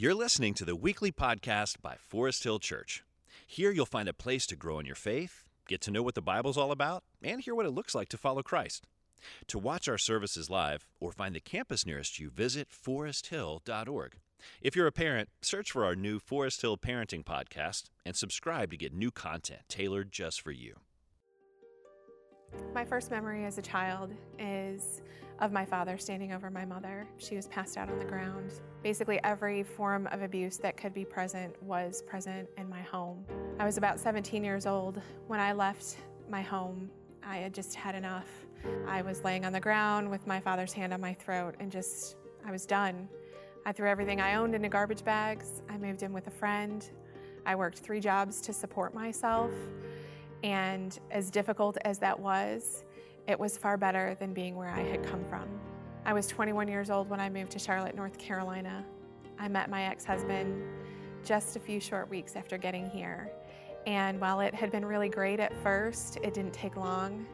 You're 0.00 0.14
listening 0.14 0.54
to 0.54 0.64
the 0.64 0.74
weekly 0.74 1.12
podcast 1.12 1.82
by 1.82 1.96
Forest 1.98 2.42
Hill 2.44 2.58
Church. 2.58 3.04
Here 3.46 3.70
you'll 3.70 3.84
find 3.84 4.08
a 4.08 4.14
place 4.14 4.46
to 4.46 4.56
grow 4.56 4.78
in 4.78 4.86
your 4.86 4.94
faith, 4.94 5.44
get 5.68 5.82
to 5.82 5.90
know 5.90 6.02
what 6.02 6.14
the 6.14 6.22
Bible's 6.22 6.56
all 6.56 6.72
about, 6.72 7.04
and 7.22 7.42
hear 7.42 7.54
what 7.54 7.66
it 7.66 7.72
looks 7.72 7.94
like 7.94 8.08
to 8.08 8.16
follow 8.16 8.42
Christ. 8.42 8.86
To 9.48 9.58
watch 9.58 9.88
our 9.88 9.98
services 9.98 10.48
live 10.48 10.86
or 11.00 11.12
find 11.12 11.34
the 11.34 11.38
campus 11.40 11.84
nearest 11.84 12.18
you, 12.18 12.30
visit 12.30 12.68
foresthill.org. 12.70 14.14
If 14.62 14.74
you're 14.74 14.86
a 14.86 14.90
parent, 14.90 15.28
search 15.42 15.70
for 15.70 15.84
our 15.84 15.94
new 15.94 16.18
Forest 16.18 16.62
Hill 16.62 16.78
Parenting 16.78 17.22
podcast 17.22 17.90
and 18.06 18.16
subscribe 18.16 18.70
to 18.70 18.78
get 18.78 18.94
new 18.94 19.10
content 19.10 19.60
tailored 19.68 20.12
just 20.12 20.40
for 20.40 20.50
you. 20.50 20.76
My 22.72 22.86
first 22.86 23.10
memory 23.10 23.44
as 23.44 23.58
a 23.58 23.62
child 23.62 24.14
is 24.38 25.02
of 25.40 25.52
my 25.52 25.64
father 25.64 25.96
standing 25.96 26.32
over 26.32 26.50
my 26.50 26.64
mother. 26.64 27.06
She 27.16 27.34
was 27.34 27.46
passed 27.48 27.76
out 27.76 27.88
on 27.88 27.98
the 27.98 28.04
ground. 28.04 28.60
Basically, 28.82 29.18
every 29.24 29.62
form 29.62 30.06
of 30.08 30.22
abuse 30.22 30.58
that 30.58 30.76
could 30.76 30.92
be 30.92 31.04
present 31.04 31.60
was 31.62 32.02
present 32.02 32.48
in 32.58 32.68
my 32.68 32.82
home. 32.82 33.24
I 33.58 33.64
was 33.64 33.78
about 33.78 33.98
17 33.98 34.44
years 34.44 34.66
old 34.66 35.00
when 35.26 35.40
I 35.40 35.52
left 35.52 35.96
my 36.28 36.42
home. 36.42 36.90
I 37.22 37.38
had 37.38 37.54
just 37.54 37.74
had 37.74 37.94
enough. 37.94 38.28
I 38.86 39.00
was 39.02 39.24
laying 39.24 39.46
on 39.46 39.52
the 39.52 39.60
ground 39.60 40.10
with 40.10 40.26
my 40.26 40.40
father's 40.40 40.72
hand 40.72 40.92
on 40.92 41.00
my 41.00 41.14
throat 41.14 41.54
and 41.60 41.72
just, 41.72 42.16
I 42.44 42.50
was 42.50 42.66
done. 42.66 43.08
I 43.64 43.72
threw 43.72 43.88
everything 43.88 44.20
I 44.20 44.34
owned 44.34 44.54
into 44.54 44.68
garbage 44.68 45.04
bags. 45.04 45.62
I 45.68 45.78
moved 45.78 46.02
in 46.02 46.12
with 46.12 46.26
a 46.26 46.30
friend. 46.30 46.88
I 47.46 47.54
worked 47.54 47.78
three 47.78 48.00
jobs 48.00 48.40
to 48.42 48.52
support 48.52 48.94
myself. 48.94 49.50
And 50.42 50.98
as 51.10 51.30
difficult 51.30 51.76
as 51.84 51.98
that 51.98 52.18
was, 52.18 52.84
it 53.30 53.38
was 53.38 53.56
far 53.56 53.76
better 53.76 54.16
than 54.18 54.34
being 54.34 54.56
where 54.56 54.70
I 54.70 54.80
had 54.80 55.04
come 55.04 55.24
from. 55.24 55.48
I 56.04 56.12
was 56.12 56.26
21 56.26 56.66
years 56.66 56.90
old 56.90 57.08
when 57.08 57.20
I 57.20 57.30
moved 57.30 57.52
to 57.52 57.60
Charlotte, 57.60 57.94
North 57.94 58.18
Carolina. 58.18 58.84
I 59.38 59.46
met 59.46 59.70
my 59.70 59.84
ex 59.84 60.04
husband 60.04 60.60
just 61.24 61.54
a 61.54 61.60
few 61.60 61.78
short 61.78 62.10
weeks 62.10 62.34
after 62.34 62.58
getting 62.58 62.90
here. 62.90 63.30
And 63.86 64.20
while 64.20 64.40
it 64.40 64.52
had 64.52 64.72
been 64.72 64.84
really 64.84 65.08
great 65.08 65.38
at 65.38 65.56
first, 65.62 66.16
it 66.22 66.34
didn't 66.34 66.52
take 66.52 66.76
long 66.76 67.24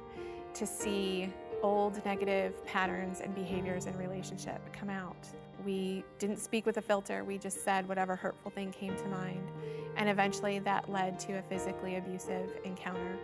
to 0.52 0.66
see 0.66 1.32
old 1.62 2.04
negative 2.04 2.64
patterns 2.66 3.20
and 3.22 3.34
behaviors 3.34 3.86
in 3.86 3.96
relationship 3.96 4.60
come 4.74 4.90
out. 4.90 5.26
We 5.64 6.04
didn't 6.18 6.38
speak 6.38 6.66
with 6.66 6.76
a 6.76 6.82
filter, 6.82 7.24
we 7.24 7.38
just 7.38 7.64
said 7.64 7.88
whatever 7.88 8.14
hurtful 8.14 8.50
thing 8.50 8.70
came 8.70 8.94
to 8.96 9.06
mind. 9.06 9.50
And 9.96 10.10
eventually 10.10 10.58
that 10.58 10.90
led 10.90 11.18
to 11.20 11.38
a 11.38 11.42
physically 11.42 11.96
abusive 11.96 12.50
encounter. 12.64 13.18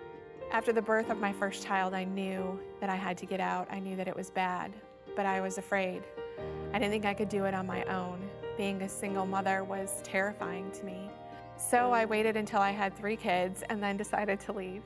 After 0.52 0.70
the 0.70 0.82
birth 0.82 1.08
of 1.08 1.18
my 1.18 1.32
first 1.32 1.64
child, 1.64 1.94
I 1.94 2.04
knew 2.04 2.60
that 2.80 2.90
I 2.90 2.94
had 2.94 3.16
to 3.18 3.26
get 3.26 3.40
out. 3.40 3.68
I 3.70 3.78
knew 3.78 3.96
that 3.96 4.06
it 4.06 4.14
was 4.14 4.28
bad, 4.28 4.70
but 5.16 5.24
I 5.24 5.40
was 5.40 5.56
afraid. 5.56 6.02
I 6.74 6.78
didn't 6.78 6.90
think 6.90 7.06
I 7.06 7.14
could 7.14 7.30
do 7.30 7.46
it 7.46 7.54
on 7.54 7.66
my 7.66 7.82
own. 7.84 8.20
Being 8.58 8.82
a 8.82 8.88
single 8.88 9.24
mother 9.24 9.64
was 9.64 10.02
terrifying 10.02 10.70
to 10.72 10.84
me. 10.84 11.08
So 11.56 11.92
I 11.92 12.04
waited 12.04 12.36
until 12.36 12.60
I 12.60 12.70
had 12.70 12.94
three 12.94 13.16
kids 13.16 13.64
and 13.70 13.82
then 13.82 13.96
decided 13.96 14.40
to 14.40 14.52
leave. 14.52 14.82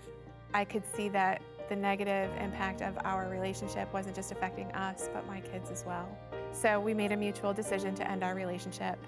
I 0.54 0.64
could 0.64 0.84
see 0.94 1.08
that 1.08 1.42
the 1.68 1.74
negative 1.74 2.30
impact 2.40 2.80
of 2.80 2.96
our 3.02 3.28
relationship 3.28 3.92
wasn't 3.92 4.14
just 4.14 4.30
affecting 4.30 4.70
us, 4.70 5.10
but 5.12 5.26
my 5.26 5.40
kids 5.40 5.72
as 5.72 5.84
well. 5.84 6.16
So 6.52 6.78
we 6.78 6.94
made 6.94 7.10
a 7.10 7.16
mutual 7.16 7.52
decision 7.52 7.92
to 7.96 8.08
end 8.08 8.22
our 8.22 8.36
relationship, 8.36 9.04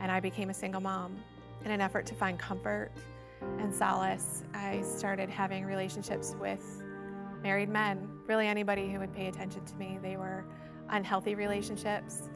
and 0.00 0.12
I 0.12 0.20
became 0.20 0.50
a 0.50 0.54
single 0.54 0.82
mom. 0.82 1.16
In 1.64 1.70
an 1.70 1.80
effort 1.80 2.04
to 2.06 2.14
find 2.14 2.38
comfort 2.38 2.90
and 3.58 3.74
solace, 3.74 4.42
I 4.52 4.82
started 4.82 5.28
having 5.28 5.64
relationships 5.64 6.36
with 6.40 6.82
married 7.42 7.68
men, 7.68 8.08
really 8.26 8.46
anybody 8.46 8.90
who 8.90 8.98
would 8.98 9.12
pay 9.12 9.26
attention 9.26 9.64
to 9.64 9.74
me. 9.76 9.98
They 10.02 10.16
were 10.16 10.44
unhealthy 10.90 11.34
relationships, 11.34 12.30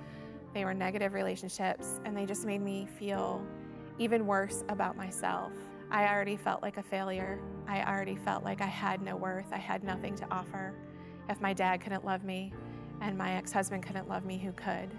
they 0.55 0.65
were 0.65 0.75
negative 0.75 1.13
relationships, 1.13 2.01
and 2.05 2.17
they 2.17 2.27
just 2.27 2.45
made 2.45 2.63
me 2.63 2.87
feel 2.99 3.45
even 3.99 4.27
worse 4.27 4.65
about 4.69 4.97
myself. 4.97 5.53
I 5.91 6.07
already 6.07 6.37
felt 6.37 6.63
like 6.63 6.77
a 6.77 6.83
failure. 6.83 7.41
I 7.67 7.83
already 7.83 8.17
felt 8.17 8.45
like 8.45 8.61
I 8.61 8.67
had 8.67 9.03
no 9.03 9.17
worth. 9.17 9.47
I 9.53 9.59
had 9.59 9.83
nothing 9.83 10.15
to 10.17 10.27
offer. 10.31 10.75
If 11.29 11.41
my 11.41 11.53
dad 11.53 11.81
couldn't 11.81 12.05
love 12.05 12.25
me 12.25 12.53
and 13.01 13.17
my 13.17 13.33
ex 13.33 13.53
husband 13.53 13.83
couldn't 13.83 14.09
love 14.09 14.25
me, 14.25 14.39
who 14.39 14.53
could? 14.53 14.91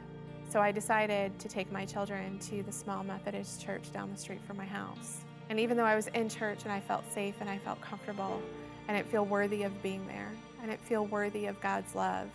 So 0.50 0.59
I 0.59 0.72
decided 0.72 1.38
to 1.40 1.48
take 1.48 1.72
my 1.72 1.86
children 1.86 2.40
to 2.40 2.64
the 2.64 2.72
small 2.72 3.03
Methodist 3.03 3.64
church 3.64 3.92
down 3.92 4.09
the 4.12 4.18
street 4.18 4.42
from 4.46 4.58
my 4.58 4.66
house. 4.66 5.19
And 5.50 5.60
even 5.60 5.76
though 5.78 5.84
I 5.84 5.96
was 5.96 6.08
in 6.08 6.30
church 6.30 6.60
and 6.64 6.72
I 6.72 6.80
felt 6.80 7.04
safe 7.12 7.36
and 7.42 7.50
I 7.50 7.58
felt 7.58 7.82
comfortable, 7.82 8.42
I 8.88 8.94
didn't 8.94 9.08
feel 9.08 9.26
worthy 9.26 9.64
of 9.64 9.84
being 9.84 10.06
there. 10.08 10.30
I 10.62 10.68
didn't 10.68 10.82
feel 10.82 11.06
worthy 11.06 11.48
of 11.48 11.60
God's 11.60 11.96
love. 11.96 12.30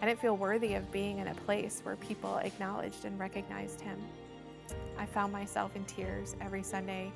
I 0.00 0.06
didn't 0.06 0.20
feel 0.20 0.36
worthy 0.36 0.74
of 0.74 0.90
being 0.90 1.18
in 1.18 1.28
a 1.28 1.34
place 1.34 1.80
where 1.82 1.96
people 1.96 2.38
acknowledged 2.38 3.04
and 3.04 3.18
recognized 3.18 3.80
Him. 3.80 3.98
I 4.98 5.06
found 5.06 5.32
myself 5.32 5.74
in 5.76 5.84
tears 5.84 6.36
every 6.40 6.62
Sunday, 6.62 7.12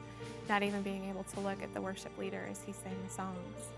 not 0.48 0.62
even 0.62 0.82
being 0.82 1.08
able 1.08 1.24
to 1.24 1.40
look 1.40 1.62
at 1.62 1.72
the 1.74 1.80
worship 1.80 2.16
leader 2.18 2.46
as 2.50 2.62
he 2.62 2.72
sang 2.72 2.96
the 3.06 3.12
songs. 3.12 3.68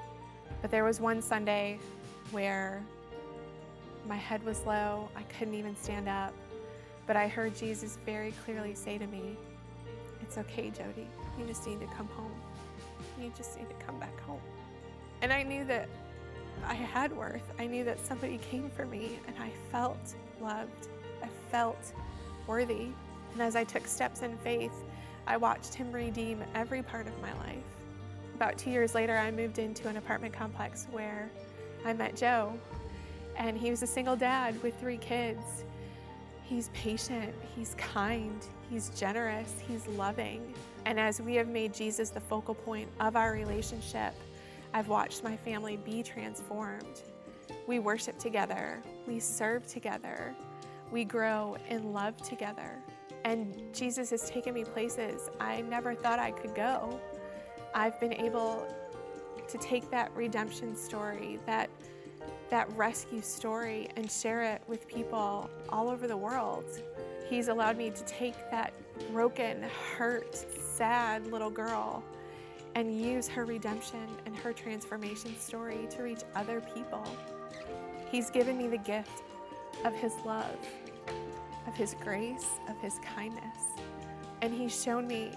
But 0.62 0.70
there 0.70 0.84
was 0.84 1.00
one 1.00 1.20
Sunday 1.22 1.78
where 2.30 2.82
my 4.06 4.16
head 4.16 4.44
was 4.44 4.64
low, 4.66 5.08
I 5.16 5.22
couldn't 5.22 5.54
even 5.54 5.76
stand 5.76 6.08
up, 6.08 6.32
but 7.06 7.16
I 7.16 7.28
heard 7.28 7.56
Jesus 7.56 7.98
very 8.04 8.32
clearly 8.44 8.74
say 8.74 8.98
to 8.98 9.06
me, 9.06 9.36
It's 10.22 10.38
okay, 10.38 10.70
Jody. 10.70 11.06
You 11.38 11.46
just 11.46 11.66
need 11.66 11.80
to 11.80 11.86
come 11.86 12.08
home. 12.08 12.32
You 13.20 13.32
just 13.36 13.58
need 13.58 13.68
to 13.68 13.86
come 13.86 13.98
back 13.98 14.18
home. 14.20 14.40
And 15.22 15.32
I 15.32 15.42
knew 15.42 15.64
that 15.64 15.88
I 16.66 16.74
had 16.74 17.16
worth. 17.16 17.42
I 17.58 17.66
knew 17.66 17.84
that 17.84 18.04
somebody 18.04 18.38
came 18.38 18.70
for 18.70 18.86
me, 18.86 19.18
and 19.26 19.36
I 19.38 19.50
felt 19.70 20.14
loved. 20.40 20.88
I 21.22 21.28
felt 21.50 21.92
worthy. 22.46 22.88
And 23.32 23.42
as 23.42 23.56
I 23.56 23.64
took 23.64 23.86
steps 23.86 24.22
in 24.22 24.36
faith, 24.38 24.72
I 25.26 25.36
watched 25.36 25.74
Him 25.74 25.90
redeem 25.92 26.42
every 26.54 26.82
part 26.82 27.06
of 27.06 27.20
my 27.20 27.32
life. 27.46 27.64
About 28.34 28.58
two 28.58 28.70
years 28.70 28.94
later, 28.94 29.16
I 29.16 29.30
moved 29.30 29.58
into 29.58 29.88
an 29.88 29.96
apartment 29.96 30.34
complex 30.34 30.86
where 30.90 31.30
I 31.84 31.92
met 31.92 32.16
Joe. 32.16 32.52
And 33.36 33.56
he 33.56 33.70
was 33.70 33.82
a 33.82 33.86
single 33.86 34.16
dad 34.16 34.60
with 34.62 34.78
three 34.78 34.96
kids. 34.96 35.64
He's 36.44 36.68
patient, 36.74 37.34
he's 37.56 37.74
kind, 37.78 38.44
he's 38.70 38.90
generous, 38.90 39.54
he's 39.66 39.86
loving. 39.88 40.54
And 40.86 41.00
as 41.00 41.20
we 41.20 41.34
have 41.36 41.48
made 41.48 41.72
Jesus 41.72 42.10
the 42.10 42.20
focal 42.20 42.54
point 42.54 42.88
of 43.00 43.16
our 43.16 43.32
relationship, 43.32 44.14
I've 44.72 44.88
watched 44.88 45.24
my 45.24 45.36
family 45.36 45.76
be 45.76 46.02
transformed. 46.02 47.02
We 47.66 47.78
worship 47.78 48.18
together, 48.18 48.82
we 49.06 49.20
serve 49.20 49.66
together, 49.66 50.34
we 50.90 51.04
grow 51.04 51.56
in 51.68 51.92
love 51.92 52.16
together. 52.22 52.78
And 53.24 53.72
Jesus 53.72 54.10
has 54.10 54.28
taken 54.28 54.52
me 54.52 54.64
places 54.64 55.30
I 55.40 55.62
never 55.62 55.94
thought 55.94 56.18
I 56.18 56.30
could 56.30 56.54
go. 56.54 57.00
I've 57.74 57.98
been 57.98 58.12
able 58.12 58.66
to 59.48 59.58
take 59.58 59.90
that 59.90 60.14
redemption 60.14 60.76
story, 60.76 61.38
that 61.46 61.70
that 62.50 62.70
rescue 62.76 63.22
story 63.22 63.88
and 63.96 64.10
share 64.10 64.42
it 64.42 64.62
with 64.68 64.86
people 64.86 65.48
all 65.70 65.88
over 65.88 66.06
the 66.06 66.16
world. 66.16 66.64
He's 67.28 67.48
allowed 67.48 67.78
me 67.78 67.90
to 67.90 68.04
take 68.04 68.34
that 68.50 68.72
broken, 69.10 69.64
hurt, 69.96 70.44
sad 70.76 71.26
little 71.28 71.50
girl 71.50 72.02
and 72.74 73.00
use 73.00 73.28
her 73.28 73.44
redemption 73.44 74.08
and 74.26 74.36
her 74.36 74.52
transformation 74.52 75.38
story 75.38 75.86
to 75.90 76.02
reach 76.02 76.22
other 76.34 76.60
people. 76.74 77.04
He's 78.10 78.30
given 78.30 78.58
me 78.58 78.66
the 78.66 78.78
gift 78.78 79.22
of 79.84 79.94
His 79.94 80.12
love 80.24 80.58
of 81.66 81.74
His 81.74 81.94
grace, 82.02 82.46
of 82.68 82.78
His 82.80 82.98
kindness. 83.14 83.58
And 84.42 84.52
He's 84.52 84.82
shown 84.82 85.06
me 85.06 85.30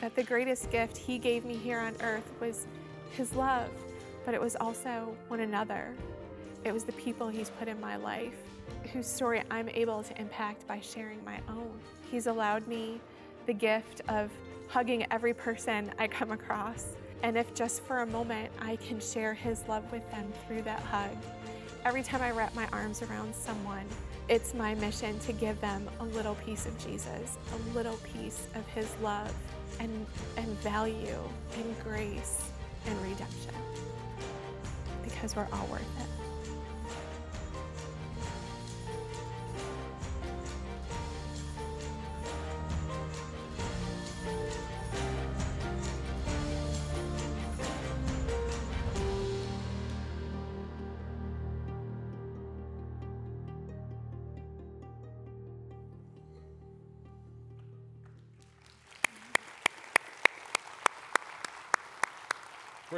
that 0.00 0.14
the 0.14 0.22
greatest 0.22 0.70
gift 0.70 0.96
He 0.96 1.18
gave 1.18 1.44
me 1.44 1.56
here 1.56 1.78
on 1.78 1.94
earth 2.00 2.30
was 2.40 2.66
His 3.12 3.34
love, 3.34 3.70
but 4.24 4.34
it 4.34 4.40
was 4.40 4.56
also 4.56 5.16
one 5.28 5.40
another. 5.40 5.94
It 6.64 6.72
was 6.72 6.84
the 6.84 6.92
people 6.92 7.28
He's 7.28 7.50
put 7.50 7.68
in 7.68 7.80
my 7.80 7.96
life 7.96 8.36
whose 8.92 9.06
story 9.06 9.42
I'm 9.50 9.68
able 9.70 10.02
to 10.02 10.20
impact 10.20 10.66
by 10.66 10.80
sharing 10.80 11.24
my 11.24 11.40
own. 11.48 11.72
He's 12.10 12.26
allowed 12.26 12.66
me 12.66 13.00
the 13.46 13.52
gift 13.52 14.02
of 14.08 14.30
hugging 14.72 15.04
every 15.10 15.34
person 15.34 15.92
I 15.98 16.08
come 16.08 16.30
across. 16.30 16.86
And 17.22 17.36
if 17.36 17.52
just 17.54 17.82
for 17.82 17.98
a 17.98 18.06
moment 18.06 18.50
I 18.58 18.76
can 18.76 19.00
share 19.00 19.34
His 19.34 19.62
love 19.68 19.84
with 19.92 20.10
them 20.10 20.32
through 20.46 20.62
that 20.62 20.80
hug, 20.80 21.10
every 21.84 22.02
time 22.02 22.22
I 22.22 22.30
wrap 22.30 22.54
my 22.54 22.66
arms 22.72 23.02
around 23.02 23.34
someone, 23.34 23.84
it's 24.30 24.54
my 24.54 24.74
mission 24.76 25.18
to 25.20 25.34
give 25.34 25.60
them 25.60 25.90
a 26.00 26.04
little 26.04 26.36
piece 26.36 26.64
of 26.64 26.78
Jesus, 26.78 27.36
a 27.52 27.76
little 27.76 27.98
piece 28.14 28.46
of 28.54 28.66
His 28.68 28.90
love 29.02 29.30
and, 29.78 30.06
and 30.38 30.48
value 30.60 31.20
and 31.58 31.84
grace 31.84 32.42
and 32.86 33.02
redemption 33.02 33.52
because 35.04 35.36
we're 35.36 35.48
all 35.52 35.66
worth 35.66 35.82
it. 36.00 36.01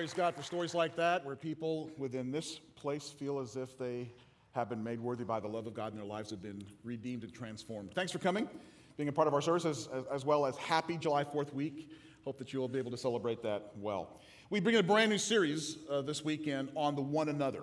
Praise 0.04 0.12
God 0.12 0.34
for 0.34 0.42
stories 0.42 0.74
like 0.74 0.96
that, 0.96 1.24
where 1.24 1.34
people 1.34 1.90
within 1.96 2.30
this 2.30 2.58
place 2.76 3.08
feel 3.08 3.38
as 3.38 3.56
if 3.56 3.78
they 3.78 4.12
have 4.52 4.68
been 4.68 4.84
made 4.84 5.00
worthy 5.00 5.24
by 5.24 5.40
the 5.40 5.48
love 5.48 5.66
of 5.66 5.72
God 5.72 5.92
and 5.92 5.98
their 5.98 6.06
lives 6.06 6.28
have 6.28 6.42
been 6.42 6.62
redeemed 6.82 7.22
and 7.22 7.32
transformed. 7.32 7.90
Thanks 7.94 8.12
for 8.12 8.18
coming, 8.18 8.46
being 8.98 9.08
a 9.08 9.12
part 9.12 9.28
of 9.28 9.32
our 9.32 9.40
service, 9.40 9.64
as, 9.64 9.88
as 10.12 10.26
well 10.26 10.44
as 10.44 10.58
happy 10.58 10.98
July 10.98 11.24
4th 11.24 11.54
week. 11.54 11.90
Hope 12.22 12.36
that 12.36 12.52
you 12.52 12.60
will 12.60 12.68
be 12.68 12.78
able 12.78 12.90
to 12.90 12.98
celebrate 12.98 13.42
that 13.44 13.72
well. 13.80 14.20
We 14.50 14.60
bring 14.60 14.74
in 14.74 14.80
a 14.80 14.86
brand 14.86 15.08
new 15.08 15.16
series 15.16 15.78
uh, 15.90 16.02
this 16.02 16.22
weekend 16.22 16.68
on 16.76 16.96
the 16.96 17.00
one 17.00 17.30
another. 17.30 17.62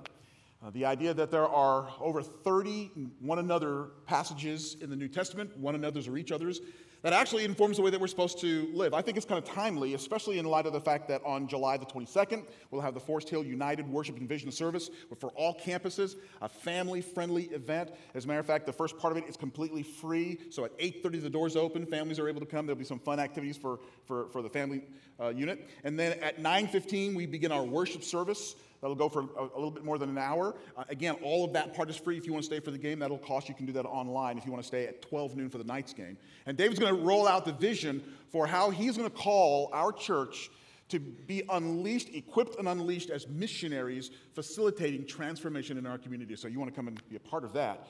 Uh, 0.66 0.72
the 0.72 0.86
idea 0.86 1.14
that 1.14 1.30
there 1.30 1.48
are 1.48 1.90
over 2.00 2.24
30 2.24 2.90
one 3.20 3.38
another 3.38 3.90
passages 4.08 4.78
in 4.82 4.90
the 4.90 4.96
New 4.96 5.10
Testament, 5.10 5.56
one 5.60 5.76
another's 5.76 6.08
or 6.08 6.18
each 6.18 6.32
other's, 6.32 6.60
that 7.01 7.13
actually 7.13 7.45
informs 7.45 7.77
the 7.77 7.83
way 7.83 7.89
that 7.89 8.00
we're 8.00 8.07
supposed 8.07 8.39
to 8.42 8.69
live. 8.74 8.94
I 8.94 9.01
think 9.01 9.18
it's 9.18 9.25
kind 9.25 9.42
of 9.42 9.50
timely, 9.50 9.95
especially 9.95 10.38
in 10.38 10.45
light 10.45 10.65
of 10.65 10.74
the 10.74 10.81
fact 10.81 11.07
that 11.07 11.21
on 11.25 11.48
July 11.48 11.77
the 11.77 11.86
22nd, 11.86 12.45
we'll 12.69 12.81
have 12.81 12.94
the 12.94 13.00
Forest 13.00 13.30
Hill 13.30 13.44
United 13.44 13.88
Worship 13.88 14.18
and 14.18 14.30
Vision 14.30 14.51
Service 14.51 14.89
for 15.19 15.30
all 15.31 15.56
campuses, 15.56 16.15
a 16.42 16.50
family-friendly 16.50 17.45
event. 17.45 17.92
As 18.13 18.25
a 18.25 18.27
matter 18.27 18.39
of 18.39 18.45
fact, 18.45 18.65
the 18.65 18.74
first 18.74 18.98
part 19.00 19.15
of 19.15 19.24
it 19.24 19.27
is 19.27 19.36
completely 19.36 19.83
free. 19.83 20.39
So 20.50 20.65
at 20.65 20.77
8.30, 20.77 21.24
the 21.24 21.30
doors 21.30 21.56
open. 21.56 21.86
Families 21.86 22.19
are 22.19 22.30
able 22.30 22.39
to 22.39 22.45
come. 22.45 22.65
There'll 22.68 22.77
be 22.77 22.86
some 22.86 23.00
fun 23.00 23.19
activities 23.19 23.57
for, 23.57 23.80
for, 24.06 24.27
for 24.30 24.42
the 24.42 24.50
family 24.50 24.83
uh, 25.19 25.30
unit. 25.30 25.68
And 25.83 26.00
then 26.00 26.19
at 26.19 26.42
9.15, 26.42 27.15
we 27.15 27.25
begin 27.25 27.51
our 27.51 27.63
worship 27.63 28.03
service. 28.03 28.56
That'll 28.81 28.95
go 28.95 29.10
for 29.10 29.22
a, 29.38 29.44
little 29.44 29.69
bit 29.69 29.86
more 29.86 30.00
than 30.00 30.10
an 30.10 30.18
hour. 30.18 30.56
Uh, 30.75 30.83
again, 30.89 31.16
all 31.22 31.45
of 31.45 31.54
that 31.54 31.75
part 31.75 31.89
is 31.89 31.98
free. 31.98 32.18
If 32.18 32.25
you 32.25 32.33
want 32.33 32.44
to 32.44 32.48
stay 32.48 32.60
for 32.60 32.72
the 32.72 32.80
game, 32.80 33.00
that'll 33.00 33.19
cost. 33.19 33.48
You 33.48 33.54
can 33.54 33.68
do 33.68 33.74
that 33.74 33.86
online 33.86 34.39
if 34.39 34.45
you 34.45 34.51
want 34.51 34.63
to 34.63 34.68
stay 34.68 34.88
at 34.88 35.04
12 35.04 35.36
noon 35.36 35.50
for 35.50 35.60
the 35.60 35.63
night's 35.63 35.94
game. 35.94 36.18
And 36.48 36.57
David's 36.57 36.80
going 36.80 36.95
to 36.95 37.01
roll 37.01 37.28
out 37.28 37.45
the 37.45 37.54
vision 37.54 38.04
for 38.31 38.48
how 38.48 38.72
he's 38.72 38.98
going 38.98 39.10
to 39.10 39.16
call 39.16 39.69
our 39.72 39.92
church 39.92 40.50
to 40.89 41.00
be 41.00 41.44
unleashed, 41.50 42.10
equipped 42.13 42.57
and 42.57 42.68
unleashed 42.68 43.12
as 43.12 43.28
missionaries, 43.28 44.10
facilitating 44.33 45.06
transformation 45.06 45.77
in 45.77 45.86
our 45.86 45.98
community. 45.98 46.36
So 46.36 46.48
you 46.48 46.60
want 46.60 46.72
to 46.72 46.75
come 46.75 46.88
and 46.88 47.01
be 47.07 47.16
a 47.16 47.19
part 47.19 47.44
of 47.44 47.54
that. 47.54 47.88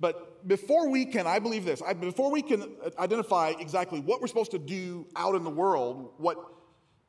But 0.00 0.46
before 0.46 0.88
we 0.88 1.04
can, 1.04 1.26
I 1.26 1.40
believe 1.40 1.64
this, 1.64 1.82
I, 1.82 1.92
before 1.92 2.30
we 2.30 2.42
can 2.42 2.76
identify 2.98 3.54
exactly 3.58 4.00
what 4.00 4.20
we're 4.20 4.28
supposed 4.28 4.52
to 4.52 4.58
do 4.58 5.06
out 5.16 5.34
in 5.34 5.42
the 5.42 5.50
world, 5.50 6.12
what 6.18 6.38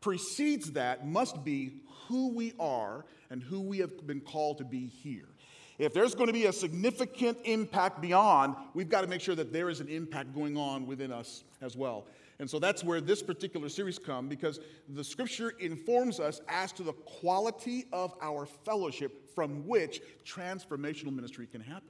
precedes 0.01 0.71
that 0.71 1.07
must 1.07 1.43
be 1.43 1.81
who 2.07 2.33
we 2.33 2.53
are 2.59 3.05
and 3.29 3.43
who 3.43 3.61
we 3.61 3.79
have 3.79 4.05
been 4.07 4.21
called 4.21 4.57
to 4.59 4.65
be 4.65 4.87
here. 4.87 5.27
If 5.77 5.93
there's 5.93 6.13
going 6.13 6.27
to 6.27 6.33
be 6.33 6.47
a 6.47 6.53
significant 6.53 7.37
impact 7.45 8.01
beyond, 8.01 8.55
we've 8.73 8.89
got 8.89 9.01
to 9.01 9.07
make 9.07 9.21
sure 9.21 9.35
that 9.35 9.53
there 9.53 9.69
is 9.69 9.79
an 9.79 9.87
impact 9.87 10.35
going 10.35 10.57
on 10.57 10.85
within 10.85 11.11
us 11.11 11.45
as 11.61 11.77
well. 11.77 12.05
And 12.39 12.49
so 12.49 12.59
that's 12.59 12.83
where 12.83 13.01
this 13.01 13.21
particular 13.21 13.69
series 13.69 13.99
come 13.99 14.27
because 14.27 14.59
the 14.89 15.03
scripture 15.03 15.53
informs 15.59 16.19
us 16.19 16.41
as 16.47 16.71
to 16.73 16.83
the 16.83 16.93
quality 16.93 17.85
of 17.91 18.13
our 18.21 18.45
fellowship 18.45 19.33
from 19.35 19.67
which 19.67 20.01
transformational 20.25 21.13
ministry 21.13 21.47
can 21.47 21.61
happen. 21.61 21.89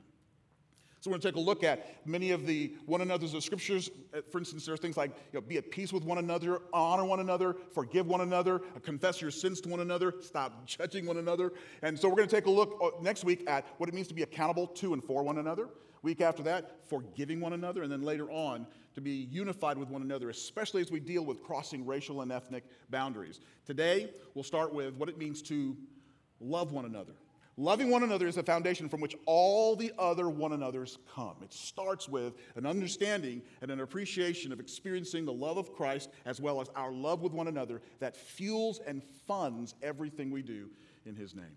So 1.01 1.10
we're 1.10 1.13
going 1.13 1.22
to 1.22 1.28
take 1.30 1.36
a 1.38 1.40
look 1.40 1.63
at 1.63 2.06
many 2.06 2.31
of 2.31 2.46
the 2.46 2.75
one 2.86 3.00
another's 3.00 3.34
of 3.34 3.42
scriptures. 3.44 3.90
Uh, 4.13 4.19
for 4.30 4.40
instance, 4.40 4.66
there 4.66 4.74
are 4.74 4.78
things 4.78 4.98
like 4.98 5.12
you 5.31 5.40
know, 5.40 5.42
be 5.42 5.57
at 5.57 5.72
peace 5.72 5.94
with 5.94 6.04
one 6.04 6.18
another, 6.18 6.60
honor 6.74 7.06
one 7.06 7.22
another, 7.22 7.56
forgive 7.74 8.07
one 8.07 8.19
another, 8.19 8.56
uh, 8.75 8.80
confess 8.81 9.22
your 9.22 9.31
sins 9.31 9.62
to 9.62 9.69
one 9.69 9.80
another, 9.80 10.13
stop 10.22 10.66
judging 10.66 11.06
one 11.06 11.18
another. 11.18 11.54
And 11.84 11.98
so 11.98 12.10
we're 12.10 12.18
going 12.18 12.28
to 12.28 12.36
take 12.36 12.48
a 12.48 12.51
look 12.51 12.78
uh, 12.84 13.01
next 13.01 13.24
week 13.24 13.50
at 13.50 13.66
what 13.78 13.88
it 13.88 13.96
means 13.96 14.10
to 14.10 14.13
be 14.13 14.24
accountable 14.24 14.68
to 14.68 14.94
and 14.94 15.01
for 15.01 15.24
one 15.24 15.38
another. 15.38 15.69
Week 16.01 16.22
after 16.22 16.44
that, 16.44 16.88
forgiving 16.88 17.42
one 17.42 17.54
another, 17.54 17.84
and 17.84 17.92
then 17.92 18.02
later 18.02 18.30
on, 18.31 18.66
to 18.95 19.02
be 19.02 19.12
unified 19.12 19.78
with 19.78 19.90
one 19.90 20.02
another, 20.02 20.30
especially 20.30 20.81
as 20.81 20.92
we 20.92 21.00
deal 21.00 21.24
with 21.24 21.44
crossing 21.44 21.86
racial 21.86 22.22
and 22.22 22.31
ethnic 22.31 22.63
boundaries. 22.90 23.40
Today, 23.66 24.10
we'll 24.34 24.44
start 24.44 24.74
with 24.74 24.95
what 24.95 25.10
it 25.10 25.18
means 25.18 25.42
to 25.44 25.78
love 26.40 26.72
one 26.72 26.86
another. 26.86 27.13
Loving 27.59 27.89
one 27.89 28.03
another 28.03 28.25
is 28.25 28.35
the 28.35 28.44
foundation 28.44 28.88
from 28.88 29.01
which 29.01 29.17
all 29.25 29.75
the 29.75 29.91
other 30.00 30.29
one 30.29 30.53
another's 30.53 30.97
come. 31.13 31.35
It 31.44 31.51
starts 31.51 32.07
with 32.07 32.35
an 32.56 32.65
understanding 32.65 33.41
and 33.61 33.69
an 33.69 33.81
appreciation 33.81 34.53
of 34.53 34.61
experiencing 34.61 35.25
the 35.25 35.33
love 35.33 35.57
of 35.57 35.73
Christ 35.73 36.09
as 36.23 36.39
well 36.39 36.61
as 36.61 36.69
our 36.73 36.94
love 36.94 37.21
with 37.21 37.33
one 37.33 37.50
another 37.50 37.81
that 38.00 38.15
fuels 38.15 38.79
and 38.88 39.03
funds 39.27 39.75
everything 39.83 40.31
we 40.31 40.41
do 40.41 40.69
in 41.06 41.15
His 41.15 41.35
name. 41.35 41.51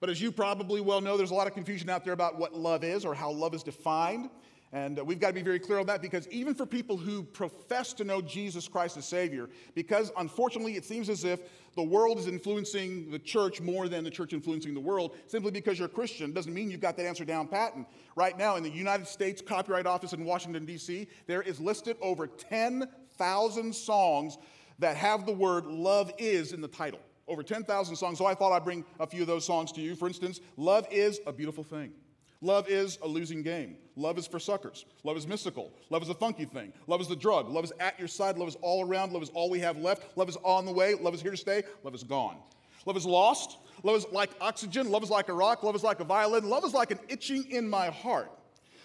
But 0.00 0.08
as 0.08 0.22
you 0.22 0.32
probably 0.32 0.80
well 0.80 1.02
know, 1.02 1.18
there's 1.18 1.32
a 1.32 1.34
lot 1.34 1.46
of 1.46 1.52
confusion 1.52 1.90
out 1.90 2.02
there 2.02 2.14
about 2.14 2.38
what 2.38 2.54
love 2.54 2.82
is 2.82 3.04
or 3.04 3.14
how 3.14 3.30
love 3.30 3.52
is 3.52 3.62
defined. 3.62 4.30
And 4.72 4.98
uh, 4.98 5.04
we've 5.04 5.20
got 5.20 5.28
to 5.28 5.32
be 5.34 5.42
very 5.42 5.60
clear 5.60 5.78
on 5.78 5.86
that 5.86 6.02
because 6.02 6.26
even 6.28 6.54
for 6.54 6.66
people 6.66 6.96
who 6.96 7.22
profess 7.22 7.92
to 7.94 8.04
know 8.04 8.20
Jesus 8.20 8.68
Christ 8.68 8.96
as 8.96 9.06
Savior, 9.06 9.48
because 9.74 10.10
unfortunately 10.16 10.76
it 10.76 10.84
seems 10.84 11.08
as 11.08 11.24
if 11.24 11.40
the 11.76 11.82
world 11.82 12.18
is 12.18 12.26
influencing 12.26 13.10
the 13.10 13.18
church 13.18 13.60
more 13.60 13.86
than 13.88 14.02
the 14.02 14.10
church 14.10 14.32
influencing 14.32 14.74
the 14.74 14.80
world, 14.80 15.14
simply 15.26 15.50
because 15.50 15.78
you're 15.78 15.86
a 15.86 15.90
Christian 15.90 16.32
doesn't 16.32 16.52
mean 16.52 16.70
you've 16.70 16.80
got 16.80 16.96
that 16.96 17.06
answer 17.06 17.24
down 17.24 17.46
pat. 17.46 17.74
And 17.74 17.84
right 18.16 18.36
now 18.36 18.56
in 18.56 18.62
the 18.62 18.70
United 18.70 19.06
States 19.06 19.42
Copyright 19.42 19.86
Office 19.86 20.14
in 20.14 20.24
Washington, 20.24 20.64
D.C., 20.64 21.06
there 21.26 21.42
is 21.42 21.60
listed 21.60 21.96
over 22.00 22.26
10,000 22.26 23.74
songs 23.74 24.38
that 24.78 24.96
have 24.96 25.26
the 25.26 25.32
word 25.32 25.66
love 25.66 26.12
is 26.18 26.52
in 26.52 26.60
the 26.60 26.68
title. 26.68 27.00
Over 27.28 27.42
10,000 27.42 27.96
songs. 27.96 28.18
So 28.18 28.26
I 28.26 28.34
thought 28.34 28.52
I'd 28.52 28.64
bring 28.64 28.84
a 29.00 29.06
few 29.06 29.20
of 29.20 29.26
those 29.26 29.44
songs 29.44 29.72
to 29.72 29.80
you. 29.80 29.96
For 29.96 30.06
instance, 30.06 30.40
Love 30.56 30.86
is 30.90 31.20
a 31.26 31.32
Beautiful 31.32 31.64
Thing. 31.64 31.92
Love 32.42 32.68
is 32.68 32.98
a 33.02 33.08
losing 33.08 33.42
game. 33.42 33.76
Love 33.96 34.18
is 34.18 34.26
for 34.26 34.38
suckers. 34.38 34.84
Love 35.04 35.16
is 35.16 35.26
mystical. 35.26 35.72
Love 35.88 36.02
is 36.02 36.10
a 36.10 36.14
funky 36.14 36.44
thing. 36.44 36.72
Love 36.86 37.00
is 37.00 37.08
the 37.08 37.16
drug. 37.16 37.48
Love 37.48 37.64
is 37.64 37.72
at 37.80 37.98
your 37.98 38.08
side. 38.08 38.36
Love 38.36 38.48
is 38.48 38.56
all 38.60 38.86
around. 38.86 39.12
Love 39.12 39.22
is 39.22 39.30
all 39.30 39.48
we 39.48 39.58
have 39.60 39.78
left. 39.78 40.16
Love 40.16 40.28
is 40.28 40.36
on 40.44 40.66
the 40.66 40.72
way. 40.72 40.94
Love 40.94 41.14
is 41.14 41.22
here 41.22 41.30
to 41.30 41.36
stay. 41.36 41.62
Love 41.82 41.94
is 41.94 42.04
gone. 42.04 42.36
Love 42.84 42.96
is 42.96 43.06
lost. 43.06 43.58
Love 43.82 43.96
is 43.96 44.06
like 44.12 44.30
oxygen. 44.40 44.90
Love 44.90 45.02
is 45.02 45.10
like 45.10 45.28
a 45.28 45.32
rock. 45.32 45.62
Love 45.62 45.74
is 45.74 45.82
like 45.82 46.00
a 46.00 46.04
violin. 46.04 46.48
Love 46.48 46.64
is 46.64 46.74
like 46.74 46.90
an 46.90 46.98
itching 47.08 47.50
in 47.50 47.68
my 47.68 47.88
heart. 47.88 48.30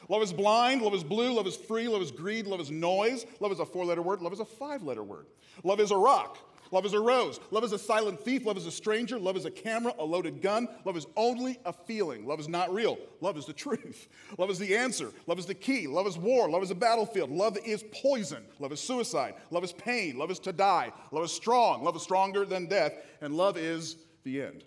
Love 0.07 0.23
is 0.23 0.33
blind. 0.33 0.81
Love 0.81 0.93
is 0.93 1.03
blue. 1.03 1.33
Love 1.33 1.47
is 1.47 1.55
free. 1.55 1.87
Love 1.87 2.01
is 2.01 2.11
greed. 2.11 2.47
Love 2.47 2.61
is 2.61 2.71
noise. 2.71 3.25
Love 3.39 3.51
is 3.51 3.59
a 3.59 3.65
four 3.65 3.85
letter 3.85 4.01
word. 4.01 4.21
Love 4.21 4.33
is 4.33 4.39
a 4.39 4.45
five 4.45 4.81
letter 4.81 5.03
word. 5.03 5.25
Love 5.63 5.79
is 5.79 5.91
a 5.91 5.97
rock. 5.97 6.37
Love 6.71 6.85
is 6.85 6.93
a 6.93 6.99
rose. 6.99 7.39
Love 7.51 7.65
is 7.65 7.73
a 7.73 7.77
silent 7.77 8.19
thief. 8.23 8.45
Love 8.45 8.57
is 8.57 8.65
a 8.65 8.71
stranger. 8.71 9.19
Love 9.19 9.35
is 9.35 9.45
a 9.45 9.51
camera, 9.51 9.93
a 9.99 10.05
loaded 10.05 10.41
gun. 10.41 10.67
Love 10.85 10.95
is 10.95 11.05
only 11.17 11.59
a 11.65 11.73
feeling. 11.73 12.25
Love 12.25 12.39
is 12.39 12.47
not 12.47 12.73
real. 12.73 12.97
Love 13.19 13.37
is 13.37 13.45
the 13.45 13.53
truth. 13.53 14.07
Love 14.37 14.49
is 14.49 14.57
the 14.57 14.75
answer. 14.75 15.11
Love 15.27 15.37
is 15.37 15.45
the 15.45 15.53
key. 15.53 15.85
Love 15.85 16.07
is 16.07 16.17
war. 16.17 16.49
Love 16.49 16.63
is 16.63 16.71
a 16.71 16.75
battlefield. 16.75 17.29
Love 17.29 17.57
is 17.65 17.83
poison. 17.91 18.43
Love 18.59 18.71
is 18.71 18.79
suicide. 18.79 19.35
Love 19.49 19.63
is 19.63 19.73
pain. 19.73 20.17
Love 20.17 20.31
is 20.31 20.39
to 20.39 20.53
die. 20.53 20.91
Love 21.11 21.25
is 21.25 21.33
strong. 21.33 21.83
Love 21.83 21.95
is 21.97 22.01
stronger 22.01 22.45
than 22.45 22.67
death. 22.67 22.93
And 23.19 23.35
love 23.35 23.57
is 23.57 23.97
the 24.23 24.41
end. 24.41 24.63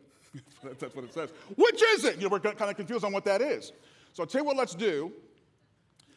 That's 0.62 0.94
what 0.94 1.04
it 1.04 1.14
says. 1.14 1.30
Which 1.56 1.82
is 1.82 2.04
it? 2.04 2.16
You 2.16 2.22
know, 2.22 2.28
we're 2.28 2.40
kind 2.40 2.70
of 2.70 2.76
confused 2.76 3.04
on 3.04 3.12
what 3.12 3.24
that 3.24 3.40
is. 3.40 3.72
So 4.12 4.22
I'll 4.22 4.26
tell 4.26 4.42
you 4.42 4.46
what 4.46 4.56
let's 4.56 4.74
do. 4.74 5.12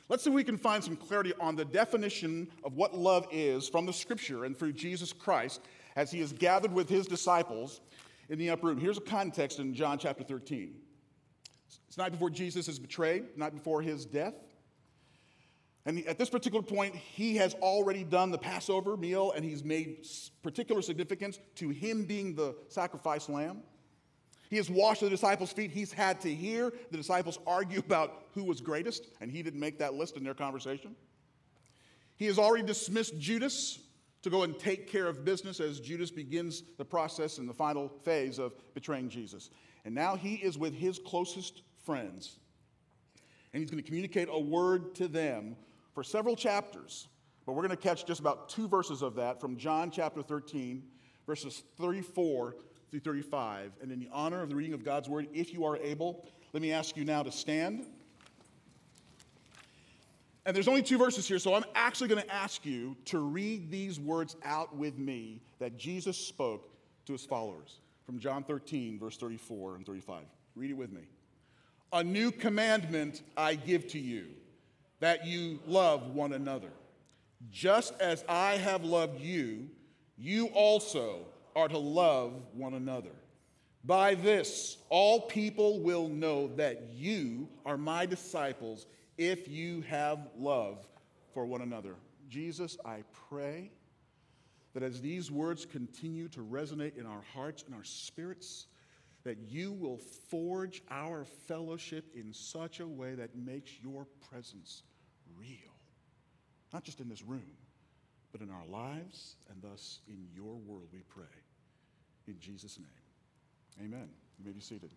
Let's 0.09 0.23
see 0.23 0.29
if 0.29 0.35
we 0.35 0.43
can 0.43 0.57
find 0.57 0.81
some 0.81 0.95
clarity 0.95 1.33
on 1.39 1.57
the 1.57 1.65
definition 1.65 2.47
of 2.63 2.75
what 2.75 2.95
love 2.95 3.27
is 3.29 3.67
from 3.67 3.85
the 3.85 3.91
scripture 3.91 4.45
and 4.45 4.57
through 4.57 4.71
Jesus 4.71 5.11
Christ 5.11 5.61
as 5.97 6.11
he 6.11 6.21
is 6.21 6.31
gathered 6.31 6.71
with 6.71 6.87
his 6.87 7.07
disciples 7.07 7.81
in 8.29 8.37
the 8.37 8.51
upper 8.51 8.67
room. 8.67 8.79
Here's 8.79 8.99
a 8.99 9.01
context 9.01 9.59
in 9.59 9.73
John 9.73 9.97
chapter 9.97 10.23
13. 10.23 10.75
It's 11.87 11.95
the 11.95 12.03
night 12.03 12.11
before 12.11 12.29
Jesus 12.29 12.67
is 12.69 12.77
betrayed, 12.77 13.25
the 13.33 13.39
night 13.39 13.55
before 13.55 13.81
his 13.81 14.05
death. 14.05 14.35
And 15.87 16.05
at 16.05 16.19
this 16.19 16.29
particular 16.29 16.61
point, 16.61 16.95
he 16.95 17.37
has 17.37 17.55
already 17.55 18.03
done 18.03 18.29
the 18.29 18.37
Passover 18.37 18.95
meal 18.95 19.31
and 19.35 19.43
he's 19.43 19.63
made 19.63 20.05
particular 20.43 20.83
significance 20.83 21.39
to 21.55 21.69
him 21.69 22.05
being 22.05 22.35
the 22.35 22.55
sacrificed 22.67 23.27
lamb. 23.29 23.63
He 24.51 24.57
has 24.57 24.69
washed 24.69 25.01
the 25.01 25.09
disciples' 25.09 25.51
feet. 25.51 25.71
He's 25.71 25.91
had 25.91 26.21
to 26.21 26.33
hear 26.33 26.71
the 26.91 26.97
disciples 26.97 27.39
argue 27.47 27.79
about 27.79 28.27
who 28.33 28.43
was 28.43 28.61
greatest, 28.61 29.07
and 29.19 29.29
he 29.29 29.41
didn't 29.41 29.59
make 29.59 29.79
that 29.79 29.93
list 29.95 30.15
in 30.15 30.23
their 30.23 30.33
conversation. 30.33 30.95
He 32.15 32.27
has 32.27 32.39
already 32.39 32.65
dismissed 32.65 33.19
Judas 33.19 33.79
to 34.29 34.35
go 34.35 34.43
and 34.43 34.57
take 34.57 34.87
care 34.87 35.07
of 35.07 35.23
business 35.23 35.59
as 35.59 35.79
Judas 35.79 36.11
begins 36.11 36.63
the 36.77 36.85
process 36.85 37.37
in 37.37 37.47
the 37.47 37.53
final 37.53 37.89
phase 38.03 38.39
of 38.39 38.53
betraying 38.73 39.09
Jesus. 39.09 39.49
And 39.85 39.95
now 39.95 40.15
he 40.15 40.35
is 40.35 40.57
with 40.57 40.73
his 40.73 40.99
closest 40.99 41.61
friends. 41.85 42.39
And 43.53 43.61
he's 43.61 43.71
going 43.71 43.81
to 43.81 43.87
communicate 43.87 44.27
a 44.29 44.39
word 44.39 44.95
to 44.95 45.07
them 45.07 45.55
for 45.93 46.03
several 46.03 46.35
chapters. 46.35 47.07
But 47.45 47.53
we're 47.53 47.63
going 47.63 47.77
to 47.77 47.77
catch 47.77 48.05
just 48.05 48.19
about 48.19 48.49
two 48.49 48.67
verses 48.67 49.01
of 49.01 49.15
that 49.15 49.39
from 49.39 49.55
John 49.55 49.89
chapter 49.89 50.21
13, 50.21 50.83
verses 51.25 51.63
34 51.77 52.55
through 52.91 52.99
35. 52.99 53.71
And 53.81 53.91
in 53.91 53.99
the 53.99 54.09
honor 54.11 54.41
of 54.41 54.49
the 54.49 54.55
reading 54.55 54.73
of 54.73 54.83
God's 54.83 55.07
word, 55.07 55.27
if 55.33 55.53
you 55.53 55.63
are 55.65 55.77
able, 55.77 56.27
let 56.51 56.61
me 56.61 56.73
ask 56.73 56.97
you 56.97 57.05
now 57.05 57.23
to 57.23 57.31
stand. 57.31 57.85
And 60.47 60.55
there's 60.55 60.69
only 60.69 60.81
two 60.81 60.97
verses 60.97 61.27
here, 61.27 61.39
so 61.39 61.53
I'm 61.53 61.65
actually 61.75 62.07
going 62.07 62.23
to 62.23 62.33
ask 62.33 62.65
you 62.65 62.95
to 63.05 63.19
read 63.19 63.69
these 63.69 63.99
words 63.99 64.37
out 64.45 64.73
with 64.73 64.97
me 64.97 65.41
that 65.59 65.77
Jesus 65.77 66.17
spoke 66.17 66.69
to 67.05 67.11
his 67.11 67.25
followers 67.25 67.81
from 68.05 68.17
John 68.17 68.45
13, 68.45 68.97
verse 68.97 69.17
34 69.17 69.75
and 69.75 69.85
35. 69.85 70.23
Read 70.55 70.71
it 70.71 70.75
with 70.75 70.93
me. 70.93 71.01
A 71.91 72.01
new 72.01 72.31
commandment 72.31 73.23
I 73.35 73.55
give 73.55 73.89
to 73.89 73.99
you, 73.99 74.27
that 75.01 75.27
you 75.27 75.59
love 75.67 76.15
one 76.15 76.31
another. 76.31 76.71
Just 77.51 77.99
as 77.99 78.23
I 78.29 78.53
have 78.53 78.85
loved 78.85 79.19
you, 79.19 79.67
you 80.17 80.45
also 80.53 81.25
are 81.57 81.67
to 81.67 81.77
love 81.77 82.31
one 82.53 82.73
another. 82.73 83.11
By 83.83 84.15
this, 84.15 84.77
all 84.87 85.19
people 85.21 85.81
will 85.81 86.07
know 86.07 86.47
that 86.55 86.93
you 86.93 87.49
are 87.65 87.77
my 87.77 88.05
disciples 88.05 88.85
if 89.17 89.47
you 89.47 89.81
have 89.81 90.19
love 90.37 90.85
for 91.33 91.45
one 91.45 91.61
another. 91.61 91.95
Jesus, 92.29 92.77
I 92.85 93.03
pray 93.29 93.71
that 94.73 94.83
as 94.83 95.01
these 95.01 95.31
words 95.31 95.65
continue 95.65 96.27
to 96.29 96.41
resonate 96.41 96.97
in 96.97 97.05
our 97.05 97.23
hearts 97.33 97.63
and 97.63 97.73
our 97.73 97.83
spirits, 97.83 98.67
that 99.23 99.37
you 99.39 99.73
will 99.73 99.97
forge 100.29 100.83
our 100.91 101.25
fellowship 101.47 102.05
in 102.15 102.33
such 102.33 102.79
a 102.79 102.87
way 102.87 103.15
that 103.15 103.35
makes 103.35 103.71
your 103.81 104.05
presence 104.29 104.83
real. 105.37 105.73
Not 106.73 106.83
just 106.83 106.99
in 106.99 107.09
this 107.09 107.23
room, 107.23 107.57
but 108.31 108.41
in 108.41 108.49
our 108.49 108.65
lives 108.67 109.35
and 109.49 109.61
thus 109.61 110.01
in 110.07 110.27
your 110.35 110.55
world, 110.55 110.87
we 110.93 110.99
pray. 111.09 111.25
In 112.27 112.39
Jesus' 112.39 112.77
name, 112.77 113.87
amen. 113.87 114.09
You 114.37 114.45
may 114.45 114.51
be 114.51 114.61
seated. 114.61 114.91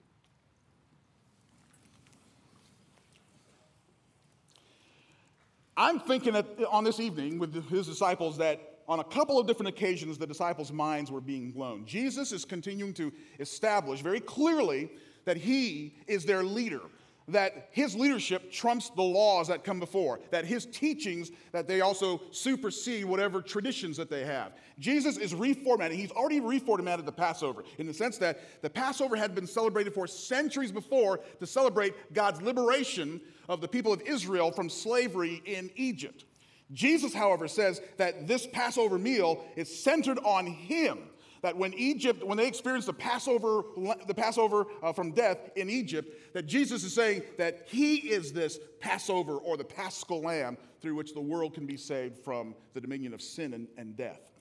I'm 5.80 5.98
thinking 5.98 6.34
that 6.34 6.46
on 6.68 6.84
this 6.84 7.00
evening 7.00 7.38
with 7.38 7.66
his 7.70 7.86
disciples 7.86 8.36
that 8.36 8.60
on 8.86 9.00
a 9.00 9.04
couple 9.04 9.38
of 9.38 9.46
different 9.46 9.70
occasions 9.70 10.18
the 10.18 10.26
disciples' 10.26 10.70
minds 10.70 11.10
were 11.10 11.22
being 11.22 11.52
blown. 11.52 11.86
Jesus 11.86 12.32
is 12.32 12.44
continuing 12.44 12.92
to 12.92 13.10
establish 13.38 14.02
very 14.02 14.20
clearly 14.20 14.90
that 15.24 15.38
he 15.38 15.94
is 16.06 16.26
their 16.26 16.42
leader, 16.42 16.82
that 17.28 17.68
his 17.70 17.94
leadership 17.94 18.50
trumps 18.50 18.90
the 18.90 19.02
laws 19.02 19.48
that 19.48 19.64
come 19.64 19.78
before, 19.78 20.20
that 20.30 20.44
his 20.44 20.66
teachings 20.66 21.30
that 21.52 21.68
they 21.68 21.80
also 21.80 22.20
supersede 22.30 23.04
whatever 23.04 23.40
traditions 23.40 23.96
that 23.96 24.10
they 24.10 24.24
have. 24.24 24.52
Jesus 24.78 25.16
is 25.16 25.34
reformatting. 25.34 25.92
He's 25.92 26.10
already 26.10 26.40
reformatted 26.40 27.04
the 27.04 27.12
Passover 27.12 27.64
in 27.78 27.86
the 27.86 27.94
sense 27.94 28.18
that 28.18 28.40
the 28.62 28.70
Passover 28.70 29.16
had 29.16 29.34
been 29.34 29.46
celebrated 29.46 29.94
for 29.94 30.06
centuries 30.06 30.72
before 30.72 31.20
to 31.38 31.46
celebrate 31.46 31.94
God's 32.12 32.42
liberation 32.42 33.20
of 33.48 33.60
the 33.60 33.68
people 33.68 33.92
of 33.92 34.00
Israel 34.02 34.50
from 34.50 34.68
slavery 34.68 35.42
in 35.44 35.70
Egypt. 35.76 36.24
Jesus, 36.72 37.12
however, 37.12 37.48
says 37.48 37.80
that 37.96 38.26
this 38.28 38.46
Passover 38.46 38.98
meal 38.98 39.44
is 39.56 39.82
centered 39.82 40.18
on 40.24 40.46
him 40.46 41.09
that 41.42 41.56
when 41.56 41.72
Egypt, 41.74 42.24
when 42.24 42.36
they 42.36 42.46
experienced 42.46 42.86
the 42.86 42.92
Passover, 42.92 43.62
the 44.06 44.14
Passover 44.14 44.66
uh, 44.82 44.92
from 44.92 45.12
death 45.12 45.50
in 45.56 45.70
Egypt, 45.70 46.34
that 46.34 46.46
Jesus 46.46 46.84
is 46.84 46.92
saying 46.92 47.22
that 47.38 47.66
he 47.66 47.96
is 47.96 48.32
this 48.32 48.58
Passover 48.80 49.36
or 49.36 49.56
the 49.56 49.64
paschal 49.64 50.20
lamb 50.20 50.58
through 50.80 50.94
which 50.94 51.14
the 51.14 51.20
world 51.20 51.54
can 51.54 51.66
be 51.66 51.76
saved 51.76 52.18
from 52.18 52.54
the 52.74 52.80
dominion 52.80 53.14
of 53.14 53.22
sin 53.22 53.54
and, 53.54 53.68
and 53.76 53.96
death. 53.96 54.32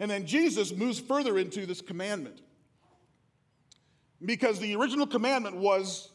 And 0.00 0.10
then 0.10 0.26
Jesus 0.26 0.72
moves 0.72 0.98
further 0.98 1.38
into 1.38 1.66
this 1.66 1.80
commandment. 1.80 2.40
Because 4.24 4.58
the 4.58 4.74
original 4.76 5.06
commandment 5.06 5.56
was 5.56 6.10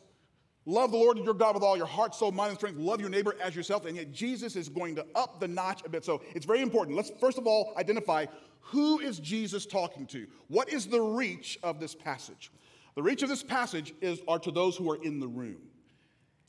love 0.69 0.91
the 0.91 0.97
Lord 0.97 1.17
your 1.17 1.33
God 1.33 1.55
with 1.55 1.63
all 1.63 1.75
your 1.75 1.85
heart, 1.85 2.13
soul, 2.13 2.31
mind, 2.31 2.51
and 2.51 2.57
strength. 2.59 2.77
Love 2.77 3.01
your 3.01 3.09
neighbor 3.09 3.35
as 3.41 3.55
yourself. 3.55 3.85
And 3.85 3.95
yet 3.95 4.11
Jesus 4.11 4.55
is 4.55 4.69
going 4.69 4.95
to 4.95 5.05
up 5.15 5.39
the 5.39 5.47
notch 5.47 5.81
a 5.85 5.89
bit. 5.89 6.05
So 6.05 6.21
it's 6.35 6.45
very 6.45 6.61
important. 6.61 6.95
Let's 6.95 7.11
first 7.19 7.37
of 7.37 7.47
all 7.47 7.73
identify 7.77 8.27
who 8.61 8.99
is 8.99 9.19
Jesus 9.19 9.65
talking 9.65 10.05
to? 10.07 10.27
What 10.47 10.71
is 10.71 10.85
the 10.85 11.01
reach 11.01 11.57
of 11.63 11.79
this 11.79 11.95
passage? 11.95 12.51
The 12.95 13.01
reach 13.01 13.23
of 13.23 13.29
this 13.29 13.43
passage 13.43 13.93
is, 14.01 14.19
are 14.27 14.39
to 14.39 14.51
those 14.51 14.75
who 14.75 14.91
are 14.91 15.01
in 15.03 15.19
the 15.19 15.27
room, 15.27 15.57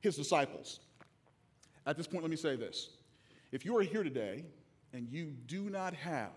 his 0.01 0.17
disciples. 0.17 0.81
At 1.87 1.97
this 1.97 2.07
point, 2.07 2.23
let 2.23 2.31
me 2.31 2.37
say 2.37 2.57
this. 2.57 2.91
If 3.53 3.65
you 3.65 3.77
are 3.79 3.83
here 3.83 4.03
today 4.03 4.45
and 4.93 5.09
you 5.09 5.33
do 5.47 5.71
not 5.71 5.95
have 5.95 6.31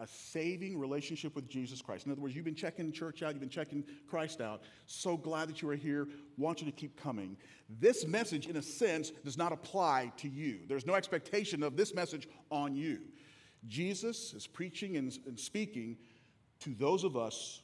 a 0.00 0.06
saving 0.06 0.78
relationship 0.78 1.34
with 1.34 1.48
Jesus 1.48 1.80
Christ. 1.80 2.06
In 2.06 2.12
other 2.12 2.20
words, 2.20 2.34
you've 2.34 2.44
been 2.44 2.54
checking 2.54 2.90
church 2.92 3.22
out, 3.22 3.30
you've 3.30 3.40
been 3.40 3.48
checking 3.48 3.84
Christ 4.08 4.40
out. 4.40 4.62
So 4.86 5.16
glad 5.16 5.48
that 5.48 5.62
you 5.62 5.70
are 5.70 5.76
here. 5.76 6.08
Want 6.36 6.60
you 6.60 6.66
to 6.66 6.72
keep 6.72 7.00
coming. 7.00 7.36
This 7.80 8.06
message, 8.06 8.46
in 8.46 8.56
a 8.56 8.62
sense, 8.62 9.10
does 9.10 9.38
not 9.38 9.52
apply 9.52 10.12
to 10.18 10.28
you. 10.28 10.60
There's 10.68 10.86
no 10.86 10.94
expectation 10.94 11.62
of 11.62 11.76
this 11.76 11.94
message 11.94 12.28
on 12.50 12.74
you. 12.74 13.00
Jesus 13.66 14.34
is 14.34 14.46
preaching 14.46 14.96
and, 14.96 15.16
and 15.26 15.38
speaking 15.38 15.96
to 16.60 16.74
those 16.74 17.04
of 17.04 17.16
us 17.16 17.62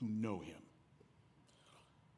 who 0.00 0.08
know 0.08 0.40
him. 0.40 0.56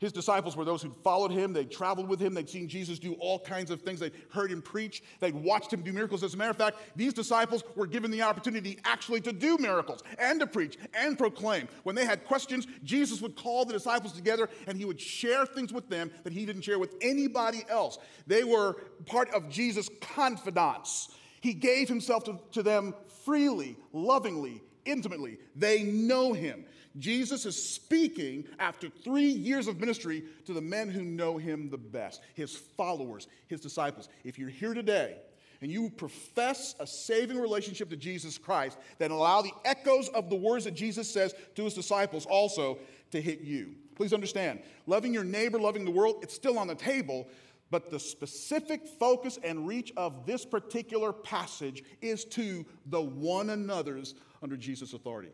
His 0.00 0.12
disciples 0.12 0.56
were 0.56 0.64
those 0.64 0.80
who 0.80 0.94
followed 1.04 1.30
him. 1.30 1.52
They'd 1.52 1.70
traveled 1.70 2.08
with 2.08 2.20
him. 2.20 2.32
They'd 2.32 2.48
seen 2.48 2.68
Jesus 2.68 2.98
do 2.98 3.12
all 3.20 3.38
kinds 3.38 3.70
of 3.70 3.82
things. 3.82 4.00
They'd 4.00 4.14
heard 4.30 4.50
him 4.50 4.62
preach. 4.62 5.02
They'd 5.20 5.34
watched 5.34 5.70
him 5.74 5.82
do 5.82 5.92
miracles. 5.92 6.22
As 6.22 6.32
a 6.32 6.38
matter 6.38 6.50
of 6.50 6.56
fact, 6.56 6.78
these 6.96 7.12
disciples 7.12 7.62
were 7.76 7.86
given 7.86 8.10
the 8.10 8.22
opportunity 8.22 8.78
actually 8.86 9.20
to 9.20 9.32
do 9.32 9.58
miracles 9.58 10.02
and 10.18 10.40
to 10.40 10.46
preach 10.46 10.78
and 10.94 11.18
proclaim. 11.18 11.68
When 11.82 11.94
they 11.94 12.06
had 12.06 12.24
questions, 12.24 12.66
Jesus 12.82 13.20
would 13.20 13.36
call 13.36 13.66
the 13.66 13.74
disciples 13.74 14.14
together 14.14 14.48
and 14.66 14.78
he 14.78 14.86
would 14.86 14.98
share 14.98 15.44
things 15.44 15.70
with 15.70 15.90
them 15.90 16.10
that 16.24 16.32
he 16.32 16.46
didn't 16.46 16.62
share 16.62 16.78
with 16.78 16.94
anybody 17.02 17.62
else. 17.68 17.98
They 18.26 18.42
were 18.42 18.78
part 19.04 19.28
of 19.34 19.50
Jesus' 19.50 19.90
confidants. 20.00 21.10
He 21.42 21.52
gave 21.52 21.90
himself 21.90 22.24
to, 22.24 22.38
to 22.52 22.62
them 22.62 22.94
freely, 23.26 23.76
lovingly, 23.92 24.62
intimately. 24.86 25.38
They 25.54 25.82
know 25.82 26.32
him. 26.32 26.64
Jesus 26.98 27.46
is 27.46 27.62
speaking 27.62 28.44
after 28.58 28.88
three 28.88 29.28
years 29.28 29.68
of 29.68 29.78
ministry 29.78 30.24
to 30.46 30.52
the 30.52 30.60
men 30.60 30.88
who 30.88 31.04
know 31.04 31.38
him 31.38 31.70
the 31.70 31.78
best, 31.78 32.20
his 32.34 32.56
followers, 32.56 33.28
his 33.46 33.60
disciples. 33.60 34.08
If 34.24 34.38
you're 34.38 34.48
here 34.48 34.74
today 34.74 35.16
and 35.60 35.70
you 35.70 35.90
profess 35.90 36.74
a 36.80 36.86
saving 36.86 37.38
relationship 37.38 37.90
to 37.90 37.96
Jesus 37.96 38.38
Christ, 38.38 38.78
then 38.98 39.12
allow 39.12 39.40
the 39.40 39.52
echoes 39.64 40.08
of 40.08 40.30
the 40.30 40.36
words 40.36 40.64
that 40.64 40.74
Jesus 40.74 41.08
says 41.08 41.34
to 41.54 41.64
his 41.64 41.74
disciples 41.74 42.26
also 42.26 42.78
to 43.12 43.20
hit 43.20 43.40
you. 43.40 43.74
Please 43.94 44.12
understand, 44.12 44.60
loving 44.86 45.14
your 45.14 45.24
neighbor, 45.24 45.60
loving 45.60 45.84
the 45.84 45.90
world, 45.90 46.16
it's 46.22 46.34
still 46.34 46.58
on 46.58 46.66
the 46.66 46.74
table, 46.74 47.28
but 47.70 47.90
the 47.90 48.00
specific 48.00 48.88
focus 48.88 49.38
and 49.44 49.66
reach 49.68 49.92
of 49.96 50.26
this 50.26 50.44
particular 50.44 51.12
passage 51.12 51.84
is 52.00 52.24
to 52.24 52.64
the 52.86 53.00
one 53.00 53.50
another's 53.50 54.14
under 54.42 54.56
Jesus' 54.56 54.92
authority. 54.92 55.30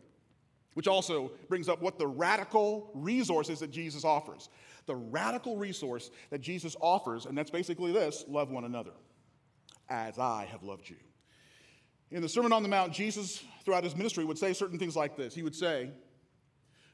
Which 0.77 0.87
also 0.87 1.31
brings 1.49 1.69
up 1.69 1.81
what 1.81 1.97
the 1.97 2.05
radical 2.05 2.91
resources 2.93 3.61
that 3.61 3.71
Jesus 3.71 4.05
offers. 4.05 4.49
The 4.85 4.95
radical 4.95 5.57
resource 5.57 6.11
that 6.29 6.39
Jesus 6.39 6.75
offers, 6.79 7.25
and 7.25 7.35
that's 7.35 7.49
basically 7.49 7.91
this 7.91 8.23
love 8.27 8.51
one 8.51 8.63
another 8.63 8.91
as 9.89 10.19
I 10.19 10.47
have 10.51 10.61
loved 10.61 10.87
you. 10.87 10.97
In 12.11 12.21
the 12.21 12.29
Sermon 12.29 12.53
on 12.53 12.61
the 12.61 12.69
Mount, 12.69 12.93
Jesus, 12.93 13.43
throughout 13.65 13.83
his 13.83 13.95
ministry, 13.95 14.23
would 14.23 14.37
say 14.37 14.53
certain 14.53 14.77
things 14.77 14.95
like 14.95 15.17
this. 15.17 15.33
He 15.33 15.41
would 15.41 15.55
say, 15.55 15.89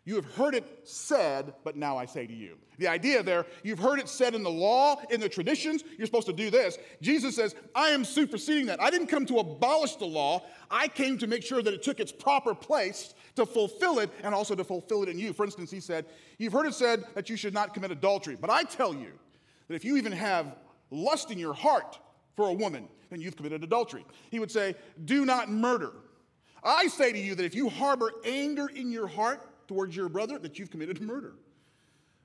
you 0.06 0.16
have 0.16 0.34
heard 0.34 0.54
it 0.54 0.66
said, 0.84 1.54
but 1.64 1.78
now 1.78 1.98
I 1.98 2.06
say 2.06 2.26
to 2.26 2.34
you. 2.34 2.58
The 2.78 2.88
idea 2.90 3.24
there, 3.24 3.46
you've 3.64 3.80
heard 3.80 4.00
it 4.00 4.10
said 4.10 4.36
in 4.36 4.44
the 4.44 4.50
law, 4.50 5.02
in 5.10 5.22
the 5.22 5.30
traditions, 5.30 5.84
you're 5.98 6.08
supposed 6.08 6.28
to 6.28 6.34
do 6.34 6.50
this. 6.50 6.78
Jesus 7.02 7.36
says, 7.36 7.56
I 7.76 7.90
am 7.90 8.04
superseding 8.04 8.66
that. 8.66 8.82
I 8.82 8.90
didn't 8.90 9.08
come 9.08 9.26
to 9.28 9.40
abolish 9.40 9.96
the 9.96 10.06
law, 10.06 10.46
I 10.72 10.88
came 10.88 11.18
to 11.20 11.28
make 11.28 11.44
sure 11.44 11.62
that 11.62 11.74
it 11.74 11.84
took 11.84 12.00
its 12.00 12.12
proper 12.12 12.54
place 12.54 13.14
to 13.36 13.46
fulfill 13.46 14.00
it 14.00 14.10
and 14.24 14.34
also 14.34 14.56
to 14.56 14.64
fulfill 14.64 15.04
it 15.04 15.10
in 15.10 15.18
you. 15.18 15.34
For 15.34 15.46
instance, 15.46 15.72
he 15.72 15.80
said, 15.80 16.06
You've 16.38 16.54
heard 16.54 16.66
it 16.66 16.74
said 16.74 17.04
that 17.16 17.30
you 17.30 17.36
should 17.36 17.54
not 17.54 17.74
commit 17.74 17.92
adultery, 17.92 18.38
but 18.40 18.50
I 18.50 18.64
tell 18.64 18.94
you 18.94 19.12
that 19.68 19.76
if 19.76 19.86
you 19.86 19.98
even 19.98 20.12
have 20.12 20.56
lust 20.92 21.32
in 21.32 21.40
your 21.40 21.54
heart 21.54 22.00
for 22.36 22.50
a 22.50 22.54
woman, 22.54 22.88
then 23.10 23.22
you've 23.22 23.36
committed 23.36 23.64
adultery. 23.64 24.06
He 24.32 24.40
would 24.40 24.52
say, 24.52 24.76
Do 25.06 25.26
not 25.26 25.50
murder. 25.50 25.92
I 26.64 26.88
say 26.88 27.12
to 27.12 27.20
you 27.20 27.36
that 27.36 27.44
if 27.44 27.56
you 27.56 27.70
harbor 27.70 28.12
anger 28.26 28.68
in 28.68 28.92
your 28.92 29.08
heart, 29.08 29.50
towards 29.68 29.96
your 29.96 30.10
brother 30.10 30.38
that 30.40 30.60
you've 30.60 30.72
committed 30.72 31.02
murder. 31.02 31.34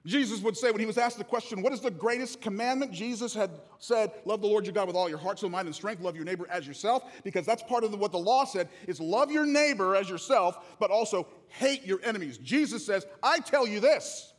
Jesus 0.08 0.40
would 0.40 0.56
say 0.56 0.70
when 0.70 0.80
he 0.80 0.86
was 0.86 0.96
asked 0.96 1.18
the 1.18 1.24
question, 1.24 1.60
What 1.60 1.74
is 1.74 1.80
the 1.80 1.90
greatest 1.90 2.40
commandment? 2.40 2.92
Jesus 2.92 3.34
had 3.34 3.50
said, 3.78 4.10
Love 4.24 4.40
the 4.40 4.46
Lord 4.46 4.64
your 4.64 4.72
God 4.72 4.86
with 4.86 4.96
all 4.96 5.06
your 5.06 5.18
heart, 5.18 5.38
soul, 5.38 5.50
mind, 5.50 5.66
and 5.66 5.74
strength. 5.74 6.02
Love 6.02 6.16
your 6.16 6.24
neighbor 6.24 6.46
as 6.50 6.66
yourself, 6.66 7.04
because 7.24 7.44
that's 7.44 7.62
part 7.62 7.84
of 7.84 7.92
what 7.98 8.10
the 8.10 8.18
law 8.18 8.46
said 8.46 8.70
is 8.86 9.00
love 9.00 9.30
your 9.30 9.44
neighbor 9.44 9.94
as 9.94 10.08
yourself, 10.08 10.78
but 10.80 10.90
also 10.90 11.26
hate 11.48 11.84
your 11.84 12.00
enemies. 12.02 12.38
Jesus 12.38 12.86
says, 12.86 13.06
I 13.22 13.40
tell 13.40 13.66
you 13.66 13.80
this 13.80 14.32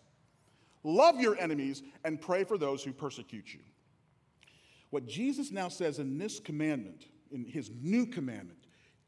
love 0.84 1.22
your 1.22 1.40
enemies 1.40 1.84
and 2.04 2.20
pray 2.20 2.44
for 2.46 2.58
those 2.58 2.84
who 2.84 2.92
persecute 2.92 3.54
you. 3.54 3.60
What 4.90 5.06
Jesus 5.06 5.52
now 5.52 5.70
says 5.70 6.00
in 6.00 6.18
this 6.18 6.40
commandment, 6.40 7.06
in 7.32 7.46
his 7.46 7.70
new 7.80 8.08
commandment, 8.08 8.58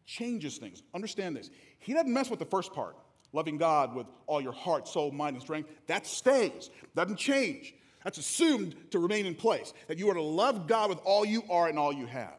changes 0.05 0.59
things. 0.59 0.83
Understand 0.93 1.35
this. 1.35 1.49
He 1.79 1.93
doesn't 1.93 2.13
mess 2.13 2.29
with 2.29 2.37
the 2.37 2.45
first 2.45 2.71
part 2.71 2.97
loving 3.33 3.57
God 3.57 3.95
with 3.95 4.07
all 4.27 4.41
your 4.41 4.51
heart, 4.51 4.87
soul, 4.87 5.11
mind, 5.11 5.35
and 5.35 5.43
strength, 5.43 5.69
that 5.87 6.05
stays, 6.05 6.69
doesn't 6.95 7.17
change. 7.17 7.73
That's 8.03 8.17
assumed 8.17 8.75
to 8.91 8.99
remain 8.99 9.25
in 9.25 9.35
place, 9.35 9.73
that 9.87 9.97
you 9.97 10.09
are 10.09 10.13
to 10.13 10.21
love 10.21 10.67
God 10.67 10.89
with 10.89 10.99
all 11.03 11.23
you 11.23 11.43
are 11.49 11.67
and 11.67 11.77
all 11.77 11.93
you 11.93 12.07
have. 12.07 12.37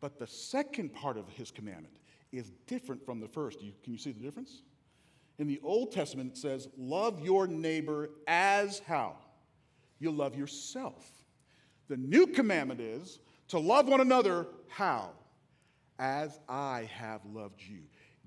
But 0.00 0.18
the 0.18 0.26
second 0.26 0.94
part 0.94 1.16
of 1.16 1.28
his 1.28 1.50
commandment 1.50 1.94
is 2.32 2.50
different 2.66 3.04
from 3.04 3.20
the 3.20 3.28
first. 3.28 3.62
You, 3.62 3.72
can 3.82 3.92
you 3.92 3.98
see 3.98 4.12
the 4.12 4.20
difference? 4.20 4.62
In 5.38 5.46
the 5.46 5.60
Old 5.62 5.92
Testament, 5.92 6.32
it 6.32 6.38
says, 6.38 6.68
Love 6.76 7.20
your 7.20 7.46
neighbor 7.46 8.10
as 8.26 8.80
how? 8.80 9.16
You 9.98 10.10
love 10.10 10.36
yourself. 10.36 11.08
The 11.88 11.96
new 11.96 12.26
commandment 12.26 12.80
is 12.80 13.20
to 13.48 13.58
love 13.58 13.88
one 13.88 14.00
another 14.00 14.46
how? 14.68 15.10
As 15.98 16.38
I 16.48 16.88
have 16.92 17.20
loved 17.32 17.60
you. 17.60 17.80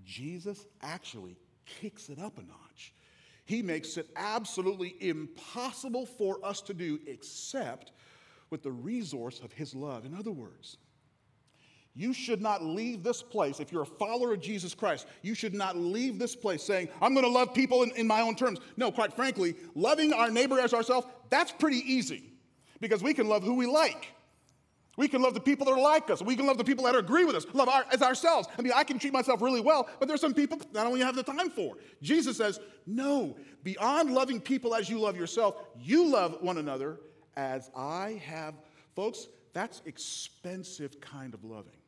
Jesus 0.03 0.65
actually 0.82 1.38
kicks 1.80 2.10
it 2.10 2.20
up 2.20 2.38
a 2.38 2.42
notch. 2.42 2.94
He 3.46 3.62
makes 3.62 3.98
it 3.98 4.10
absolutely 4.16 4.96
impossible 5.00 6.06
for 6.06 6.44
us 6.44 6.62
to 6.62 6.74
do 6.74 7.00
except 7.08 7.92
with 8.50 8.63
the 8.63 8.72
resource 8.72 9.40
of 9.44 9.51
His 9.51 9.74
love. 9.74 10.06
In 10.06 10.13
other 10.13 10.32
words, 10.32 10.78
you 11.94 12.13
should 12.13 12.42
not 12.42 12.63
leave 12.63 13.04
this 13.04 13.22
place, 13.22 13.60
if 13.60 13.72
you're 13.72 13.82
a 13.82 13.86
follower 13.86 14.34
of 14.34 14.40
Jesus 14.40 14.74
Christ, 14.74 15.08
you 15.22 15.36
should 15.36 15.54
not 15.54 15.75
leave 15.75 16.20
this 16.20 16.36
place 16.36 16.63
saying, 16.63 16.88
I'm 17.01 17.13
going 17.13 17.25
to 17.25 17.32
love 17.32 17.54
people 17.54 17.84
in, 17.84 17.92
in, 17.92 18.08
my 18.08 18.22
own 18.22 18.36
terms. 18.36 18.60
No, 18.78 18.92
quite 18.92 19.13
frankly, 19.13 19.56
loving 19.75 20.13
our 20.13 20.30
neighbor 20.30 20.60
as 20.60 20.74
ourselves, 20.74 21.06
that's 21.30 21.51
pretty 21.51 21.80
easy 21.80 22.32
because 22.80 23.04
we 23.04 23.13
can 23.13 23.28
love 23.28 23.44
who 23.44 23.56
we 23.56 23.66
like. 23.66 24.08
We 25.01 25.08
can 25.08 25.24
love 25.24 25.34
the 25.34 25.39
people 25.39 25.65
that 25.65 25.72
are 25.72 25.81
like 25.81 26.12
us. 26.12 26.22
We 26.22 26.36
can 26.36 26.46
love 26.46 26.60
the 26.60 26.63
people 26.63 26.86
that 26.86 26.96
agree 26.96 27.25
with 27.25 27.36
us, 27.36 27.48
love 27.53 27.67
our, 27.67 27.84
as 27.91 28.03
ourselves. 28.03 28.48
I 28.55 28.62
mean, 28.62 28.72
I 28.75 28.84
can 28.84 29.00
treat 29.00 29.12
myself 29.12 29.41
really 29.41 29.60
well, 29.60 29.89
but 30.00 30.08
there's 30.08 30.22
some 30.22 30.36
people 30.36 30.60
that 30.60 30.79
I 30.79 30.84
don't 30.84 30.93
even 30.93 31.08
have 31.08 31.15
the 31.15 31.24
time 31.24 31.50
for. 31.50 31.75
Jesus 32.03 32.38
says, 32.38 32.60
no, 32.86 33.36
beyond 33.63 34.13
loving 34.13 34.39
people 34.39 34.75
as 34.75 34.91
you 34.91 35.00
love 35.00 35.17
yourself, 35.17 35.55
you 35.81 36.08
love 36.08 36.38
one 36.41 36.60
another 36.60 37.00
as 37.36 37.72
I 37.75 38.22
have. 38.24 38.53
Folks, 38.96 39.25
that's 39.53 39.81
expensive 39.86 41.01
kind 41.01 41.34
of 41.34 41.43
loving. 41.43 41.79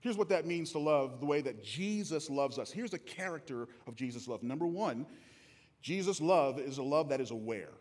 Here's 0.00 0.16
what 0.16 0.28
that 0.30 0.46
means 0.46 0.72
to 0.72 0.80
love 0.80 1.20
the 1.20 1.26
way 1.26 1.40
that 1.40 1.62
Jesus 1.62 2.28
loves 2.28 2.58
us. 2.58 2.72
Here's 2.72 2.90
the 2.90 2.98
character 2.98 3.68
of 3.86 3.94
Jesus' 3.94 4.26
love. 4.26 4.42
Number 4.42 4.66
one, 4.66 5.06
Jesus' 5.82 6.20
love 6.20 6.58
is 6.58 6.78
a 6.78 6.82
love 6.82 7.10
that 7.10 7.20
is 7.20 7.30
aware. 7.30 7.74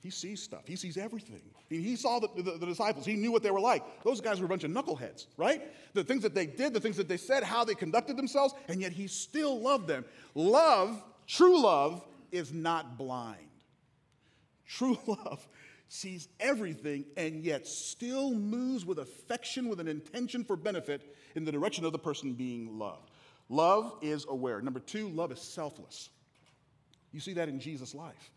He 0.00 0.10
sees 0.10 0.42
stuff, 0.42 0.66
he 0.66 0.76
sees 0.76 0.96
everything. 0.96 1.40
He 1.68 1.96
saw 1.96 2.20
the, 2.20 2.28
the, 2.36 2.58
the, 2.58 2.66
disciples, 2.66 3.04
he 3.04 3.14
knew 3.14 3.32
what 3.32 3.42
they 3.42 3.50
were 3.50 3.60
like. 3.60 3.82
Those 4.04 4.20
guys 4.20 4.38
were 4.38 4.46
a 4.46 4.48
bunch 4.48 4.62
of 4.62 4.70
knuckleheads, 4.70 5.26
right? 5.36 5.62
The 5.94 6.04
things 6.04 6.22
that 6.22 6.34
they 6.34 6.46
did, 6.46 6.72
the 6.72 6.80
things 6.80 6.96
that 6.96 7.08
they 7.08 7.16
said, 7.16 7.42
how 7.42 7.64
they 7.64 7.74
conducted 7.74 8.16
themselves, 8.16 8.54
and 8.68 8.80
yet 8.80 8.92
he 8.92 9.08
still 9.08 9.60
loved 9.60 9.88
them. 9.88 10.04
Love, 10.34 11.02
true 11.26 11.60
love, 11.60 12.04
is 12.30 12.52
not 12.52 12.96
blind. 12.96 13.40
True 14.66 14.98
love 15.06 15.46
sees 15.88 16.28
everything 16.40 17.04
and 17.16 17.42
yet 17.42 17.66
still 17.66 18.32
moves 18.32 18.84
with 18.84 18.98
affection, 18.98 19.68
with 19.68 19.80
an 19.80 19.88
intention 19.88 20.44
for 20.44 20.56
benefit 20.56 21.16
in 21.34 21.44
the 21.44 21.52
direction 21.52 21.84
of 21.84 21.92
the 21.92 21.98
person 21.98 22.32
being 22.32 22.78
loved. 22.78 23.10
Love 23.48 23.94
is 24.02 24.26
aware. 24.28 24.60
Number 24.60 24.80
two, 24.80 25.08
love 25.10 25.30
is 25.30 25.40
selfless. 25.40 26.10
You 27.12 27.20
see 27.20 27.34
that 27.34 27.48
in 27.48 27.60
Jesus' 27.60 27.94
life. 27.94 28.30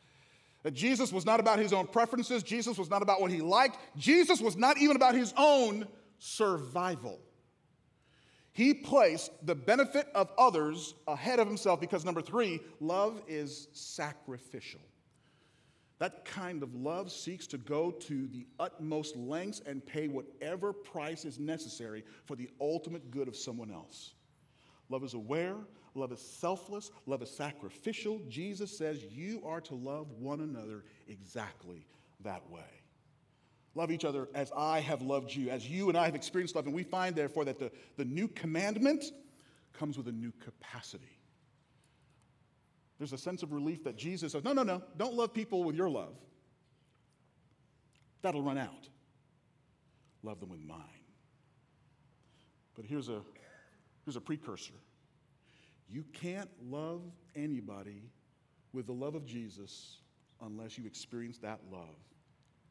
That 0.64 0.74
Jesus 0.74 1.14
was 1.14 1.26
not 1.26 1.40
about 1.40 1.60
his 1.60 1.72
own 1.72 1.88
preferences, 1.88 2.44
Jesus 2.44 2.78
was 2.78 2.90
not 2.90 3.02
about 3.02 3.22
what 3.22 3.32
he 3.32 3.42
liked, 3.42 3.78
Jesus 3.98 4.42
was 4.42 4.58
not 4.58 4.78
even 4.78 4.96
about 4.96 5.16
his 5.16 5.34
own 5.38 5.88
survival. 6.18 7.20
He 8.52 8.74
placed 8.74 9.32
the 9.46 9.56
benefit 9.56 10.08
of 10.14 10.32
others 10.38 10.94
ahead 11.08 11.40
of 11.40 11.48
himself 11.48 11.80
because, 11.80 12.04
number 12.04 12.22
three, 12.22 12.60
love 12.82 13.22
is 13.28 13.70
sacrificial. 13.72 14.82
That 16.00 16.26
kind 16.26 16.64
of 16.64 16.74
love 16.76 17.12
seeks 17.12 17.46
to 17.48 17.58
go 17.58 17.92
to 17.92 18.28
the 18.28 18.48
utmost 18.60 19.16
lengths 19.16 19.62
and 19.66 19.86
pay 19.86 20.08
whatever 20.08 20.74
price 20.74 21.26
is 21.26 21.40
necessary 21.40 22.04
for 22.26 22.36
the 22.36 22.50
ultimate 22.60 23.12
good 23.12 23.28
of 23.28 23.36
someone 23.36 23.70
else. 23.72 24.14
Love 24.90 25.04
is 25.04 25.14
aware, 25.14 25.56
love 25.96 26.12
is 26.12 26.22
selfless, 26.22 26.92
love 27.06 27.22
is 27.22 27.32
sacrificial. 27.32 28.22
Jesus 28.30 28.78
says 28.78 29.04
you 29.04 29.42
are 29.46 29.62
to 29.62 29.76
love 29.76 30.12
one 30.12 30.42
another 30.42 30.84
exactly 31.08 31.86
that 32.22 32.50
way. 32.50 32.62
Love 33.76 33.92
each 33.92 34.06
other 34.06 34.28
as 34.34 34.52
I 34.56 34.80
have 34.80 35.02
loved 35.02 35.34
you, 35.34 35.50
as 35.50 35.70
you 35.70 35.90
and 35.90 35.98
I 35.98 36.06
have 36.06 36.16
experienced 36.16 36.56
love. 36.56 36.66
And 36.66 36.74
we 36.74 36.84
find, 36.84 37.16
therefore, 37.16 37.46
that 37.46 37.60
the, 37.60 37.72
the 37.98 38.06
new 38.06 38.28
commandment 38.28 39.06
comes 39.74 39.98
with 39.98 40.08
a 40.08 40.12
new 40.12 40.34
capacity. 40.44 41.18
There's 42.98 43.14
a 43.14 43.18
sense 43.18 43.44
of 43.44 43.54
relief 43.54 43.84
that 43.86 43.96
Jesus 43.96 44.34
says, 44.34 44.44
no, 44.44 44.54
no, 44.54 44.64
no, 44.64 44.84
don't 44.98 45.14
love 45.14 45.34
people 45.34 45.64
with 45.64 45.76
your 45.76 45.90
love. 45.90 46.16
That'll 48.22 48.42
run 48.42 48.58
out. 48.58 48.90
Love 50.24 50.42
them 50.42 50.50
with 50.50 50.60
mine. 50.60 50.82
But 52.76 52.86
here's 52.86 53.08
a, 53.08 53.22
here's 54.04 54.18
a 54.18 54.22
precursor. 54.22 54.74
You 55.90 56.04
can't 56.14 56.50
love 56.70 57.02
anybody 57.36 58.10
with 58.74 58.86
the 58.86 58.94
love 58.94 59.16
of 59.16 59.26
Jesus 59.26 59.98
unless 60.42 60.78
you 60.78 60.86
experience 60.86 61.40
that 61.40 61.60
love 61.72 61.98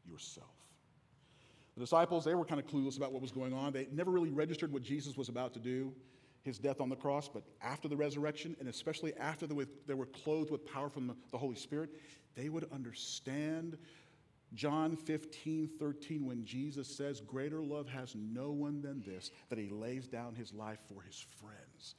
yourself. 0.05 0.47
The 1.75 1.81
disciples, 1.81 2.25
they 2.25 2.35
were 2.35 2.45
kind 2.45 2.61
of 2.61 2.67
clueless 2.67 2.97
about 2.97 3.13
what 3.13 3.23
was 3.23 3.31
going 3.31 3.53
on. 3.53 3.73
They 3.73 3.89
never 3.93 4.11
really 4.11 4.31
registered 4.31 4.73
what 4.73 4.83
Jesus 4.83 5.17
was 5.17 5.29
about 5.29 5.53
to 5.55 5.61
do 5.61 5.93
his 6.43 6.59
death 6.59 6.81
on 6.81 6.89
the 6.89 6.97
cross, 6.97 7.29
but 7.29 7.43
after 7.63 7.89
the 7.89 7.97
resurrection, 7.97 8.57
and 8.59 8.69
especially 8.69 9.15
after 9.17 9.47
they 9.47 9.95
were 9.95 10.07
clothed 10.07 10.51
with 10.51 10.65
power 10.67 10.89
from 10.89 11.15
the 11.31 11.39
Holy 11.39 11.57
Spirit, 11.57 11.91
they 12.35 12.49
would 12.49 12.65
understand 12.73 13.77
John 14.55 14.97
15, 14.97 15.69
13, 15.79 16.25
when 16.25 16.45
Jesus 16.45 16.89
says, 16.89 17.21
Greater 17.21 17.63
love 17.63 17.87
has 17.89 18.15
no 18.15 18.51
one 18.51 18.81
than 18.81 19.03
this, 19.03 19.31
that 19.51 19.59
he 19.59 19.69
lays 19.69 20.09
down 20.09 20.35
his 20.35 20.55
life 20.55 20.79
for 20.89 21.03
his 21.03 21.27
friends. 21.39 21.97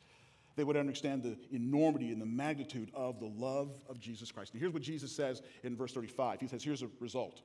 They 0.59 0.65
would 0.65 0.75
understand 0.75 1.23
the 1.23 1.37
enormity 1.53 2.11
and 2.11 2.21
the 2.21 2.25
magnitude 2.25 2.91
of 2.93 3.21
the 3.21 3.27
love 3.27 3.81
of 3.87 3.97
Jesus 3.97 4.29
Christ. 4.29 4.51
And 4.51 4.59
here's 4.59 4.73
what 4.73 4.81
Jesus 4.81 5.09
says 5.09 5.41
in 5.63 5.73
verse 5.73 5.93
35. 5.93 6.41
He 6.41 6.47
says, 6.47 6.61
Here's 6.61 6.81
a 6.81 6.89
result. 6.99 7.39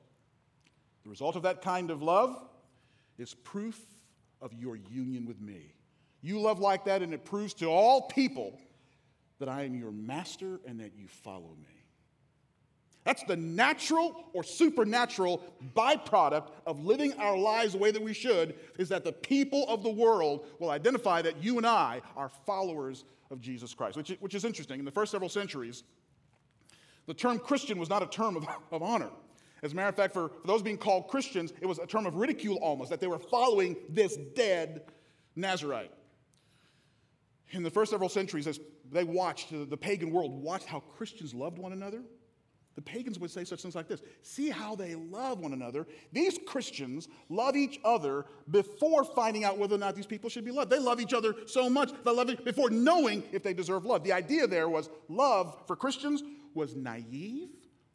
The 1.05 1.09
result 1.09 1.37
of 1.37 1.43
that 1.43 1.61
kind 1.61 1.91
of 1.91 2.01
love 2.01 2.37
is 3.17 3.33
proof 3.33 3.79
of 4.41 4.51
your 4.53 4.75
union 4.75 5.25
with 5.25 5.39
me. 5.39 5.73
You 6.21 6.41
love 6.41 6.59
like 6.59 6.83
that, 6.83 7.01
and 7.01 7.13
it 7.13 7.23
proves 7.23 7.53
to 7.53 7.67
all 7.67 8.01
people 8.01 8.59
that 9.39 9.47
I 9.47 9.63
am 9.63 9.75
your 9.75 9.93
master 9.93 10.59
and 10.67 10.77
that 10.81 10.91
you 10.97 11.07
follow 11.07 11.55
me. 11.57 11.74
That's 13.05 13.23
the 13.23 13.37
natural 13.37 14.25
or 14.33 14.43
supernatural 14.43 15.43
byproduct 15.75 16.49
of 16.65 16.83
living 16.83 17.13
our 17.13 17.37
lives 17.37 17.73
the 17.73 17.77
way 17.77 17.91
that 17.91 18.01
we 18.01 18.13
should, 18.13 18.55
is 18.77 18.89
that 18.89 19.03
the 19.03 19.13
people 19.13 19.65
of 19.69 19.83
the 19.83 19.89
world 19.89 20.47
will 20.59 20.71
identify 20.71 21.21
that 21.21 21.41
you 21.41 21.57
and 21.57 21.65
I 21.65 22.01
are 22.17 22.29
followers 22.45 23.05
of 23.31 23.39
Jesus 23.39 23.73
Christ, 23.73 23.95
which, 23.95 24.09
which 24.19 24.35
is 24.35 24.43
interesting. 24.43 24.79
In 24.79 24.85
the 24.85 24.91
first 24.91 25.11
several 25.11 25.29
centuries, 25.29 25.83
the 27.05 27.13
term 27.13 27.39
Christian 27.39 27.77
was 27.77 27.89
not 27.89 28.03
a 28.03 28.07
term 28.07 28.35
of, 28.35 28.47
of 28.71 28.81
honor. 28.81 29.11
As 29.63 29.71
a 29.71 29.75
matter 29.75 29.89
of 29.89 29.95
fact, 29.95 30.13
for, 30.13 30.29
for 30.29 30.47
those 30.47 30.61
being 30.61 30.77
called 30.77 31.07
Christians, 31.07 31.53
it 31.61 31.65
was 31.65 31.79
a 31.79 31.85
term 31.85 32.05
of 32.05 32.15
ridicule 32.15 32.57
almost, 32.57 32.89
that 32.89 32.99
they 32.99 33.07
were 33.07 33.19
following 33.19 33.75
this 33.89 34.17
dead 34.35 34.81
Nazarite 35.35 35.91
in 37.51 37.63
the 37.63 37.69
first 37.69 37.91
several 37.91 38.09
centuries, 38.09 38.47
as 38.47 38.59
they 38.91 39.03
watched, 39.03 39.49
the 39.51 39.77
pagan 39.77 40.11
world 40.11 40.31
watched 40.31 40.65
how 40.65 40.79
Christians 40.79 41.33
loved 41.33 41.57
one 41.57 41.71
another, 41.71 42.03
the 42.75 42.81
pagans 42.81 43.17
would 43.19 43.31
say 43.31 43.45
such 43.45 43.61
things 43.61 43.75
like 43.75 43.87
this 43.87 44.01
See 44.21 44.49
how 44.49 44.75
they 44.75 44.95
love 44.95 45.39
one 45.39 45.53
another. 45.53 45.87
These 46.11 46.39
Christians 46.45 47.07
love 47.29 47.55
each 47.55 47.79
other 47.83 48.25
before 48.51 49.03
finding 49.03 49.43
out 49.43 49.57
whether 49.57 49.75
or 49.75 49.79
not 49.79 49.95
these 49.95 50.05
people 50.05 50.29
should 50.29 50.45
be 50.45 50.51
loved. 50.51 50.69
They 50.69 50.79
love 50.79 50.99
each 50.99 51.13
other 51.13 51.35
so 51.47 51.69
much, 51.69 51.91
they 52.03 52.11
love 52.11 52.29
it 52.29 52.43
before 52.43 52.69
knowing 52.69 53.23
if 53.31 53.43
they 53.43 53.53
deserve 53.53 53.85
love. 53.85 54.03
The 54.03 54.13
idea 54.13 54.45
there 54.45 54.69
was 54.69 54.89
love 55.07 55.57
for 55.67 55.75
Christians 55.75 56.23
was 56.53 56.75
naive, 56.75 57.49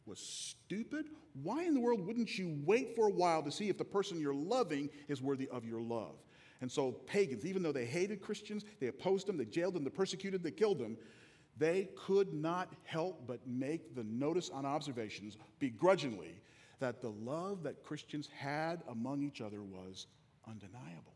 was 0.05 0.19
stupid. 0.19 1.05
Why 1.41 1.63
in 1.63 1.73
the 1.73 1.79
world 1.79 2.05
wouldn't 2.05 2.37
you 2.37 2.59
wait 2.65 2.95
for 2.95 3.07
a 3.07 3.11
while 3.11 3.41
to 3.43 3.51
see 3.51 3.69
if 3.69 3.77
the 3.77 3.85
person 3.85 4.19
you're 4.19 4.33
loving 4.33 4.89
is 5.07 5.21
worthy 5.21 5.47
of 5.49 5.63
your 5.65 5.81
love? 5.81 6.15
And 6.59 6.71
so, 6.71 6.91
pagans, 6.91 7.45
even 7.45 7.63
though 7.63 7.71
they 7.71 7.85
hated 7.85 8.21
Christians, 8.21 8.65
they 8.79 8.87
opposed 8.87 9.25
them, 9.25 9.37
they 9.37 9.45
jailed 9.45 9.73
them, 9.73 9.83
they 9.83 9.89
persecuted, 9.89 10.43
they 10.43 10.51
killed 10.51 10.77
them, 10.77 10.95
they 11.61 11.89
could 11.95 12.33
not 12.33 12.73
help 12.83 13.27
but 13.27 13.39
make 13.47 13.95
the 13.95 14.03
notice 14.05 14.49
on 14.49 14.65
observations 14.65 15.37
begrudgingly 15.59 16.33
that 16.79 17.01
the 17.01 17.11
love 17.11 17.61
that 17.61 17.83
Christians 17.83 18.27
had 18.35 18.81
among 18.89 19.21
each 19.21 19.41
other 19.41 19.61
was 19.61 20.07
undeniable. 20.47 21.13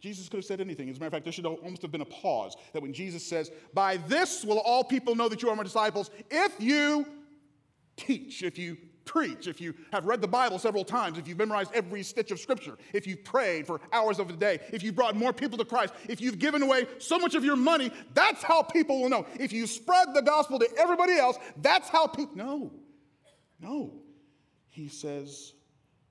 Jesus 0.00 0.30
could 0.30 0.38
have 0.38 0.46
said 0.46 0.62
anything. 0.62 0.88
As 0.88 0.96
a 0.96 1.00
matter 1.00 1.08
of 1.08 1.12
fact, 1.12 1.24
there 1.26 1.32
should 1.32 1.44
almost 1.44 1.82
have 1.82 1.92
been 1.92 2.00
a 2.00 2.06
pause 2.06 2.56
that 2.72 2.80
when 2.80 2.94
Jesus 2.94 3.24
says, 3.24 3.52
By 3.74 3.98
this 3.98 4.44
will 4.44 4.58
all 4.58 4.82
people 4.82 5.14
know 5.14 5.28
that 5.28 5.42
you 5.42 5.50
are 5.50 5.54
my 5.54 5.62
disciples, 5.62 6.10
if 6.30 6.58
you 6.58 7.06
teach, 7.96 8.42
if 8.42 8.58
you 8.58 8.78
preach, 9.04 9.46
if 9.46 9.60
you 9.60 9.74
have 9.92 10.06
read 10.06 10.20
the 10.20 10.28
Bible 10.28 10.58
several 10.58 10.84
times, 10.84 11.18
if 11.18 11.28
you've 11.28 11.38
memorized 11.38 11.70
every 11.74 12.02
stitch 12.02 12.30
of 12.30 12.40
Scripture, 12.40 12.76
if 12.92 13.06
you've 13.06 13.24
prayed 13.24 13.66
for 13.66 13.80
hours 13.92 14.18
of 14.18 14.28
the 14.28 14.36
day, 14.36 14.60
if 14.72 14.82
you've 14.82 14.94
brought 14.94 15.16
more 15.16 15.32
people 15.32 15.58
to 15.58 15.64
Christ, 15.64 15.94
if 16.08 16.20
you've 16.20 16.38
given 16.38 16.62
away 16.62 16.86
so 16.98 17.18
much 17.18 17.34
of 17.34 17.44
your 17.44 17.56
money, 17.56 17.90
that's 18.14 18.42
how 18.42 18.62
people 18.62 19.00
will 19.00 19.08
know. 19.08 19.26
If 19.38 19.52
you 19.52 19.66
spread 19.66 20.14
the 20.14 20.22
gospel 20.22 20.58
to 20.58 20.68
everybody 20.78 21.14
else, 21.14 21.36
that's 21.60 21.88
how 21.88 22.06
people. 22.06 22.36
No, 22.36 22.72
no. 23.60 23.92
He 24.68 24.88
says, 24.88 25.54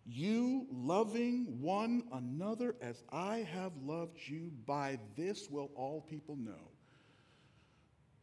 You 0.06 0.68
loving 0.72 1.58
one 1.60 2.04
another 2.14 2.76
as 2.82 3.04
I 3.12 3.48
have 3.52 3.72
loved 3.84 4.18
you, 4.26 4.52
by 4.66 5.00
this 5.16 5.50
will 5.50 5.72
all 5.76 6.02
people 6.02 6.36
know 6.36 6.70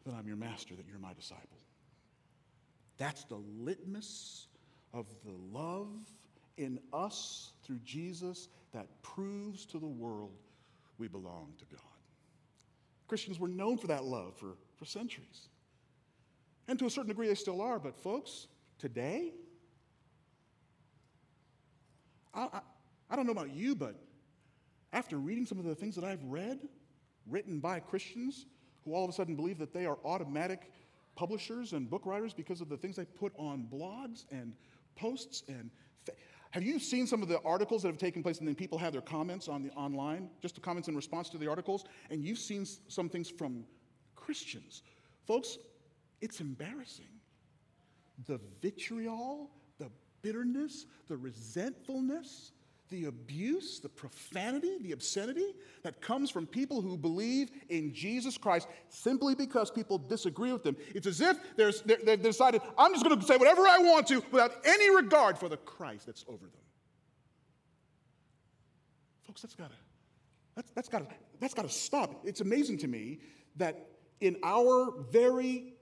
that 0.06 0.14
I'm 0.14 0.26
your 0.26 0.36
master, 0.36 0.74
that 0.74 0.86
you're 0.88 0.98
my 0.98 1.12
disciple. 1.12 1.58
That's 2.98 3.24
the 3.24 3.36
litmus 3.36 4.47
of 4.92 5.06
the 5.24 5.34
love 5.52 5.88
in 6.56 6.78
us 6.92 7.52
through 7.64 7.78
Jesus 7.84 8.48
that 8.72 8.86
proves 9.02 9.64
to 9.66 9.78
the 9.78 9.86
world 9.86 10.32
we 10.98 11.08
belong 11.08 11.52
to 11.58 11.64
God. 11.66 11.80
Christians 13.06 13.38
were 13.38 13.48
known 13.48 13.78
for 13.78 13.86
that 13.86 14.04
love 14.04 14.34
for, 14.36 14.56
for 14.76 14.84
centuries. 14.84 15.48
And 16.66 16.78
to 16.78 16.86
a 16.86 16.90
certain 16.90 17.08
degree, 17.08 17.28
they 17.28 17.34
still 17.34 17.62
are. 17.62 17.78
But, 17.78 17.96
folks, 17.96 18.48
today, 18.78 19.32
I, 22.34 22.48
I, 22.52 22.60
I 23.10 23.16
don't 23.16 23.24
know 23.24 23.32
about 23.32 23.54
you, 23.54 23.74
but 23.74 23.94
after 24.92 25.16
reading 25.16 25.46
some 25.46 25.58
of 25.58 25.64
the 25.64 25.74
things 25.74 25.94
that 25.94 26.04
I've 26.04 26.22
read, 26.24 26.58
written 27.26 27.60
by 27.60 27.80
Christians 27.80 28.46
who 28.84 28.94
all 28.94 29.04
of 29.04 29.10
a 29.10 29.12
sudden 29.12 29.36
believe 29.36 29.58
that 29.58 29.72
they 29.72 29.86
are 29.86 29.98
automatic 30.04 30.70
publishers 31.14 31.72
and 31.72 31.90
book 31.90 32.06
writers 32.06 32.32
because 32.32 32.60
of 32.60 32.68
the 32.68 32.76
things 32.76 32.96
they 32.96 33.04
put 33.04 33.32
on 33.36 33.66
blogs 33.72 34.24
and 34.30 34.52
posts 34.98 35.42
and 35.48 35.70
have 36.50 36.62
you 36.62 36.78
seen 36.78 37.06
some 37.06 37.22
of 37.22 37.28
the 37.28 37.40
articles 37.42 37.82
that 37.82 37.88
have 37.88 37.98
taken 37.98 38.22
place 38.22 38.38
and 38.38 38.48
then 38.48 38.54
people 38.54 38.78
have 38.78 38.92
their 38.92 39.02
comments 39.02 39.48
on 39.48 39.62
the 39.62 39.70
online 39.72 40.30
just 40.40 40.54
the 40.54 40.60
comments 40.60 40.88
in 40.88 40.96
response 40.96 41.28
to 41.30 41.38
the 41.38 41.46
articles? 41.46 41.84
And 42.10 42.24
you've 42.24 42.38
seen 42.38 42.66
some 42.88 43.08
things 43.08 43.28
from 43.28 43.64
christians. 44.16 44.82
Folks 45.26 45.58
it's 46.20 46.40
embarrassing. 46.40 47.06
The 48.26 48.40
vitriol 48.62 49.50
the 49.78 49.90
bitterness 50.22 50.86
the 51.08 51.16
resentfulness 51.16 52.52
the 52.90 53.06
abuse, 53.06 53.80
the 53.80 53.88
profanity, 53.88 54.78
the 54.80 54.92
obscenity 54.92 55.54
that 55.82 56.00
comes 56.00 56.30
from 56.30 56.46
people 56.46 56.80
who 56.80 56.96
believe 56.96 57.50
in 57.68 57.92
Jesus 57.92 58.38
Christ 58.38 58.68
simply 58.88 59.34
because 59.34 59.70
people 59.70 59.98
disagree 59.98 60.52
with 60.52 60.64
them. 60.64 60.76
It's 60.94 61.06
as 61.06 61.20
if 61.20 61.38
they've 61.56 62.22
decided, 62.22 62.62
I'm 62.76 62.92
just 62.92 63.04
going 63.04 63.18
to 63.18 63.26
say 63.26 63.36
whatever 63.36 63.62
I 63.62 63.78
want 63.78 64.06
to 64.08 64.22
without 64.30 64.52
any 64.64 64.94
regard 64.94 65.38
for 65.38 65.48
the 65.48 65.56
Christ 65.58 66.06
that's 66.06 66.24
over 66.28 66.44
them. 66.44 66.62
Folks, 69.26 69.42
that's 69.42 69.54
got 69.54 69.70
to 69.70 69.76
that's, 70.56 70.88
that's 71.40 71.54
got 71.54 71.62
to 71.62 71.68
stop. 71.68 72.22
It's 72.24 72.40
amazing 72.40 72.78
to 72.78 72.88
me 72.88 73.20
that 73.56 73.86
in 74.20 74.36
our 74.42 74.92
very 75.12 75.74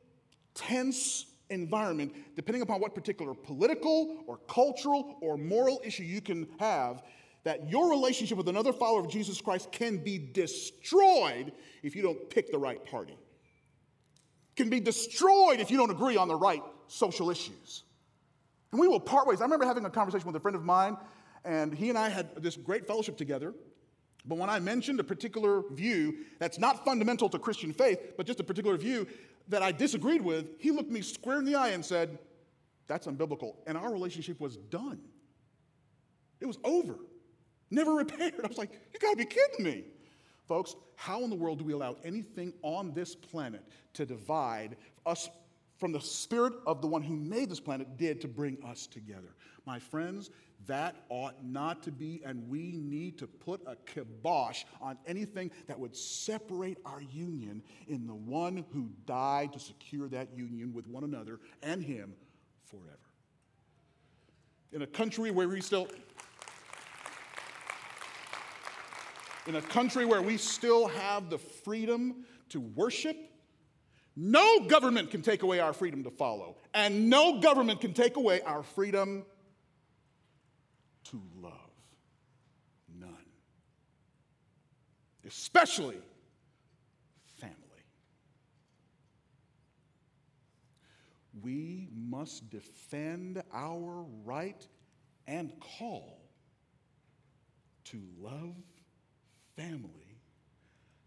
tense 0.54 1.24
environment, 1.50 2.14
depending 2.34 2.62
upon 2.62 2.80
what 2.80 2.94
particular 2.94 3.34
political 3.34 4.24
or 4.26 4.38
cultural 4.48 5.16
or 5.20 5.36
moral 5.36 5.80
issue 5.84 6.02
you 6.02 6.20
can 6.20 6.48
have, 6.58 7.02
that 7.44 7.70
your 7.70 7.88
relationship 7.90 8.36
with 8.36 8.48
another 8.48 8.72
follower 8.72 9.00
of 9.00 9.08
Jesus 9.08 9.40
Christ 9.40 9.70
can 9.70 9.98
be 9.98 10.18
destroyed 10.18 11.52
if 11.82 11.94
you 11.94 12.02
don't 12.02 12.28
pick 12.28 12.50
the 12.50 12.58
right 12.58 12.84
party. 12.84 13.16
Can 14.56 14.68
be 14.68 14.80
destroyed 14.80 15.60
if 15.60 15.70
you 15.70 15.76
don't 15.76 15.90
agree 15.90 16.16
on 16.16 16.28
the 16.28 16.34
right 16.34 16.62
social 16.88 17.30
issues. 17.30 17.84
And 18.72 18.80
we 18.80 18.88
will 18.88 18.98
part 18.98 19.26
ways. 19.26 19.40
I 19.40 19.44
remember 19.44 19.64
having 19.64 19.84
a 19.84 19.90
conversation 19.90 20.26
with 20.26 20.36
a 20.36 20.40
friend 20.40 20.56
of 20.56 20.64
mine, 20.64 20.96
and 21.44 21.72
he 21.72 21.88
and 21.88 21.96
I 21.96 22.08
had 22.08 22.42
this 22.42 22.56
great 22.56 22.86
fellowship 22.86 23.16
together. 23.16 23.54
But 24.26 24.38
when 24.38 24.50
I 24.50 24.58
mentioned 24.58 24.98
a 24.98 25.04
particular 25.04 25.62
view 25.70 26.24
that's 26.40 26.58
not 26.58 26.84
fundamental 26.84 27.28
to 27.28 27.38
Christian 27.38 27.72
faith, 27.72 28.14
but 28.16 28.26
just 28.26 28.40
a 28.40 28.44
particular 28.44 28.76
view, 28.76 29.06
that 29.48 29.62
I 29.62 29.72
disagreed 29.72 30.22
with, 30.22 30.46
he 30.58 30.70
looked 30.70 30.90
me 30.90 31.02
square 31.02 31.38
in 31.38 31.44
the 31.44 31.54
eye 31.54 31.70
and 31.70 31.84
said, 31.84 32.18
That's 32.86 33.06
unbiblical. 33.06 33.54
And 33.66 33.76
our 33.76 33.92
relationship 33.92 34.40
was 34.40 34.56
done. 34.56 35.00
It 36.40 36.46
was 36.46 36.58
over, 36.64 36.96
never 37.70 37.94
repaired. 37.94 38.34
I 38.42 38.48
was 38.48 38.58
like, 38.58 38.72
You 38.92 39.00
gotta 39.00 39.16
be 39.16 39.24
kidding 39.24 39.64
me. 39.64 39.84
Folks, 40.46 40.76
how 40.94 41.24
in 41.24 41.30
the 41.30 41.36
world 41.36 41.58
do 41.58 41.64
we 41.64 41.72
allow 41.72 41.96
anything 42.04 42.52
on 42.62 42.92
this 42.92 43.14
planet 43.14 43.64
to 43.94 44.06
divide 44.06 44.76
us 45.04 45.28
from 45.76 45.92
the 45.92 46.00
spirit 46.00 46.54
of 46.66 46.80
the 46.80 46.86
one 46.86 47.02
who 47.02 47.16
made 47.16 47.50
this 47.50 47.60
planet 47.60 47.96
did 47.96 48.20
to 48.20 48.28
bring 48.28 48.56
us 48.64 48.86
together? 48.86 49.34
My 49.66 49.78
friends, 49.80 50.30
that 50.66 50.96
ought 51.08 51.44
not 51.44 51.82
to 51.84 51.92
be, 51.92 52.22
and 52.24 52.48
we 52.48 52.72
need 52.72 53.18
to 53.18 53.26
put 53.26 53.60
a 53.66 53.76
kibosh 53.76 54.64
on 54.80 54.98
anything 55.06 55.50
that 55.66 55.78
would 55.78 55.96
separate 55.96 56.78
our 56.84 57.00
union 57.00 57.62
in 57.88 58.06
the 58.06 58.14
one 58.14 58.64
who 58.72 58.90
died 59.06 59.52
to 59.52 59.60
secure 59.60 60.08
that 60.08 60.28
union 60.36 60.72
with 60.72 60.86
one 60.86 61.04
another 61.04 61.40
and 61.62 61.82
Him 61.82 62.14
forever. 62.64 62.98
In 64.72 64.82
a 64.82 64.86
country 64.86 65.30
where 65.30 65.48
we 65.48 65.60
still, 65.60 65.88
in 69.46 69.56
a 69.56 69.62
country 69.62 70.04
where 70.04 70.22
we 70.22 70.36
still 70.36 70.88
have 70.88 71.30
the 71.30 71.38
freedom 71.38 72.24
to 72.50 72.60
worship, 72.60 73.16
no 74.16 74.60
government 74.66 75.10
can 75.10 75.22
take 75.22 75.42
away 75.42 75.60
our 75.60 75.72
freedom 75.72 76.02
to 76.04 76.10
follow, 76.10 76.56
and 76.74 77.08
no 77.08 77.40
government 77.40 77.80
can 77.80 77.92
take 77.92 78.16
away 78.16 78.40
our 78.42 78.62
freedom 78.62 79.24
to 81.10 81.20
love. 81.42 81.52
None. 83.00 83.10
Especially 85.26 86.00
family. 87.38 87.54
We 91.42 91.88
must 91.94 92.48
defend 92.50 93.42
our 93.52 94.04
right 94.24 94.66
and 95.26 95.52
call 95.60 96.20
to 97.84 98.00
love 98.20 98.54
family 99.56 100.18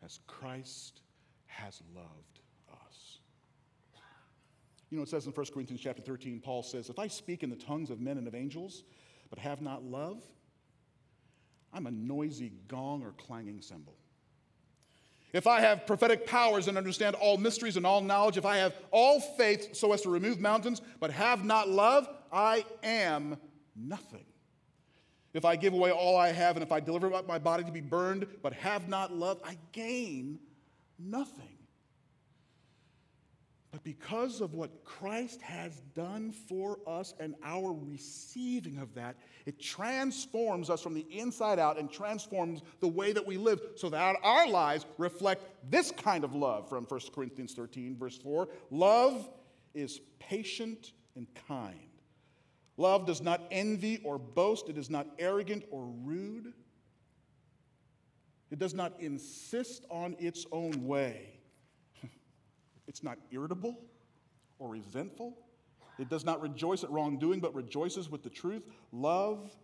as 0.03 0.19
Christ 0.27 1.01
has 1.47 1.81
loved 1.95 2.39
us. 2.71 3.19
You 4.89 4.97
know, 4.97 5.03
it 5.03 5.09
says 5.09 5.25
in 5.25 5.33
1 5.33 5.45
Corinthians 5.53 5.81
chapter 5.81 6.01
13, 6.01 6.41
Paul 6.43 6.63
says, 6.63 6.89
If 6.89 6.99
I 6.99 7.07
speak 7.07 7.43
in 7.43 7.49
the 7.49 7.55
tongues 7.55 7.89
of 7.89 7.99
men 7.99 8.17
and 8.17 8.27
of 8.27 8.35
angels, 8.35 8.83
but 9.29 9.39
have 9.39 9.61
not 9.61 9.83
love, 9.83 10.21
I'm 11.73 11.87
a 11.87 11.91
noisy 11.91 12.51
gong 12.67 13.03
or 13.03 13.11
clanging 13.11 13.61
cymbal. 13.61 13.95
If 15.31 15.45
I 15.45 15.61
have 15.61 15.85
prophetic 15.85 16.25
powers 16.25 16.67
and 16.67 16.77
understand 16.77 17.15
all 17.15 17.37
mysteries 17.37 17.77
and 17.77 17.85
all 17.85 18.01
knowledge, 18.01 18.37
if 18.37 18.45
I 18.45 18.57
have 18.57 18.73
all 18.89 19.19
faith 19.19 19.75
so 19.75 19.93
as 19.93 20.01
to 20.01 20.09
remove 20.09 20.39
mountains, 20.39 20.81
but 20.99 21.11
have 21.11 21.45
not 21.45 21.69
love, 21.69 22.09
I 22.33 22.65
am 22.81 23.37
nothing. 23.75 24.25
If 25.33 25.45
I 25.45 25.55
give 25.55 25.73
away 25.73 25.91
all 25.91 26.17
I 26.17 26.31
have, 26.31 26.55
and 26.55 26.63
if 26.63 26.71
I 26.71 26.79
deliver 26.79 27.13
up 27.13 27.27
my 27.27 27.37
body 27.37 27.63
to 27.63 27.71
be 27.71 27.81
burned, 27.81 28.25
but 28.41 28.53
have 28.53 28.89
not 28.89 29.13
love, 29.13 29.39
I 29.45 29.57
gain 29.71 30.39
nothing. 30.97 31.58
But 33.71 33.83
because 33.83 34.41
of 34.41 34.55
what 34.55 34.83
Christ 34.83 35.41
has 35.43 35.81
done 35.93 36.31
for 36.31 36.79
us 36.87 37.13
and 37.19 37.35
our 37.43 37.71
receiving 37.71 38.79
of 38.79 38.95
that, 38.95 39.15
it 39.45 39.59
transforms 39.59 40.71
us 40.71 40.81
from 40.81 40.95
the 40.95 41.05
inside 41.11 41.59
out 41.59 41.77
and 41.77 41.91
transforms 41.91 42.61
the 42.79 42.87
way 42.87 43.13
that 43.13 43.25
we 43.25 43.37
live 43.37 43.61
so 43.75 43.89
that 43.89 44.15
our 44.23 44.47
lives 44.47 44.87
reflect 44.97 45.43
this 45.69 45.91
kind 45.91 46.23
of 46.23 46.33
love 46.33 46.67
from 46.67 46.85
1 46.85 46.99
Corinthians 47.13 47.53
13, 47.53 47.95
verse 47.95 48.17
4. 48.17 48.49
Love 48.71 49.29
is 49.75 50.01
patient 50.17 50.93
and 51.15 51.27
kind. 51.47 51.75
Love 52.77 53.05
does 53.05 53.21
not 53.21 53.41
envy 53.51 54.01
or 54.03 54.17
boast, 54.17 54.69
it 54.69 54.77
is 54.77 54.89
not 54.89 55.05
arrogant 55.19 55.63
or 55.69 55.85
rude. 56.03 56.53
It 58.49 58.57
does 58.57 58.73
not 58.73 58.99
insist 58.99 59.85
on 59.91 60.15
its 60.17 60.47
own 60.51 60.87
way. 60.87 61.38
It's 62.89 63.03
not 63.03 63.19
irritable 63.31 63.79
or 64.57 64.67
resentful. 64.67 65.37
It 65.99 66.09
does 66.09 66.25
not 66.25 66.41
rejoice 66.41 66.83
at 66.83 66.89
wrongdoing, 66.89 67.39
but 67.39 67.53
rejoices 67.53 68.09
with 68.09 68.23
the 68.23 68.31
truth. 68.31 68.63
Love 68.91 69.55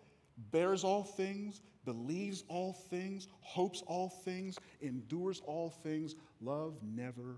bears 0.52 0.84
all 0.84 1.04
things, 1.04 1.62
believes 1.86 2.44
all 2.50 2.74
things, 2.74 3.28
hopes 3.42 3.82
all 3.88 4.10
things, 4.10 4.60
endures 4.80 5.42
all 5.44 5.72
things. 5.72 6.16
Love 6.40 6.76
never 6.84 7.38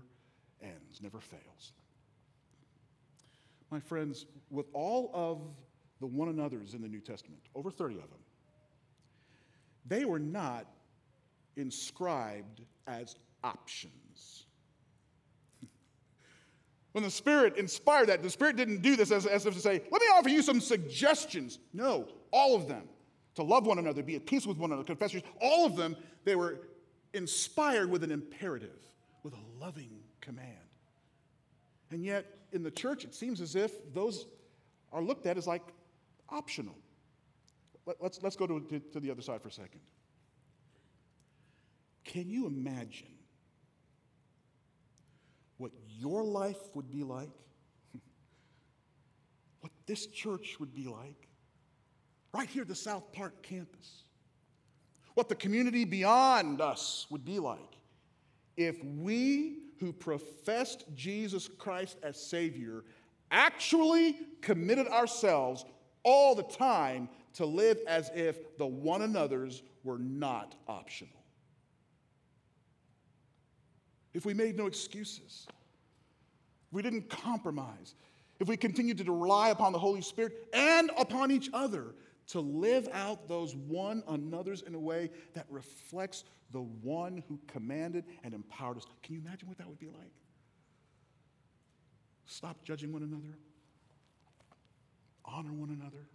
ends, 0.62 1.00
never 1.00 1.20
fails. 1.20 1.72
My 3.70 3.80
friends, 3.80 4.26
with 4.50 4.66
all 4.74 5.10
of 5.14 5.40
the 6.00 6.06
one 6.06 6.28
another's 6.28 6.74
in 6.74 6.82
the 6.82 6.88
New 6.88 7.00
Testament, 7.00 7.40
over 7.54 7.70
30 7.70 7.94
of 7.94 8.10
them, 8.10 8.20
they 9.86 10.04
were 10.04 10.18
not 10.18 10.66
inscribed 11.56 12.60
as 12.86 13.16
options. 13.42 14.47
When 16.98 17.04
the 17.04 17.12
Spirit 17.12 17.58
inspired 17.58 18.08
that, 18.08 18.24
the 18.24 18.28
Spirit 18.28 18.56
didn't 18.56 18.82
do 18.82 18.96
this 18.96 19.12
as, 19.12 19.24
as 19.24 19.46
if 19.46 19.54
to 19.54 19.60
say, 19.60 19.80
let 19.92 20.00
me 20.02 20.08
offer 20.16 20.30
you 20.30 20.42
some 20.42 20.60
suggestions. 20.60 21.60
No, 21.72 22.08
all 22.32 22.56
of 22.56 22.66
them. 22.66 22.88
To 23.36 23.44
love 23.44 23.68
one 23.68 23.78
another, 23.78 24.02
be 24.02 24.16
at 24.16 24.26
peace 24.26 24.48
with 24.48 24.58
one 24.58 24.72
another, 24.72 24.82
confess 24.82 25.12
your 25.12 25.22
all 25.40 25.64
of 25.64 25.76
them, 25.76 25.94
they 26.24 26.34
were 26.34 26.58
inspired 27.14 27.88
with 27.88 28.02
an 28.02 28.10
imperative, 28.10 28.80
with 29.22 29.32
a 29.32 29.64
loving 29.64 30.00
command. 30.20 30.48
And 31.92 32.04
yet, 32.04 32.26
in 32.50 32.64
the 32.64 32.70
church, 32.72 33.04
it 33.04 33.14
seems 33.14 33.40
as 33.40 33.54
if 33.54 33.94
those 33.94 34.26
are 34.92 35.00
looked 35.00 35.26
at 35.26 35.38
as 35.38 35.46
like 35.46 35.62
optional. 36.30 36.74
Let, 37.86 37.94
us 37.94 38.02
let's, 38.02 38.22
let's 38.24 38.34
go 38.34 38.48
to, 38.48 38.58
to, 38.58 38.80
to 38.80 38.98
the 38.98 39.12
other 39.12 39.22
side 39.22 39.40
for 39.40 39.50
a 39.50 39.52
second. 39.52 39.82
Can 42.02 42.28
you 42.28 42.48
imagine 42.48 43.17
what 45.58 45.72
your 45.88 46.24
life 46.24 46.74
would 46.74 46.90
be 46.90 47.02
like, 47.02 47.30
what 49.60 49.72
this 49.86 50.06
church 50.06 50.56
would 50.58 50.74
be 50.74 50.86
like, 50.86 51.28
right 52.32 52.48
here 52.48 52.62
at 52.62 52.68
the 52.68 52.74
South 52.74 53.12
Park 53.12 53.42
campus, 53.42 54.04
what 55.14 55.28
the 55.28 55.34
community 55.34 55.84
beyond 55.84 56.60
us 56.60 57.06
would 57.10 57.24
be 57.24 57.38
like 57.38 57.76
if 58.56 58.82
we 58.84 59.58
who 59.78 59.92
professed 59.92 60.84
Jesus 60.94 61.48
Christ 61.48 61.98
as 62.02 62.20
Savior 62.20 62.84
actually 63.30 64.16
committed 64.40 64.88
ourselves 64.88 65.64
all 66.02 66.34
the 66.34 66.42
time 66.42 67.08
to 67.34 67.46
live 67.46 67.78
as 67.86 68.10
if 68.14 68.56
the 68.58 68.66
one 68.66 69.02
another's 69.02 69.62
were 69.84 69.98
not 69.98 70.56
optional. 70.66 71.12
If 74.14 74.24
we 74.24 74.34
made 74.34 74.56
no 74.56 74.66
excuses, 74.66 75.46
if 75.48 76.72
we 76.72 76.82
didn't 76.82 77.08
compromise, 77.08 77.94
if 78.40 78.48
we 78.48 78.56
continued 78.56 78.98
to 78.98 79.12
rely 79.12 79.50
upon 79.50 79.72
the 79.72 79.78
Holy 79.78 80.00
Spirit 80.00 80.48
and 80.52 80.90
upon 80.96 81.30
each 81.30 81.50
other 81.52 81.94
to 82.28 82.40
live 82.40 82.88
out 82.92 83.26
those 83.26 83.54
one 83.56 84.02
another's 84.08 84.62
in 84.62 84.74
a 84.74 84.78
way 84.78 85.10
that 85.34 85.46
reflects 85.48 86.24
the 86.52 86.60
one 86.60 87.22
who 87.28 87.38
commanded 87.46 88.04
and 88.22 88.34
empowered 88.34 88.76
us. 88.76 88.84
Can 89.02 89.14
you 89.14 89.20
imagine 89.20 89.48
what 89.48 89.58
that 89.58 89.68
would 89.68 89.78
be 89.78 89.86
like? 89.86 90.12
Stop 92.26 92.62
judging 92.62 92.92
one 92.92 93.02
another, 93.02 93.38
honor 95.24 95.52
one 95.52 95.70
another, 95.70 96.06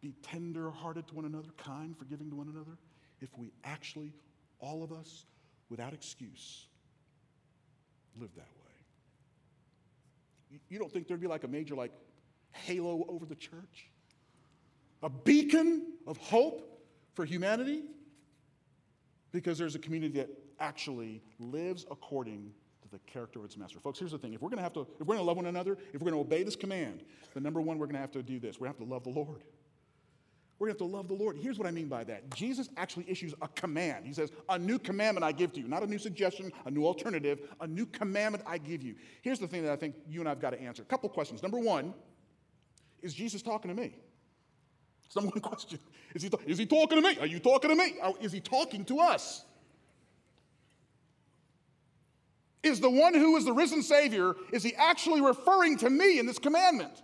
be 0.00 0.14
tender 0.22 0.70
hearted 0.70 1.08
to 1.08 1.14
one 1.14 1.24
another, 1.24 1.48
kind, 1.56 1.96
forgiving 1.96 2.28
to 2.30 2.36
one 2.36 2.48
another. 2.48 2.76
If 3.20 3.30
we 3.36 3.52
actually, 3.64 4.12
all 4.60 4.82
of 4.82 4.92
us, 4.92 5.24
without 5.70 5.94
excuse, 5.94 6.66
live 8.18 8.34
that 8.34 8.42
way. 8.42 8.56
You 10.68 10.78
don't 10.78 10.92
think 10.92 11.08
there'd 11.08 11.20
be 11.20 11.28
like 11.28 11.44
a 11.44 11.48
major 11.48 11.74
like 11.74 11.92
halo 12.52 13.06
over 13.08 13.24
the 13.24 13.36
church? 13.36 13.90
a 15.02 15.08
beacon 15.08 15.92
of 16.06 16.16
hope 16.18 16.82
for 17.14 17.24
humanity 17.24 17.82
because 19.32 19.58
there's 19.58 19.74
a 19.74 19.78
community 19.78 20.18
that 20.18 20.28
actually 20.58 21.22
lives 21.38 21.86
according 21.90 22.52
to 22.82 22.88
the 22.88 22.98
character 23.00 23.38
of 23.38 23.44
its 23.44 23.56
master. 23.56 23.78
Folks, 23.78 23.98
here's 23.98 24.10
the 24.10 24.18
thing. 24.18 24.34
If 24.34 24.42
we're 24.42 24.50
to 24.50 24.60
have 24.60 24.72
to, 24.74 24.86
if 25.00 25.06
we're 25.06 25.16
to 25.16 25.22
love 25.22 25.36
one 25.36 25.46
another, 25.46 25.78
if 25.92 26.02
we're 26.02 26.10
to 26.10 26.18
obey 26.18 26.42
this 26.42 26.56
command, 26.56 27.02
the 27.34 27.40
number 27.40 27.60
one, 27.60 27.78
we're 27.78 27.86
to 27.86 27.96
have 27.96 28.12
to 28.12 28.22
do 28.22 28.38
this. 28.38 28.56
To 28.56 28.64
have 28.64 28.76
to 28.78 28.84
love 28.84 29.04
the 29.04 29.10
Lord. 29.10 29.44
We're 30.60 30.66
going 30.66 30.76
to 30.76 30.84
have 30.84 30.90
to 30.90 30.96
love 30.96 31.08
the 31.08 31.14
Lord. 31.14 31.38
Here's 31.38 31.58
what 31.58 31.66
I 31.66 31.70
mean 31.70 31.88
by 31.88 32.04
that. 32.04 32.34
Jesus 32.34 32.68
actually 32.76 33.06
issues 33.08 33.32
a 33.40 33.48
command. 33.48 34.04
He 34.04 34.12
says, 34.12 34.30
A 34.50 34.58
new 34.58 34.78
commandment 34.78 35.24
I 35.24 35.32
give 35.32 35.54
to 35.54 35.60
you. 35.60 35.66
Not 35.66 35.82
a 35.82 35.86
new 35.86 35.98
suggestion, 35.98 36.52
a 36.66 36.70
new 36.70 36.84
alternative, 36.84 37.40
a 37.62 37.66
new 37.66 37.86
commandment 37.86 38.44
I 38.46 38.58
give 38.58 38.82
you. 38.82 38.94
Here's 39.22 39.38
the 39.38 39.48
thing 39.48 39.64
that 39.64 39.72
I 39.72 39.76
think 39.76 39.94
you 40.06 40.20
and 40.20 40.28
I've 40.28 40.38
got 40.38 40.50
to 40.50 40.60
answer. 40.60 40.82
A 40.82 40.84
couple 40.84 41.08
questions. 41.08 41.42
Number 41.42 41.58
one, 41.58 41.94
is 43.00 43.14
Jesus 43.14 43.40
talking 43.40 43.74
to 43.74 43.82
me? 43.82 43.94
It's 45.06 45.16
number 45.16 45.30
one 45.30 45.40
question. 45.40 45.78
Is 46.14 46.22
he, 46.22 46.30
is 46.46 46.58
he 46.58 46.66
talking 46.66 47.02
to 47.02 47.08
me? 47.08 47.16
Are 47.18 47.26
you 47.26 47.38
talking 47.38 47.70
to 47.70 47.76
me? 47.76 47.94
Is 48.20 48.30
he 48.30 48.40
talking 48.40 48.84
to 48.84 49.00
us? 49.00 49.46
Is 52.62 52.80
the 52.80 52.90
one 52.90 53.14
who 53.14 53.34
is 53.38 53.46
the 53.46 53.54
risen 53.54 53.82
Savior, 53.82 54.34
is 54.52 54.62
he 54.62 54.74
actually 54.74 55.22
referring 55.22 55.78
to 55.78 55.88
me 55.88 56.18
in 56.18 56.26
this 56.26 56.38
commandment? 56.38 57.02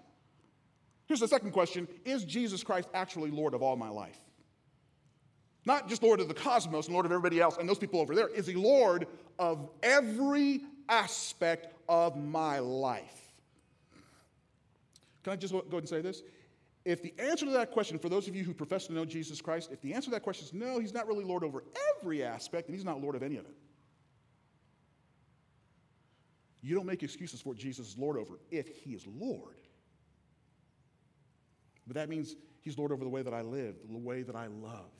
Here's 1.07 1.21
the 1.21 1.29
second 1.29 1.53
question 1.53 1.89
Is 2.05 2.25
Jesus 2.25 2.63
Christ 2.63 2.89
actually 2.95 3.31
Lord 3.31 3.55
of 3.55 3.63
all 3.63 3.77
my 3.77 3.89
life? 3.89 4.19
Not 5.65 5.89
just 5.89 6.03
Lord 6.03 6.21
of 6.21 6.29
the 6.29 6.35
cosmos 6.35 6.87
and 6.87 6.95
Lord 6.95 7.07
of 7.07 7.13
everybody 7.13 7.41
else 7.41 7.57
and 7.59 7.69
those 7.69 7.79
people 7.79 8.01
over 8.01 8.15
there. 8.15 8.29
Is 8.29 8.47
he 8.47 8.55
Lord 8.55 9.09
of 9.39 9.69
every 9.83 10.63
aspect 10.89 11.75
of 11.89 12.17
my 12.17 12.61
life? 12.61 13.33
Can 15.25 15.33
I 15.33 15.37
just 15.37 15.53
go 15.53 15.59
ahead 15.59 15.73
and 15.73 15.89
say 15.89 16.01
this? 16.01 16.23
If 16.85 17.03
the 17.03 17.13
answer 17.19 17.47
to 17.47 17.51
that 17.53 17.73
question, 17.73 17.99
for 17.99 18.09
those 18.09 18.29
of 18.29 18.37
you 18.37 18.45
who 18.45 18.55
profess 18.55 18.87
to 18.87 18.93
know 18.93 19.05
Jesus 19.05 19.41
Christ, 19.41 19.71
if 19.73 19.81
the 19.81 19.93
answer 19.93 20.05
to 20.05 20.13
that 20.13 20.23
question 20.23 20.47
is 20.47 20.55
no, 20.55 20.79
he's 20.79 20.95
not 20.95 21.09
really 21.09 21.25
Lord 21.25 21.43
over 21.43 21.65
every 21.99 22.23
aspect, 22.23 22.69
and 22.69 22.77
he's 22.77 22.85
not 22.85 23.03
Lord 23.03 23.17
of 23.17 23.25
any 23.25 23.37
of 23.37 23.45
it. 23.45 23.57
You 26.63 26.77
don't 26.77 26.87
make 26.87 27.03
excuses 27.03 27.43
for 27.43 27.51
what 27.51 27.59
Jesus 27.59 27.89
is 27.89 27.99
Lord 27.99 28.17
over 28.17 28.39
if 28.53 28.69
he 28.69 28.93
is 28.93 29.05
Lord. 29.19 29.66
But 31.87 31.95
that 31.95 32.09
means 32.09 32.37
he's 32.61 32.77
Lord 32.79 32.93
over 32.93 33.05
the 33.05 33.11
way 33.11 33.23
that 33.23 33.35
I 33.35 33.43
live, 33.43 33.77
the 33.89 33.97
way 33.97 34.23
that 34.23 34.37
I 34.37 34.47
love. 34.47 34.91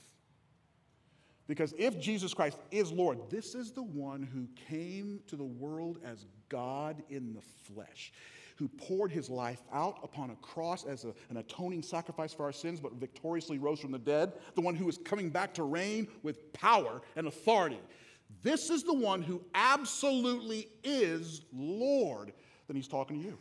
Because 1.49 1.75
if 1.79 2.01
Jesus 2.01 2.35
Christ 2.35 2.59
is 2.71 2.91
Lord, 2.91 3.19
this 3.31 3.55
is 3.55 3.71
the 3.71 3.83
one 3.83 4.23
who 4.23 4.49
came 4.69 5.21
to 5.29 5.37
the 5.37 5.45
world 5.45 5.99
as 6.05 6.27
God 6.49 7.03
in 7.09 7.35
the 7.35 7.43
flesh 7.73 8.13
who 8.57 8.69
poured 8.69 9.13
his 9.13 9.29
life 9.29 9.63
out 9.73 9.99
upon 10.03 10.31
a 10.31 10.37
cross 10.37 10.85
as 10.85 11.05
a, 11.05 11.15
an 11.31 11.37
atoning 11.37 11.83
sacrifice 11.83 12.33
for 12.33 12.45
our 12.45 12.53
sins, 12.53 12.81
but 12.81 12.95
victoriously 12.95 13.59
rose 13.59 13.79
from 13.79 13.93
the 13.93 13.99
dead, 13.99 14.33
the 14.55 14.61
one 14.61 14.75
who 14.75 14.89
is 14.89 14.99
coming 14.99 15.31
back 15.31 15.55
to 15.55 15.63
reign 15.63 16.09
with 16.23 16.53
power 16.53 17.03
and 17.17 17.27
authority. 17.27 17.79
This 18.43 18.71
is 18.71 18.83
the 18.83 18.95
one 18.95 19.23
who 19.23 19.43
absolutely 19.55 20.69
is 20.83 21.43
Lord. 21.53 22.33
Then 22.67 22.77
he's 22.77 22.89
talking 22.89 23.21
to 23.21 23.27
you. 23.27 23.39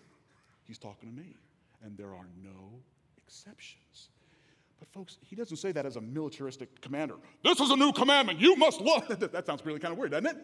He's 0.65 0.77
talking 0.77 1.09
to 1.09 1.15
me. 1.15 1.37
And 1.81 1.97
there 1.97 2.13
are 2.13 2.27
no 2.43 2.81
exceptions. 3.25 4.09
But, 4.79 4.89
folks, 4.89 5.17
he 5.21 5.35
doesn't 5.35 5.57
say 5.57 5.71
that 5.71 5.85
as 5.85 5.95
a 5.95 6.01
militaristic 6.01 6.81
commander. 6.81 7.15
This 7.43 7.59
is 7.59 7.71
a 7.71 7.75
new 7.75 7.93
commandment. 7.93 8.39
You 8.39 8.55
must 8.55 8.81
love. 8.81 9.07
that 9.31 9.45
sounds 9.45 9.65
really 9.65 9.79
kind 9.79 9.91
of 9.91 9.97
weird, 9.97 10.11
doesn't 10.11 10.27
it? 10.27 10.37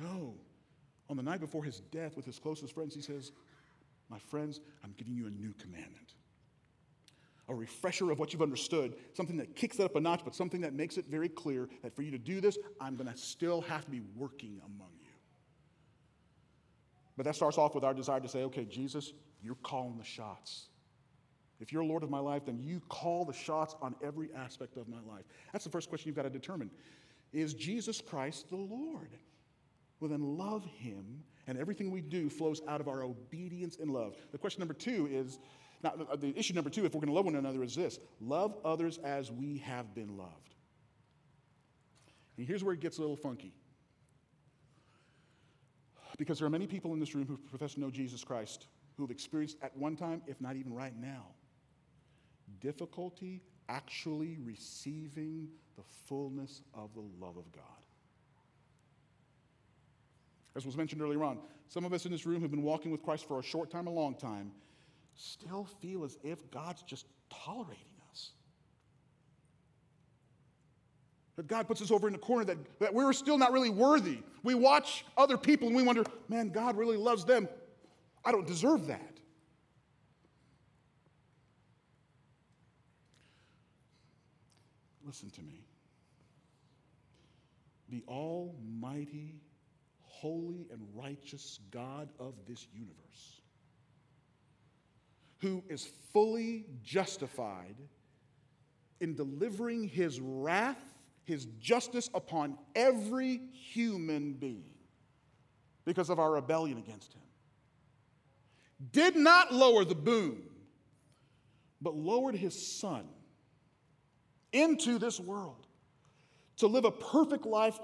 No 0.00 0.34
on 1.10 1.16
the 1.16 1.22
night 1.24 1.40
before 1.40 1.64
his 1.64 1.80
death 1.90 2.16
with 2.16 2.24
his 2.24 2.38
closest 2.38 2.72
friends, 2.72 2.94
he 2.94 3.02
says, 3.02 3.32
My 4.08 4.18
friends, 4.18 4.60
I'm 4.84 4.94
giving 4.96 5.14
you 5.14 5.26
a 5.26 5.30
new 5.30 5.52
commandment. 5.54 6.14
A 7.48 7.54
refresher 7.54 8.12
of 8.12 8.20
what 8.20 8.32
you've 8.32 8.42
understood, 8.42 8.94
something 9.12 9.36
that 9.38 9.56
kicks 9.56 9.80
it 9.80 9.84
up 9.84 9.96
a 9.96 10.00
notch, 10.00 10.20
but 10.24 10.36
something 10.36 10.60
that 10.60 10.72
makes 10.72 10.96
it 10.96 11.06
very 11.10 11.28
clear 11.28 11.68
that 11.82 11.96
for 11.96 12.02
you 12.02 12.12
to 12.12 12.18
do 12.18 12.40
this, 12.40 12.56
I'm 12.80 12.94
going 12.94 13.10
to 13.12 13.16
still 13.16 13.60
have 13.62 13.84
to 13.84 13.90
be 13.90 14.00
working 14.14 14.60
among 14.64 14.92
you. 15.02 15.08
But 17.16 17.26
that 17.26 17.34
starts 17.34 17.58
off 17.58 17.74
with 17.74 17.82
our 17.82 17.92
desire 17.92 18.20
to 18.20 18.28
say, 18.28 18.44
okay, 18.44 18.64
Jesus, 18.64 19.12
you're 19.42 19.56
calling 19.56 19.98
the 19.98 20.04
shots. 20.04 20.68
If 21.60 21.72
you're 21.72 21.84
Lord 21.84 22.02
of 22.02 22.10
my 22.10 22.18
life, 22.18 22.46
then 22.46 22.58
you 22.58 22.80
call 22.88 23.24
the 23.24 23.32
shots 23.32 23.76
on 23.82 23.94
every 24.02 24.30
aspect 24.34 24.76
of 24.76 24.88
my 24.88 25.00
life. 25.06 25.24
That's 25.52 25.64
the 25.64 25.70
first 25.70 25.88
question 25.88 26.08
you've 26.08 26.16
got 26.16 26.22
to 26.22 26.30
determine. 26.30 26.70
Is 27.32 27.54
Jesus 27.54 28.00
Christ 28.00 28.48
the 28.48 28.56
Lord? 28.56 29.10
well, 30.00 30.08
then 30.08 30.38
love 30.38 30.64
him, 30.64 31.22
and 31.46 31.58
everything 31.58 31.90
we 31.90 32.00
do 32.00 32.30
flows 32.30 32.62
out 32.66 32.80
of 32.80 32.88
our 32.88 33.02
obedience 33.02 33.76
and 33.80 33.90
love. 33.90 34.16
The 34.32 34.38
question 34.38 34.60
number 34.60 34.74
two 34.74 35.08
is 35.12 35.38
now, 35.82 35.92
the 36.18 36.36
issue 36.38 36.52
number 36.52 36.68
two, 36.68 36.84
if 36.84 36.94
we're 36.94 37.00
going 37.00 37.08
to 37.08 37.14
love 37.14 37.24
one 37.26 37.36
another, 37.36 37.62
is 37.62 37.74
this 37.74 37.98
love 38.20 38.56
others 38.64 38.98
as 38.98 39.30
we 39.30 39.58
have 39.58 39.94
been 39.94 40.16
loved. 40.16 40.54
And 42.36 42.46
here's 42.46 42.64
where 42.64 42.74
it 42.74 42.80
gets 42.80 42.98
a 42.98 43.00
little 43.00 43.16
funky. 43.16 43.54
Because 46.18 46.38
there 46.38 46.46
are 46.46 46.50
many 46.50 46.66
people 46.66 46.92
in 46.92 47.00
this 47.00 47.14
room 47.14 47.26
who 47.26 47.36
profess 47.36 47.74
to 47.74 47.80
know 47.80 47.90
Jesus 47.90 48.24
Christ 48.24 48.66
who 48.96 49.02
have 49.02 49.10
experienced 49.10 49.56
at 49.62 49.74
one 49.76 49.96
time, 49.96 50.20
if 50.26 50.38
not 50.40 50.56
even 50.56 50.74
right 50.74 50.94
now, 50.98 51.28
difficulty 52.60 53.42
actually 53.68 54.36
receiving 54.44 55.48
the 55.76 55.82
fullness 56.06 56.62
of 56.74 56.92
the 56.94 57.04
love 57.20 57.36
of 57.36 57.50
God. 57.52 57.64
As 60.56 60.66
was 60.66 60.76
mentioned 60.76 61.00
earlier 61.00 61.22
on, 61.22 61.38
some 61.68 61.84
of 61.84 61.92
us 61.92 62.04
in 62.04 62.12
this 62.12 62.26
room 62.26 62.36
who 62.36 62.42
have 62.42 62.50
been 62.50 62.62
walking 62.62 62.90
with 62.90 63.02
Christ 63.02 63.26
for 63.28 63.38
a 63.38 63.42
short 63.42 63.70
time, 63.70 63.86
a 63.86 63.90
long 63.90 64.14
time, 64.14 64.50
still 65.14 65.68
feel 65.80 66.04
as 66.04 66.18
if 66.24 66.50
God's 66.50 66.82
just 66.82 67.06
tolerating 67.30 67.84
us. 68.10 68.30
That 71.36 71.46
God 71.46 71.68
puts 71.68 71.80
us 71.80 71.92
over 71.92 72.08
in 72.08 72.12
the 72.12 72.18
corner, 72.18 72.44
that, 72.44 72.58
that 72.80 72.92
we're 72.92 73.12
still 73.12 73.38
not 73.38 73.52
really 73.52 73.70
worthy. 73.70 74.18
We 74.42 74.54
watch 74.54 75.04
other 75.16 75.38
people 75.38 75.68
and 75.68 75.76
we 75.76 75.84
wonder, 75.84 76.04
man, 76.28 76.48
God 76.48 76.76
really 76.76 76.96
loves 76.96 77.24
them. 77.24 77.48
I 78.24 78.32
don't 78.32 78.46
deserve 78.46 78.88
that. 78.88 79.19
Listen 85.10 85.30
to 85.30 85.42
me. 85.42 85.64
The 87.88 88.04
Almighty 88.06 89.40
holy 90.02 90.68
and 90.70 90.80
righteous 90.94 91.58
God 91.72 92.10
of 92.20 92.34
this 92.46 92.68
universe, 92.72 93.40
who 95.38 95.64
is 95.68 95.88
fully 96.12 96.66
justified 96.84 97.74
in 99.00 99.16
delivering 99.16 99.88
his 99.88 100.20
wrath, 100.20 100.94
his 101.24 101.46
justice 101.58 102.08
upon 102.14 102.56
every 102.76 103.40
human 103.52 104.34
being 104.34 104.74
because 105.84 106.08
of 106.08 106.20
our 106.20 106.30
rebellion 106.30 106.78
against 106.78 107.14
him, 107.14 107.22
did 108.92 109.16
not 109.16 109.52
lower 109.52 109.84
the 109.84 109.96
boom, 109.96 110.40
but 111.82 111.96
lowered 111.96 112.36
his 112.36 112.54
son 112.78 113.08
into 114.52 114.98
this 114.98 115.20
world 115.20 115.66
to 116.58 116.66
live 116.66 116.84
a 116.84 116.90
perfect 116.90 117.46
life 117.46 117.78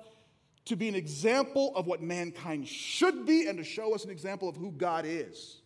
to 0.67 0.77
be 0.77 0.89
an 0.89 0.95
example 0.95 1.73
of 1.77 1.87
what 1.87 2.03
mankind 2.03 2.67
should 2.67 3.25
be 3.25 3.47
and 3.47 3.59
to 3.59 3.65
show 3.65 3.95
us 3.95 4.05
an 4.05 4.11
example 4.11 4.49
of 4.49 4.57
who 4.57 4.73
God 4.73 5.05
is. 5.07 5.61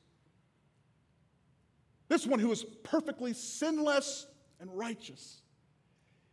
This 2.08 2.26
one 2.26 2.38
who 2.38 2.52
is 2.52 2.64
perfectly 2.82 3.32
sinless 3.32 4.26
and 4.60 4.70
righteous. 4.76 5.40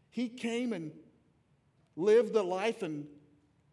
He 0.10 0.28
came 0.28 0.74
and 0.74 0.92
lived 1.96 2.34
the 2.34 2.44
life 2.44 2.84
and 2.84 3.08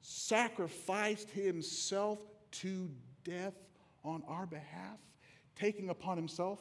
sacrificed 0.00 1.30
himself 1.30 2.18
to 2.52 2.90
death 3.24 3.54
on 4.04 4.22
our 4.28 4.46
behalf, 4.46 4.98
taking 5.56 5.88
upon 5.88 6.16
himself 6.16 6.60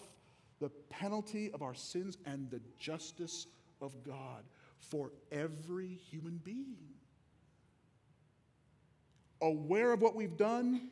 the 0.59 0.69
penalty 0.89 1.51
of 1.51 1.61
our 1.61 1.75
sins 1.75 2.17
and 2.25 2.49
the 2.49 2.61
justice 2.79 3.47
of 3.83 4.03
God 4.03 4.43
for 4.79 5.11
every 5.31 5.99
human 6.09 6.39
being. 6.43 6.77
Aware 9.41 9.91
of 9.91 10.01
what 10.01 10.15
we've 10.15 10.37
done, 10.37 10.89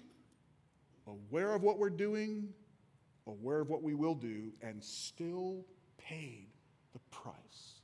aware 1.08 1.54
of 1.54 1.64
what 1.64 1.80
we're 1.80 1.90
doing, 1.90 2.50
aware 3.26 3.62
of 3.62 3.70
what 3.70 3.82
we 3.82 3.94
will 3.94 4.16
do, 4.16 4.52
and 4.62 4.84
still 4.84 5.66
paid 5.98 6.48
the 6.94 7.00
price. 7.12 7.82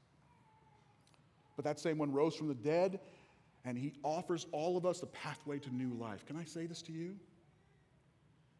But 1.55 1.63
that 1.65 1.79
same 1.79 1.97
one 1.97 2.11
rose 2.11 2.35
from 2.35 2.49
the 2.49 2.55
dead, 2.55 2.99
and 3.63 3.77
he 3.77 3.93
offers 4.03 4.45
all 4.51 4.77
of 4.77 4.85
us 4.85 4.99
the 4.99 5.07
pathway 5.07 5.59
to 5.59 5.73
new 5.73 5.93
life. 5.93 6.25
Can 6.25 6.35
I 6.35 6.43
say 6.43 6.65
this 6.65 6.81
to 6.83 6.91
you? 6.91 7.15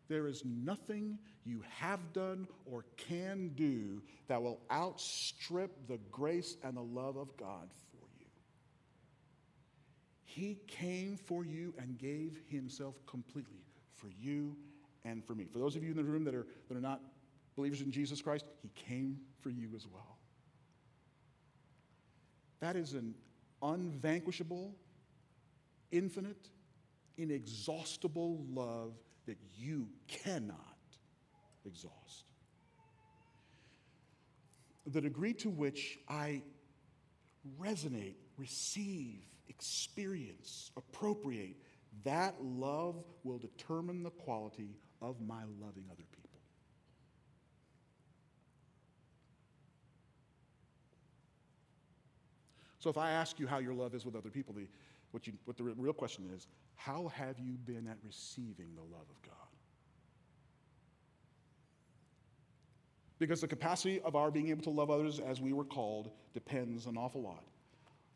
There 0.07 0.27
is 0.27 0.43
nothing 0.45 1.17
you 1.45 1.63
have 1.69 2.13
done 2.13 2.47
or 2.65 2.85
can 2.95 3.49
do 3.55 4.01
that 4.27 4.41
will 4.41 4.59
outstrip 4.71 5.87
the 5.87 5.99
grace 6.11 6.57
and 6.63 6.77
the 6.77 6.81
love 6.81 7.17
of 7.17 7.35
God 7.37 7.69
for 7.91 8.07
you. 8.19 8.25
He 10.23 10.59
came 10.67 11.17
for 11.17 11.43
you 11.43 11.73
and 11.77 11.97
gave 11.97 12.39
himself 12.47 12.95
completely 13.05 13.63
for 13.95 14.09
you 14.19 14.55
and 15.03 15.25
for 15.25 15.35
me. 15.35 15.45
For 15.51 15.59
those 15.59 15.75
of 15.75 15.83
you 15.83 15.91
in 15.91 15.97
the 15.97 16.03
room 16.03 16.23
that 16.23 16.35
are, 16.35 16.47
that 16.69 16.77
are 16.77 16.81
not 16.81 17.01
believers 17.55 17.81
in 17.81 17.91
Jesus 17.91 18.21
Christ, 18.21 18.45
he 18.61 18.69
came 18.75 19.17
for 19.41 19.49
you 19.49 19.69
as 19.75 19.87
well. 19.87 20.17
That 22.59 22.75
is 22.75 22.93
an 22.93 23.13
unvanquishable, 23.61 24.73
infinite, 25.91 26.49
inexhaustible 27.17 28.45
love 28.49 28.93
that 29.27 29.37
you 29.55 29.87
cannot 30.07 30.57
exhaust. 31.65 32.25
The 34.87 35.01
degree 35.01 35.33
to 35.35 35.49
which 35.49 35.99
I 36.09 36.41
resonate, 37.61 38.15
receive, 38.37 39.19
experience, 39.49 40.71
appropriate, 40.77 41.57
that 42.03 42.35
love 42.41 43.03
will 43.23 43.37
determine 43.37 44.03
the 44.03 44.11
quality 44.11 44.77
of 45.01 45.21
my 45.21 45.43
loving 45.61 45.85
other 45.91 46.03
people. 46.11 46.27
So 52.79 52.89
if 52.89 52.97
I 52.97 53.11
ask 53.11 53.39
you 53.39 53.47
how 53.47 53.57
your 53.57 53.73
love 53.73 53.93
is 53.95 54.05
with 54.05 54.15
other 54.15 54.29
people, 54.29 54.53
the, 54.53 54.67
what, 55.11 55.27
you, 55.27 55.33
what 55.45 55.57
the 55.57 55.63
real 55.63 55.93
question 55.93 56.29
is, 56.35 56.47
how 56.75 57.07
have 57.09 57.39
you 57.39 57.53
been 57.65 57.87
at 57.87 57.97
receiving 58.05 58.75
the 58.75 58.81
love 58.81 59.05
of 59.09 59.21
God? 59.21 59.33
Because 63.19 63.41
the 63.41 63.47
capacity 63.47 63.99
of 64.01 64.15
our 64.15 64.29
being 64.29 64.49
able 64.49 64.63
to 64.63 64.69
love 64.69 64.91
others 64.91 65.19
as 65.19 65.41
we 65.41 65.53
were 65.53 65.65
called 65.65 66.11
depends 66.33 66.85
an 66.85 66.97
awful 66.97 67.21
lot 67.21 67.43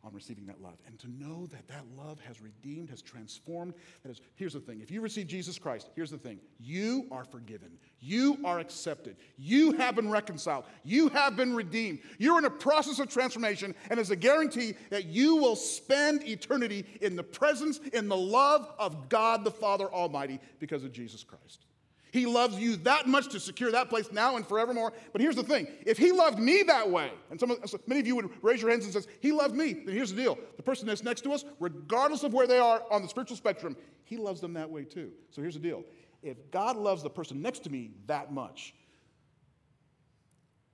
on 0.04 0.14
receiving 0.14 0.46
that 0.48 0.62
love. 0.62 0.78
And 0.88 0.98
to 1.00 1.08
know 1.12 1.46
that 1.48 1.68
that 1.68 1.84
love 1.98 2.20
has 2.22 2.42
redeemed, 2.42 2.90
has 2.90 3.02
transformed. 3.02 3.74
That 4.04 4.12
is, 4.12 4.22
here's 4.36 4.54
the 4.54 4.60
thing 4.60 4.82
if 4.82 4.92
you 4.92 5.02
receive 5.02 5.28
Jesus 5.28 5.60
Christ, 5.60 5.90
here's 5.96 6.12
the 6.12 6.18
thing 6.18 6.40
you 6.60 7.08
are 7.12 7.24
forgiven, 7.24 7.72
you 8.00 8.38
are 8.44 8.60
accepted, 8.60 9.16
you 9.38 9.74
have 9.74 9.96
been 9.96 10.10
reconciled, 10.10 10.66
you 10.84 11.10
have 11.10 11.36
been 11.36 11.54
redeemed. 11.54 12.00
You're 12.18 12.40
in 12.40 12.46
a 12.46 12.50
process 12.50 13.00
of 13.00 13.10
transformation, 13.10 13.76
and 13.90 14.00
it's 14.00 14.10
a 14.10 14.16
guarantee 14.16 14.74
that 14.90 15.06
you 15.06 15.36
will 15.36 15.56
spend 15.56 16.24
eternity 16.24 16.86
in 17.02 17.16
the 17.16 17.24
presence, 17.24 17.80
in 17.94 18.08
the 18.08 18.18
love 18.18 18.74
of 18.80 19.10
God 19.10 19.44
the 19.44 19.52
Father 19.52 19.92
Almighty 19.92 20.40
because 20.60 20.84
of 20.84 20.92
Jesus 20.92 21.24
Christ. 21.24 21.66
He 22.12 22.26
loves 22.26 22.60
you 22.60 22.76
that 22.78 23.08
much 23.08 23.30
to 23.30 23.40
secure 23.40 23.72
that 23.72 23.90
place 23.90 24.12
now 24.12 24.36
and 24.36 24.46
forevermore. 24.46 24.92
But 25.14 25.22
here's 25.22 25.38
the 25.38 25.44
thing 25.44 25.68
if 25.86 25.98
he 25.98 26.12
loved 26.12 26.40
me 26.40 26.62
that 26.64 26.90
way, 26.90 27.12
and 27.30 27.40
some 27.40 27.52
of, 27.52 27.60
many 27.88 28.02
of 28.02 28.08
you 28.08 28.16
would 28.18 28.30
raise 28.42 28.62
your 28.62 28.70
hands 28.70 28.84
and 28.84 28.94
says, 28.94 29.08
he 29.22 29.32
loved 29.32 29.56
me, 29.56 29.74
then 29.74 29.96
here's 29.96 30.12
the 30.12 30.22
deal. 30.22 30.38
The 30.58 30.64
person 30.64 30.88
that's 30.88 31.04
next 31.04 31.22
to 31.22 31.32
us, 31.32 31.46
regardless 31.60 32.24
of 32.24 32.34
where 32.34 32.48
they 32.48 32.60
are 32.60 32.84
on 32.92 33.02
the 33.02 33.08
spiritual 33.08 33.38
spectrum, 33.38 33.78
he 34.04 34.18
loves 34.18 34.42
them 34.42 34.54
that 34.54 34.70
way 34.70 34.84
too. 34.84 35.12
So 35.30 35.42
here's 35.42 35.54
the 35.54 35.62
deal. 35.62 35.86
If 36.22 36.52
God 36.52 36.76
loves 36.76 37.02
the 37.02 37.10
person 37.10 37.42
next 37.42 37.64
to 37.64 37.70
me 37.70 37.92
that 38.08 38.32
much, 38.32 38.76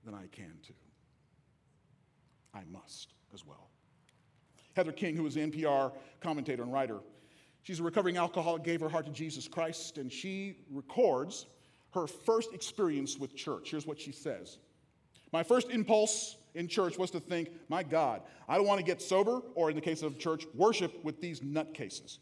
then 0.04 0.14
I 0.14 0.26
can 0.32 0.58
too. 0.66 0.74
I 2.52 2.62
must 2.70 3.14
as 3.32 3.46
well. 3.46 3.68
Heather 4.74 4.92
King, 4.92 5.16
who 5.16 5.26
is 5.26 5.36
an 5.36 5.52
NPR 5.52 5.92
commentator 6.20 6.62
and 6.62 6.72
writer, 6.72 6.98
She's 7.68 7.80
a 7.80 7.82
recovering 7.82 8.16
alcoholic, 8.16 8.64
gave 8.64 8.80
her 8.80 8.88
heart 8.88 9.04
to 9.04 9.12
Jesus 9.12 9.46
Christ, 9.46 9.98
and 9.98 10.10
she 10.10 10.56
records 10.70 11.44
her 11.90 12.06
first 12.06 12.54
experience 12.54 13.18
with 13.18 13.36
church. 13.36 13.72
Here's 13.72 13.86
what 13.86 14.00
she 14.00 14.10
says 14.10 14.56
My 15.34 15.42
first 15.42 15.68
impulse 15.68 16.38
in 16.54 16.66
church 16.66 16.96
was 16.96 17.10
to 17.10 17.20
think, 17.20 17.50
my 17.68 17.82
God, 17.82 18.22
I 18.48 18.56
don't 18.56 18.66
want 18.66 18.78
to 18.80 18.86
get 18.86 19.02
sober, 19.02 19.42
or 19.54 19.68
in 19.68 19.76
the 19.76 19.82
case 19.82 20.00
of 20.00 20.18
church, 20.18 20.46
worship 20.54 21.04
with 21.04 21.20
these 21.20 21.40
nutcases, 21.40 22.20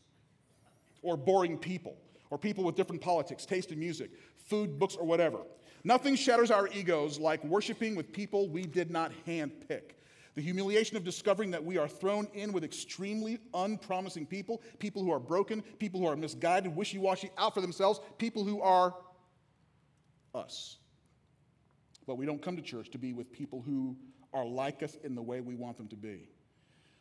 or 1.03 1.17
boring 1.17 1.59
people, 1.59 1.97
or 2.31 2.39
people 2.39 2.65
with 2.65 2.75
different 2.75 3.01
politics, 3.01 3.47
taste 3.47 3.71
in 3.71 3.79
music, 3.79 4.11
food, 4.49 4.81
books, 4.81 4.97
or 4.97 5.07
whatever. 5.07 5.39
Nothing 5.85 6.17
shatters 6.17 6.51
our 6.51 6.67
egos 6.75 7.21
like 7.21 7.45
worshiping 7.45 7.95
with 7.95 8.13
people 8.13 8.49
we 8.49 8.63
did 8.65 8.91
not 8.91 9.13
handpick. 9.25 9.93
The 10.37 10.43
humiliation 10.43 10.99
of 10.99 11.03
discovering 11.03 11.51
that 11.53 11.65
we 11.65 11.79
are 11.79 11.89
thrown 11.89 12.29
in 12.35 12.53
with 12.53 12.63
extremely 12.63 13.39
unpromising 13.55 14.27
people, 14.27 14.61
people 14.79 15.03
who 15.03 15.11
are 15.11 15.19
broken, 15.19 15.63
people 15.79 15.99
who 15.99 16.07
are 16.07 16.15
misguided, 16.15 16.77
wishy 16.77 16.99
washy, 16.99 17.31
out 17.39 17.55
for 17.55 17.63
themselves, 17.63 18.01
people 18.19 18.45
who 18.45 18.61
are 18.61 18.95
us. 20.35 20.77
But 22.07 22.19
we 22.19 22.27
don't 22.27 22.43
come 22.43 22.55
to 22.57 22.63
church 22.63 22.91
to 22.91 22.99
be 22.99 23.15
with 23.15 23.33
people 23.33 23.63
who 23.63 23.97
are 24.35 24.45
like 24.45 24.83
us 24.83 24.99
in 25.03 25.15
the 25.15 25.23
way 25.23 25.41
we 25.41 25.55
want 25.55 25.79
them 25.79 25.89
to 25.89 25.97
be. 25.97 26.29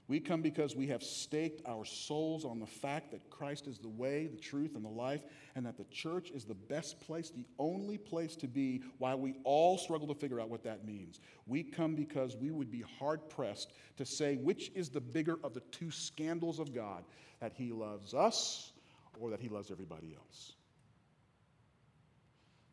We 0.07 0.19
come 0.19 0.43
because 0.43 0.75
we 0.75 0.87
have 0.87 1.01
staked 1.01 1.63
our 1.67 1.83
souls 1.83 2.45
on 2.45 2.59
the 2.59 2.67
fact 2.67 3.11
that 3.11 3.27
Christ 3.31 3.65
is 3.65 3.79
the 3.79 3.89
way, 3.89 4.27
the 4.27 4.37
truth, 4.37 4.75
and 4.75 4.85
the 4.85 4.89
life, 4.89 5.21
and 5.55 5.65
that 5.65 5.77
the 5.77 5.85
church 5.85 6.29
is 6.29 6.45
the 6.45 6.53
best 6.53 6.99
place, 7.01 7.31
the 7.31 7.47
only 7.57 7.97
place 7.97 8.35
to 8.37 8.47
be, 8.47 8.83
while 8.99 9.17
we 9.17 9.33
all 9.43 9.79
struggle 9.79 10.07
to 10.09 10.13
figure 10.13 10.39
out 10.39 10.49
what 10.49 10.63
that 10.63 10.85
means. 10.85 11.19
We 11.47 11.63
come 11.63 11.95
because 11.95 12.35
we 12.35 12.51
would 12.51 12.69
be 12.69 12.83
hard 12.99 13.29
pressed 13.29 13.73
to 13.97 14.05
say 14.05 14.35
which 14.35 14.71
is 14.75 14.89
the 14.89 15.01
bigger 15.01 15.39
of 15.43 15.55
the 15.55 15.63
two 15.71 15.89
scandals 15.89 16.59
of 16.59 16.73
God 16.73 17.03
that 17.39 17.53
He 17.53 17.71
loves 17.71 18.13
us 18.13 18.73
or 19.19 19.31
that 19.31 19.39
He 19.39 19.49
loves 19.49 19.71
everybody 19.71 20.13
else. 20.15 20.53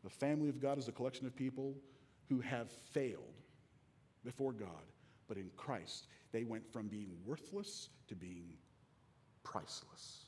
The 0.03 0.11
family 0.11 0.49
of 0.49 0.59
God 0.59 0.77
is 0.77 0.87
a 0.87 0.91
collection 0.91 1.25
of 1.25 1.35
people 1.35 1.73
who 2.29 2.41
have 2.41 2.69
failed 2.91 3.41
before 4.23 4.53
God, 4.53 4.69
but 5.27 5.37
in 5.37 5.49
Christ 5.57 6.05
they 6.33 6.43
went 6.43 6.69
from 6.73 6.87
being 6.87 7.11
worthless 7.25 7.89
to 8.07 8.15
being 8.15 8.49
priceless. 9.43 10.25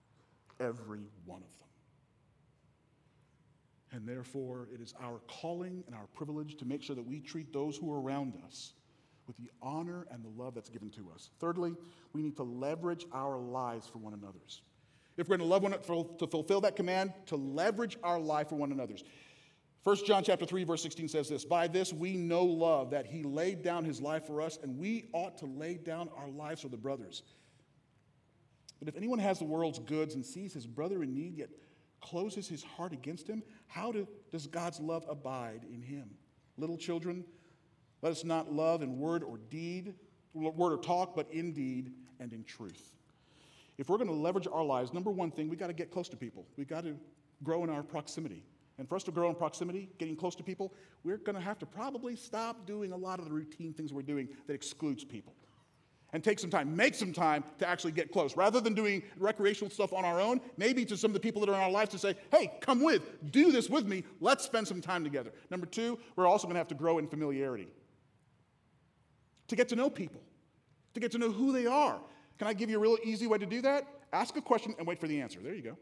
Every 0.60 1.04
one 1.24 1.42
of 1.42 1.58
them. 1.58 1.68
And 3.92 4.08
therefore, 4.08 4.68
it 4.72 4.80
is 4.80 4.94
our 5.00 5.20
calling 5.28 5.84
and 5.86 5.94
our 5.94 6.06
privilege 6.14 6.56
to 6.56 6.64
make 6.64 6.82
sure 6.82 6.96
that 6.96 7.06
we 7.06 7.20
treat 7.20 7.52
those 7.52 7.76
who 7.76 7.92
are 7.92 8.00
around 8.00 8.32
us 8.46 8.72
with 9.26 9.36
the 9.36 9.50
honor 9.60 10.06
and 10.10 10.24
the 10.24 10.42
love 10.42 10.54
that's 10.54 10.70
given 10.70 10.90
to 10.90 11.10
us. 11.14 11.30
Thirdly, 11.38 11.74
we 12.14 12.22
need 12.22 12.36
to 12.36 12.42
leverage 12.42 13.04
our 13.12 13.38
lives 13.38 13.86
for 13.86 13.98
one 13.98 14.14
another's. 14.14 14.62
If 15.18 15.28
we're 15.28 15.36
going 15.36 15.46
to 15.46 15.52
love 15.52 15.62
one 15.62 15.74
another 15.74 16.04
to 16.18 16.26
fulfill 16.26 16.62
that 16.62 16.74
command, 16.74 17.12
to 17.26 17.36
leverage 17.36 17.98
our 18.02 18.18
life 18.18 18.48
for 18.48 18.56
one 18.56 18.72
another's. 18.72 19.04
1 19.84 19.96
John 20.06 20.22
chapter 20.22 20.46
3 20.46 20.64
verse 20.64 20.82
16 20.82 21.08
says 21.08 21.28
this, 21.28 21.44
"By 21.44 21.66
this 21.66 21.92
we 21.92 22.16
know 22.16 22.44
love 22.44 22.90
that 22.90 23.06
he 23.06 23.22
laid 23.22 23.62
down 23.62 23.84
his 23.84 24.00
life 24.00 24.26
for 24.26 24.40
us 24.40 24.58
and 24.62 24.78
we 24.78 25.08
ought 25.12 25.38
to 25.38 25.46
lay 25.46 25.74
down 25.74 26.08
our 26.10 26.28
lives 26.28 26.62
for 26.62 26.68
the 26.68 26.76
brothers." 26.76 27.22
But 28.78 28.88
if 28.88 28.96
anyone 28.96 29.18
has 29.18 29.38
the 29.38 29.44
world's 29.44 29.78
goods 29.78 30.14
and 30.14 30.24
sees 30.24 30.52
his 30.52 30.66
brother 30.66 31.02
in 31.02 31.14
need 31.14 31.36
yet 31.36 31.50
closes 32.00 32.48
his 32.48 32.62
heart 32.62 32.92
against 32.92 33.28
him, 33.28 33.42
how 33.66 33.92
do, 33.92 34.08
does 34.30 34.46
God's 34.46 34.80
love 34.80 35.04
abide 35.08 35.64
in 35.72 35.80
him? 35.80 36.10
Little 36.56 36.76
children, 36.76 37.24
let 38.02 38.10
us 38.10 38.24
not 38.24 38.52
love 38.52 38.82
in 38.82 38.98
word 38.98 39.22
or 39.22 39.38
deed, 39.38 39.94
word 40.34 40.72
or 40.72 40.78
talk, 40.78 41.14
but 41.14 41.30
in 41.30 41.52
deed 41.52 41.92
and 42.18 42.32
in 42.32 42.44
truth. 42.44 42.92
If 43.78 43.88
we're 43.88 43.98
going 43.98 44.08
to 44.08 44.14
leverage 44.14 44.48
our 44.52 44.64
lives, 44.64 44.92
number 44.92 45.10
one 45.10 45.30
thing, 45.30 45.48
we 45.48 45.56
got 45.56 45.68
to 45.68 45.72
get 45.72 45.90
close 45.90 46.08
to 46.10 46.16
people. 46.16 46.46
We 46.56 46.64
got 46.64 46.84
to 46.84 46.96
grow 47.42 47.64
in 47.64 47.70
our 47.70 47.82
proximity. 47.82 48.44
And 48.82 48.88
for 48.88 48.96
us 48.96 49.04
to 49.04 49.12
grow 49.12 49.28
in 49.28 49.36
proximity, 49.36 49.88
getting 49.98 50.16
close 50.16 50.34
to 50.34 50.42
people, 50.42 50.74
we're 51.04 51.18
going 51.18 51.36
to 51.36 51.40
have 51.40 51.56
to 51.60 51.66
probably 51.66 52.16
stop 52.16 52.66
doing 52.66 52.90
a 52.90 52.96
lot 52.96 53.20
of 53.20 53.26
the 53.26 53.30
routine 53.30 53.72
things 53.72 53.92
we're 53.92 54.02
doing 54.02 54.28
that 54.48 54.54
excludes 54.54 55.04
people. 55.04 55.36
And 56.12 56.24
take 56.24 56.40
some 56.40 56.50
time, 56.50 56.74
make 56.74 56.96
some 56.96 57.12
time 57.12 57.44
to 57.60 57.68
actually 57.68 57.92
get 57.92 58.10
close. 58.10 58.36
Rather 58.36 58.60
than 58.60 58.74
doing 58.74 59.04
recreational 59.18 59.70
stuff 59.70 59.92
on 59.92 60.04
our 60.04 60.20
own, 60.20 60.40
maybe 60.56 60.84
to 60.86 60.96
some 60.96 61.10
of 61.10 61.14
the 61.14 61.20
people 61.20 61.40
that 61.42 61.48
are 61.48 61.54
in 61.54 61.60
our 61.60 61.70
lives 61.70 61.92
to 61.92 61.98
say, 61.98 62.16
hey, 62.32 62.50
come 62.60 62.82
with, 62.82 63.02
do 63.30 63.52
this 63.52 63.70
with 63.70 63.86
me, 63.86 64.02
let's 64.20 64.44
spend 64.44 64.66
some 64.66 64.80
time 64.80 65.04
together. 65.04 65.30
Number 65.48 65.66
two, 65.66 65.96
we're 66.16 66.26
also 66.26 66.48
going 66.48 66.56
to 66.56 66.58
have 66.58 66.66
to 66.66 66.74
grow 66.74 66.98
in 66.98 67.06
familiarity. 67.06 67.68
To 69.46 69.54
get 69.54 69.68
to 69.68 69.76
know 69.76 69.90
people, 69.90 70.22
to 70.94 70.98
get 70.98 71.12
to 71.12 71.18
know 71.18 71.30
who 71.30 71.52
they 71.52 71.66
are. 71.66 72.00
Can 72.36 72.48
I 72.48 72.52
give 72.52 72.68
you 72.68 72.78
a 72.78 72.80
real 72.80 72.98
easy 73.04 73.28
way 73.28 73.38
to 73.38 73.46
do 73.46 73.62
that? 73.62 73.86
Ask 74.12 74.36
a 74.36 74.42
question 74.42 74.74
and 74.76 74.88
wait 74.88 74.98
for 74.98 75.06
the 75.06 75.20
answer. 75.20 75.38
There 75.40 75.54
you 75.54 75.62
go. 75.62 75.78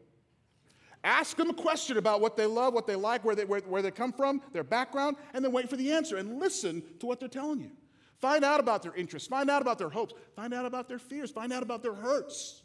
Ask 1.03 1.35
them 1.37 1.49
a 1.49 1.53
question 1.53 1.97
about 1.97 2.21
what 2.21 2.37
they 2.37 2.45
love, 2.45 2.73
what 2.73 2.85
they 2.85 2.95
like, 2.95 3.25
where 3.25 3.35
they, 3.35 3.45
where, 3.45 3.61
where 3.61 3.81
they 3.81 3.91
come 3.91 4.13
from, 4.13 4.41
their 4.53 4.63
background, 4.63 5.17
and 5.33 5.43
then 5.43 5.51
wait 5.51 5.69
for 5.69 5.75
the 5.75 5.91
answer 5.91 6.17
and 6.17 6.39
listen 6.39 6.83
to 6.99 7.07
what 7.07 7.19
they're 7.19 7.29
telling 7.29 7.59
you. 7.59 7.71
Find 8.19 8.45
out 8.45 8.59
about 8.59 8.83
their 8.83 8.93
interests, 8.93 9.27
find 9.27 9.49
out 9.49 9.63
about 9.63 9.79
their 9.79 9.89
hopes, 9.89 10.13
find 10.35 10.53
out 10.53 10.65
about 10.65 10.87
their 10.87 10.99
fears, 10.99 11.31
find 11.31 11.51
out 11.51 11.63
about 11.63 11.81
their 11.81 11.95
hurts. 11.95 12.61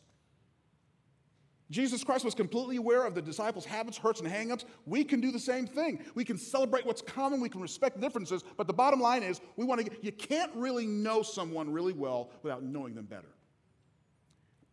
Jesus 1.71 2.05
Christ 2.05 2.25
was 2.25 2.35
completely 2.35 2.77
aware 2.77 3.05
of 3.07 3.15
the 3.15 3.23
disciples' 3.23 3.65
habits, 3.65 3.97
hurts, 3.97 4.21
and 4.21 4.31
hangups. 4.31 4.65
We 4.85 5.03
can 5.03 5.21
do 5.21 5.33
the 5.33 5.39
same 5.39 5.67
thing. 5.67 6.05
We 6.15 6.25
can 6.25 6.39
celebrate 6.39 6.87
what's 6.87 7.03
common, 7.03 7.41
we 7.41 7.49
can 7.49 7.61
respect 7.61 8.01
differences, 8.01 8.45
but 8.57 8.67
the 8.67 8.73
bottom 8.75 9.01
line 9.01 9.23
is 9.23 9.41
we 9.57 9.65
want 9.65 9.85
to 9.85 9.91
you 10.03 10.13
can't 10.13 10.55
really 10.55 10.87
know 10.87 11.23
someone 11.23 11.73
really 11.73 11.95
well 11.95 12.31
without 12.43 12.63
knowing 12.63 12.95
them 12.95 13.07
better. 13.07 13.35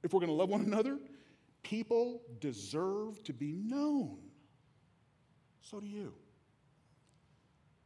If 0.04 0.14
we're 0.14 0.20
going 0.20 0.30
to 0.30 0.36
love 0.36 0.50
one 0.50 0.62
another, 0.62 1.00
people 1.64 2.22
deserve 2.40 3.24
to 3.24 3.34
be 3.34 3.54
known. 3.54 4.20
So 5.62 5.80
do 5.80 5.88
you. 5.88 6.14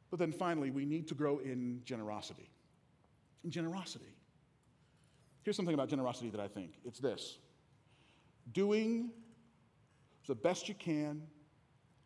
But 0.09 0.19
then 0.19 0.31
finally, 0.31 0.71
we 0.71 0.85
need 0.85 1.07
to 1.09 1.15
grow 1.15 1.39
in 1.39 1.81
generosity. 1.85 2.49
In 3.43 3.51
generosity. 3.51 4.15
Here's 5.43 5.55
something 5.55 5.73
about 5.73 5.89
generosity 5.89 6.29
that 6.31 6.41
I 6.41 6.47
think 6.47 6.73
it's 6.83 6.99
this 6.99 7.37
doing 8.53 9.11
the 10.27 10.35
best 10.35 10.67
you 10.67 10.75
can 10.75 11.21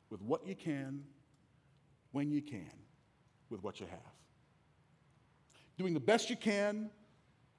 with 0.09 0.21
what 0.21 0.45
you 0.45 0.55
can, 0.55 1.03
when 2.11 2.29
you 2.29 2.41
can, 2.41 2.71
with 3.49 3.63
what 3.63 3.79
you 3.79 3.87
have. 3.87 3.99
Doing 5.77 5.93
the 5.93 5.99
best 5.99 6.29
you 6.29 6.35
can, 6.35 6.89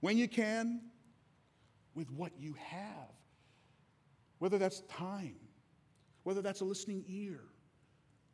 when 0.00 0.18
you 0.18 0.28
can, 0.28 0.82
with 1.94 2.10
what 2.10 2.32
you 2.38 2.54
have. 2.58 3.10
Whether 4.42 4.58
that's 4.58 4.80
time, 4.88 5.36
whether 6.24 6.42
that's 6.42 6.62
a 6.62 6.64
listening 6.64 7.04
ear, 7.06 7.38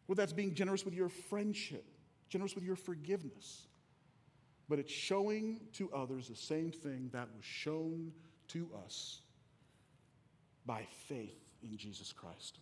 whether 0.06 0.22
that's 0.22 0.32
being 0.32 0.54
generous 0.54 0.82
with 0.82 0.94
your 0.94 1.10
friendship, 1.10 1.84
generous 2.30 2.54
with 2.54 2.64
your 2.64 2.76
forgiveness. 2.76 3.66
But 4.70 4.78
it's 4.78 4.90
showing 4.90 5.60
to 5.74 5.92
others 5.92 6.26
the 6.26 6.34
same 6.34 6.72
thing 6.72 7.10
that 7.12 7.28
was 7.36 7.44
shown 7.44 8.10
to 8.48 8.70
us 8.86 9.20
by 10.64 10.86
faith 11.08 11.44
in 11.62 11.76
Jesus 11.76 12.10
Christ. 12.10 12.60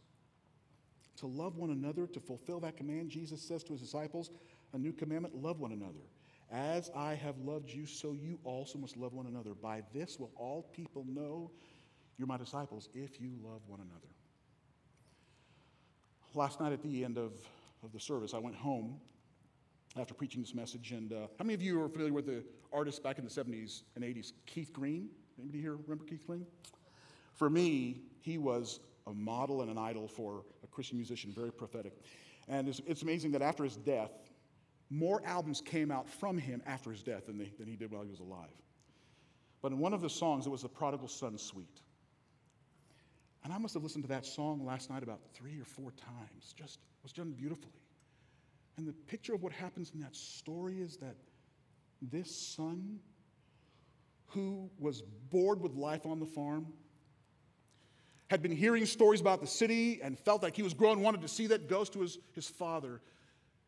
To 1.18 1.28
love 1.28 1.56
one 1.56 1.70
another, 1.70 2.08
to 2.08 2.18
fulfill 2.18 2.58
that 2.58 2.76
command, 2.76 3.10
Jesus 3.10 3.40
says 3.40 3.62
to 3.62 3.74
his 3.74 3.80
disciples, 3.80 4.32
a 4.72 4.78
new 4.78 4.92
commandment 4.92 5.40
love 5.40 5.60
one 5.60 5.70
another. 5.70 6.02
As 6.50 6.90
I 6.96 7.14
have 7.14 7.38
loved 7.38 7.70
you, 7.70 7.86
so 7.86 8.12
you 8.12 8.40
also 8.42 8.76
must 8.76 8.96
love 8.96 9.12
one 9.12 9.28
another. 9.28 9.54
By 9.54 9.84
this 9.94 10.18
will 10.18 10.32
all 10.34 10.68
people 10.72 11.04
know 11.08 11.52
you're 12.18 12.28
my 12.28 12.36
disciples 12.36 12.88
if 12.94 13.20
you 13.20 13.30
love 13.42 13.60
one 13.66 13.80
another. 13.80 14.08
Last 16.34 16.60
night 16.60 16.72
at 16.72 16.82
the 16.82 17.04
end 17.04 17.18
of, 17.18 17.32
of 17.82 17.92
the 17.92 18.00
service, 18.00 18.34
I 18.34 18.38
went 18.38 18.56
home 18.56 19.00
after 19.98 20.14
preaching 20.14 20.40
this 20.40 20.54
message. 20.54 20.92
And 20.92 21.12
uh, 21.12 21.26
how 21.38 21.44
many 21.44 21.54
of 21.54 21.62
you 21.62 21.82
are 21.82 21.88
familiar 21.88 22.12
with 22.12 22.26
the 22.26 22.44
artist 22.72 23.02
back 23.02 23.18
in 23.18 23.24
the 23.24 23.30
70s 23.30 23.82
and 23.94 24.04
80s, 24.04 24.32
Keith 24.46 24.72
Green? 24.72 25.08
Anybody 25.38 25.60
here 25.60 25.76
remember 25.76 26.04
Keith 26.04 26.26
Green? 26.26 26.46
For 27.34 27.50
me, 27.50 28.02
he 28.20 28.38
was 28.38 28.80
a 29.06 29.12
model 29.12 29.62
and 29.62 29.70
an 29.70 29.78
idol 29.78 30.08
for 30.08 30.44
a 30.64 30.66
Christian 30.66 30.96
musician, 30.96 31.32
very 31.32 31.52
prophetic. 31.52 31.92
And 32.48 32.68
it's, 32.68 32.80
it's 32.86 33.02
amazing 33.02 33.32
that 33.32 33.42
after 33.42 33.64
his 33.64 33.76
death, 33.76 34.10
more 34.90 35.20
albums 35.24 35.60
came 35.60 35.90
out 35.90 36.08
from 36.08 36.38
him 36.38 36.62
after 36.66 36.90
his 36.90 37.02
death 37.02 37.26
than, 37.26 37.38
they, 37.38 37.52
than 37.58 37.66
he 37.66 37.76
did 37.76 37.90
while 37.90 38.02
he 38.02 38.10
was 38.10 38.20
alive. 38.20 38.48
But 39.62 39.72
in 39.72 39.78
one 39.78 39.92
of 39.92 40.00
the 40.00 40.10
songs, 40.10 40.46
it 40.46 40.50
was 40.50 40.62
the 40.62 40.68
Prodigal 40.68 41.08
Son 41.08 41.36
Suite. 41.38 41.82
And 43.46 43.54
I 43.54 43.58
must 43.58 43.74
have 43.74 43.84
listened 43.84 44.02
to 44.02 44.08
that 44.08 44.26
song 44.26 44.66
last 44.66 44.90
night 44.90 45.04
about 45.04 45.20
three 45.32 45.60
or 45.60 45.64
four 45.64 45.92
times. 45.92 46.52
Just 46.58 46.80
was 47.04 47.12
done 47.12 47.30
beautifully. 47.30 47.70
And 48.76 48.88
the 48.88 48.92
picture 48.92 49.34
of 49.34 49.44
what 49.44 49.52
happens 49.52 49.92
in 49.94 50.00
that 50.00 50.16
story 50.16 50.80
is 50.80 50.96
that 50.96 51.14
this 52.02 52.34
son 52.34 52.98
who 54.26 54.68
was 54.80 55.00
bored 55.30 55.60
with 55.60 55.74
life 55.74 56.06
on 56.06 56.18
the 56.18 56.26
farm 56.26 56.66
had 58.30 58.42
been 58.42 58.50
hearing 58.50 58.84
stories 58.84 59.20
about 59.20 59.40
the 59.40 59.46
city 59.46 60.00
and 60.02 60.18
felt 60.18 60.42
like 60.42 60.56
he 60.56 60.64
was 60.64 60.74
growing, 60.74 61.00
wanted 61.00 61.22
to 61.22 61.28
see 61.28 61.46
that, 61.46 61.68
goes 61.68 61.88
to 61.90 62.00
his, 62.00 62.18
his 62.32 62.48
father 62.48 63.00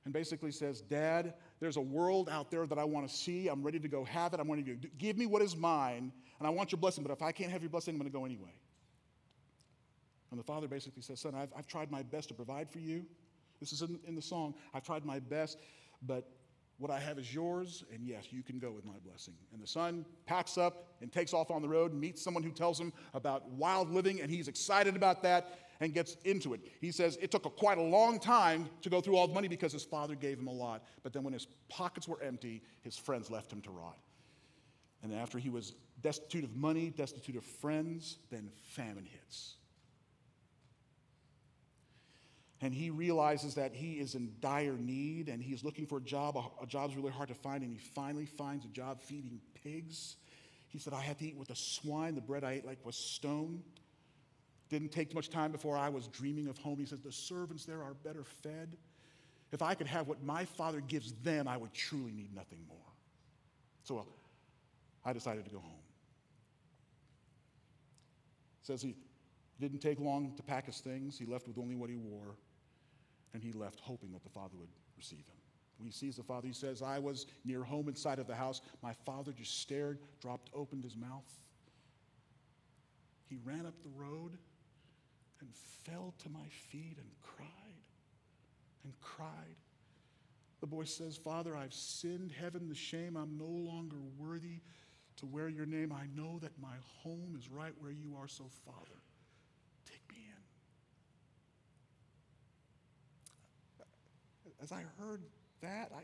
and 0.05 0.13
basically 0.13 0.51
says, 0.51 0.81
Dad, 0.81 1.35
there's 1.61 1.77
a 1.77 1.81
world 1.81 2.29
out 2.29 2.51
there 2.51 2.67
that 2.67 2.81
I 2.81 2.85
want 2.85 3.09
to 3.09 3.15
see. 3.15 3.47
I'm 3.47 3.63
ready 3.63 3.79
to 3.79 3.89
go 3.89 4.03
have 4.07 4.35
it. 4.35 4.41
I'm 4.41 4.51
ready 4.51 4.65
to 4.65 4.75
give 4.99 5.17
me 5.17 5.27
what 5.27 5.41
is 5.41 5.57
mine, 5.57 6.11
and 6.41 6.49
I 6.49 6.51
want 6.51 6.73
your 6.73 6.81
blessing, 6.81 7.05
but 7.05 7.13
if 7.13 7.23
I 7.23 7.31
can't 7.31 7.53
have 7.53 7.63
your 7.63 7.71
blessing, 7.71 7.95
I'm 7.95 8.01
going 8.01 8.11
to 8.11 8.19
go 8.19 8.25
anyway. 8.25 8.51
And 10.31 10.39
the 10.39 10.45
father 10.45 10.69
basically 10.69 11.03
says, 11.03 11.21
Son, 11.21 11.35
I've, 11.35 11.53
I've 11.57 11.67
tried 11.67 11.91
my 11.91 12.03
best 12.03 12.29
to 12.29 12.35
provide 12.35 12.71
for 12.71 12.79
you. 12.79 13.05
This 13.61 13.73
is 13.73 13.83
in, 13.83 13.99
in 14.07 14.15
the 14.15 14.23
song. 14.23 14.55
I've 14.75 14.85
tried 14.85 15.05
my 15.05 15.19
best, 15.19 15.59
but 16.07 16.29
what 16.79 16.93
I 16.93 17.01
have 17.01 17.19
is 17.19 17.35
yours, 17.35 17.85
and 17.93 18.07
yes, 18.07 18.27
you 18.31 18.45
can 18.45 18.61
go 18.61 18.71
with 18.71 18.85
my 18.85 18.99
blessing. 19.05 19.35
And 19.53 19.61
the 19.61 19.67
son 19.67 20.05
packs 20.27 20.57
up 20.57 20.87
and 21.01 21.11
takes 21.11 21.35
off 21.35 21.51
on 21.51 21.61
the 21.61 21.69
road, 21.69 21.93
meets 21.93 22.23
someone 22.23 22.45
who 22.45 22.53
tells 22.53 22.79
him 22.79 22.93
about 23.15 23.49
wild 23.51 23.91
living, 23.91 24.21
and 24.21 24.31
he's 24.31 24.47
excited 24.47 24.95
about 24.95 25.23
that 25.25 25.59
and 25.81 25.93
gets 25.93 26.17
into 26.25 26.55
it. 26.55 26.61
He 26.81 26.93
says 26.93 27.19
it 27.21 27.33
took 27.33 27.47
a, 27.47 27.51
quite 27.51 27.79
a 27.79 27.83
long 27.83 28.21
time 28.21 28.69
to 28.83 28.91
go 28.91 29.01
through 29.01 29.17
all 29.17 29.27
the 29.27 29.35
money 29.35 29.49
because 29.49 29.73
his 29.73 29.85
father 29.85 30.15
gave 30.15 30.39
him 30.39 30.47
a 30.47 30.53
lot. 30.53 30.85
But 31.03 31.13
then 31.13 31.25
when 31.25 31.33
his 31.33 31.49
pockets 31.69 32.07
were 32.07 32.21
empty, 32.23 32.63
his 32.83 32.97
friends 32.97 33.29
left 33.29 33.53
him 33.53 33.61
to 33.63 33.71
rot. 33.71 33.99
And 35.03 35.13
after 35.13 35.39
he 35.39 35.51
was 35.51 35.75
destitute 36.01 36.45
of 36.45 36.55
money, 36.57 36.91
destitute 36.91 37.37
of 37.37 37.45
friends, 37.45 38.19
then 38.31 38.51
famine 38.69 39.07
hits 39.11 39.57
and 42.61 42.75
he 42.75 42.91
realizes 42.91 43.55
that 43.55 43.73
he 43.73 43.95
is 43.95 44.15
in 44.15 44.33
dire 44.41 44.77
need 44.77 45.29
and 45.29 45.41
he's 45.43 45.63
looking 45.63 45.87
for 45.87 45.99
a 45.99 46.03
job. 46.03 46.37
A, 46.37 46.67
job's 46.67 46.97
really 46.97 47.13
hard 47.13 47.29
to 47.29 47.35
find, 47.35 47.63
and 47.63 47.73
he 47.73 47.79
finally 47.79 48.27
finds 48.27 48.65
a 48.65 48.69
job 48.69 49.01
feeding 49.01 49.41
pigs. 49.63 50.17
He 50.67 50.79
said, 50.79 50.93
I 50.93 51.01
had 51.01 51.19
to 51.21 51.27
eat 51.27 51.37
with 51.37 51.49
the 51.49 51.57
swine. 51.57 52.15
The 52.17 52.21
bread 52.21 52.43
I 52.43 52.53
ate 52.53 52.67
like 52.67 52.85
was 52.85 52.97
stone. 52.97 53.63
Didn't 54.71 54.91
take 54.91 55.15
much 55.15 55.31
time 55.31 55.53
before 55.53 55.77
I 55.77 55.89
was 55.89 56.09
dreaming 56.09 56.49
of 56.49 56.59
home. 56.59 56.79
He 56.79 56.85
says, 56.85 57.01
The 57.01 57.13
servants 57.13 57.65
there 57.65 57.83
are 57.83 57.95
better 57.95 58.25
fed. 58.25 58.77
If 59.53 59.63
I 59.63 59.75
could 59.75 59.87
have 59.87 60.09
what 60.09 60.23
my 60.23 60.45
father 60.45 60.81
gives 60.81 61.13
them, 61.23 61.47
I 61.49 61.57
would 61.57 61.73
truly 61.73 62.13
need 62.13 62.35
nothing 62.35 62.59
more. 62.69 62.77
So 63.85 64.05
I 65.05 65.13
decided 65.13 65.45
to 65.45 65.51
go 65.51 65.61
home. 65.61 65.73
Says 68.63 68.83
he 68.83 68.95
didn't 69.59 69.79
take 69.79 70.01
long 70.01 70.35
to 70.37 70.43
pack 70.43 70.67
his 70.67 70.79
things. 70.79 71.19
He 71.19 71.25
left 71.25 71.49
with 71.49 71.57
only 71.57 71.77
what 71.77 71.89
he 71.89 71.97
wore 71.97 72.35
and 73.35 73.43
he 73.43 73.53
left 73.53 73.81
hoping 73.81 74.13
that 74.13 74.23
the 74.25 74.31
father 74.31 74.57
would 74.57 74.69
receive 74.97 75.27
him. 75.27 75.37
When 75.79 75.87
he 75.87 75.93
sees 75.93 76.17
the 76.17 76.23
father, 76.25 76.47
he 76.49 76.53
says, 76.53 76.83
I 76.83 76.99
was 76.99 77.27
near 77.45 77.63
home 77.63 77.89
inside 77.89 78.19
of 78.19 78.27
the 78.27 78.35
house. 78.35 78.61
My 78.83 78.93
father 79.07 79.33
just 79.33 79.61
stared, 79.61 79.99
dropped, 80.21 80.51
opened 80.53 80.83
his 80.83 80.97
mouth. 80.97 81.31
He 83.29 83.39
ran 83.45 83.65
up 83.65 83.81
the 83.83 83.91
road 83.91 84.39
and 85.41 85.51
fell 85.85 86.15
to 86.19 86.29
my 86.31 86.47
feet 86.71 86.97
and 86.99 87.09
cried 87.23 87.47
and 88.85 88.93
cried. 89.01 89.57
The 90.61 90.67
boy 90.67 90.85
says, 90.85 91.17
Father, 91.17 91.57
I've 91.57 91.75
sinned, 91.75 92.33
heaven, 92.33 92.69
the 92.69 92.75
shame. 92.75 93.17
I'm 93.17 93.39
no 93.39 93.45
longer 93.47 93.99
worthy 94.19 94.61
to 95.19 95.27
wear 95.27 95.49
your 95.49 95.67
name. 95.67 95.93
I 95.93 96.07
know 96.21 96.39
that 96.41 96.59
my 96.61 96.75
home 97.03 97.37
is 97.39 97.49
right 97.51 97.73
where 97.79 97.93
you 97.93 98.17
are, 98.21 98.27
so, 98.27 98.45
Father, 98.65 99.01
as 104.63 104.73
I 104.73 104.83
heard 104.99 105.23
that, 105.63 105.91
I, 105.95 106.03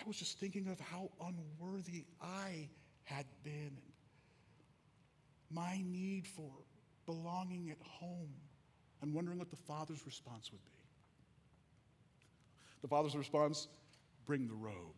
I 0.00 0.06
was 0.06 0.16
just 0.16 0.38
thinking 0.38 0.68
of 0.68 0.80
how 0.80 1.10
unworthy 1.20 2.04
I 2.20 2.68
had 3.04 3.26
been. 3.42 3.76
My 5.50 5.82
need 5.84 6.26
for 6.26 6.50
belonging 7.06 7.70
at 7.70 7.78
home 7.86 8.32
and 9.02 9.14
wondering 9.14 9.38
what 9.38 9.50
the 9.50 9.56
father's 9.56 10.04
response 10.06 10.50
would 10.50 10.64
be. 10.64 10.70
The 12.82 12.88
father's 12.88 13.16
response 13.16 13.68
bring 14.26 14.46
the 14.46 14.54
robe, 14.54 14.94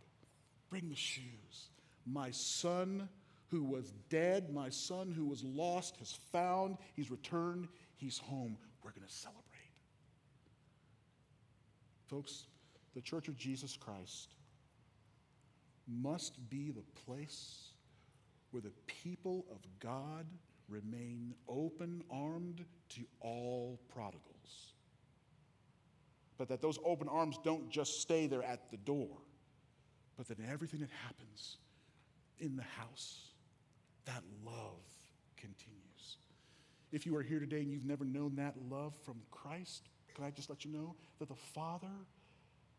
bring 0.71 0.89
the 0.89 0.97
shoes. 0.97 1.71
My 2.07 2.31
son 2.31 3.09
who 3.51 3.63
was 3.63 3.93
dead, 4.09 4.53
my 4.53 4.69
son 4.71 5.13
who 5.17 5.27
was 5.27 5.45
lost, 5.45 5.97
has 5.99 6.19
found, 6.33 6.79
he's 6.95 7.11
returned, 7.11 7.69
he's 7.97 8.19
home. 8.19 8.57
We're 8.83 8.91
going 8.91 9.07
to 9.07 9.13
celebrate. 9.13 9.43
Folks, 12.09 12.45
the 12.97 13.03
Church 13.03 13.29
of 13.29 13.37
Jesus 13.37 13.77
Christ 13.77 14.35
must 15.87 16.49
be 16.49 16.71
the 16.71 16.83
place 17.05 17.69
where 18.51 18.63
the 18.63 18.73
people 18.87 19.45
of 19.51 19.59
God 19.81 20.25
remain 20.67 21.35
open 21.47 22.03
armed 22.11 22.65
to 22.89 23.03
all 23.21 23.79
prodigals. 23.93 24.73
But 26.39 26.49
that 26.49 26.63
those 26.63 26.79
open 26.87 27.07
arms 27.07 27.39
don't 27.45 27.69
just 27.69 28.01
stay 28.01 28.27
there 28.27 28.43
at 28.43 28.71
the 28.71 28.79
door, 28.79 29.11
but 30.17 30.27
that 30.29 30.39
in 30.39 30.49
everything 30.49 30.81
that 30.81 30.91
happens 31.05 31.59
in 32.39 32.57
the 32.57 32.63
house, 32.63 33.29
that 34.07 34.23
love 34.43 34.81
continues. 35.37 36.17
If 36.93 37.05
you 37.05 37.15
are 37.17 37.23
here 37.23 37.41
today 37.41 37.61
and 37.61 37.71
you've 37.71 37.85
never 37.85 38.07
known 38.07 38.37
that 38.37 38.55
love 38.71 38.95
from 39.05 39.17
Christ, 39.31 39.91
can 40.15 40.25
I 40.25 40.31
just 40.31 40.49
let 40.49 40.65
you 40.65 40.73
know 40.73 40.95
that 41.19 41.29
the 41.29 41.35
Father 41.35 41.89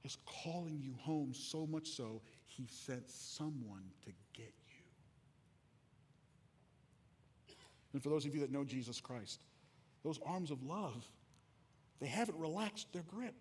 is 0.07 0.17
calling 0.25 0.79
you 0.81 0.95
home 1.01 1.33
so 1.33 1.67
much 1.67 1.89
so, 1.89 2.21
He 2.45 2.65
sent 2.71 3.09
someone 3.09 3.83
to 4.05 4.11
get 4.33 4.53
you. 4.69 4.85
And 7.91 8.01
for 8.01 8.07
those 8.09 8.25
of 8.25 8.33
you 8.33 8.39
that 8.39 8.51
know 8.51 8.63
Jesus 8.63 9.01
Christ, 9.01 9.41
those 10.05 10.19
arms 10.25 10.49
of 10.49 10.63
love, 10.63 11.05
they 11.99 12.07
haven't 12.07 12.37
relaxed 12.37 12.93
their 12.93 13.03
grip. 13.03 13.35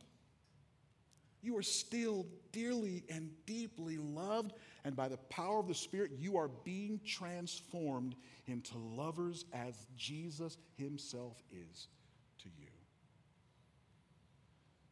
You 1.40 1.56
are 1.56 1.62
still 1.62 2.26
dearly 2.50 3.04
and 3.08 3.30
deeply 3.46 3.98
loved, 3.98 4.54
and 4.84 4.96
by 4.96 5.06
the 5.06 5.18
power 5.18 5.60
of 5.60 5.68
the 5.68 5.74
Spirit, 5.74 6.10
you 6.18 6.36
are 6.36 6.48
being 6.64 6.98
transformed 7.06 8.16
into 8.48 8.76
lovers 8.76 9.44
as 9.52 9.86
Jesus 9.96 10.58
Himself 10.76 11.40
is 11.52 11.86
to 12.38 12.48
you. 12.58 12.66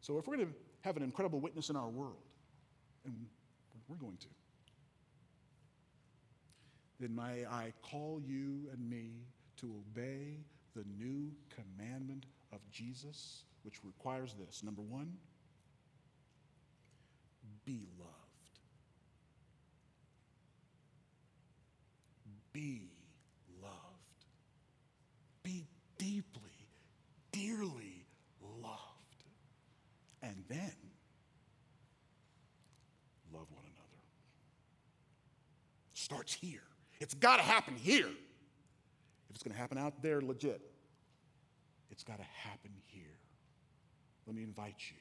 So, 0.02 0.18
if 0.18 0.28
we're 0.28 0.36
going 0.36 0.48
to 0.48 0.54
have 0.84 0.98
an 0.98 1.02
incredible 1.02 1.40
witness 1.40 1.70
in 1.70 1.76
our 1.76 1.88
world, 1.88 2.28
and 3.06 3.14
we're 3.88 3.96
going 3.96 4.18
to, 4.18 4.26
then 7.00 7.14
may 7.14 7.46
I 7.46 7.72
call 7.82 8.20
you 8.22 8.68
and 8.70 8.88
me 8.88 9.12
to 9.56 9.82
obey 9.90 10.40
the 10.76 10.84
new 10.98 11.30
commandment 11.54 12.26
of 12.52 12.58
Jesus, 12.70 13.44
which 13.62 13.76
requires 13.82 14.34
this 14.34 14.62
number 14.62 14.82
one, 14.82 15.10
be 17.64 17.86
loved. 17.98 18.10
Be 22.52 22.90
loved. 23.62 23.72
Be 25.42 25.66
deeply, 25.96 26.68
dearly. 27.32 27.93
Then 30.48 30.72
love 33.32 33.46
one 33.50 33.64
another. 33.64 34.02
Starts 35.94 36.34
here. 36.34 36.62
It's 37.00 37.14
got 37.14 37.36
to 37.36 37.42
happen 37.42 37.74
here. 37.76 38.06
If 38.06 39.36
it's 39.36 39.42
going 39.42 39.54
to 39.54 39.60
happen 39.60 39.78
out 39.78 40.02
there, 40.02 40.20
legit, 40.20 40.60
it's 41.90 42.04
got 42.04 42.18
to 42.18 42.24
happen 42.24 42.70
here. 42.86 43.18
Let 44.26 44.36
me 44.36 44.42
invite 44.42 44.76
you 44.90 44.96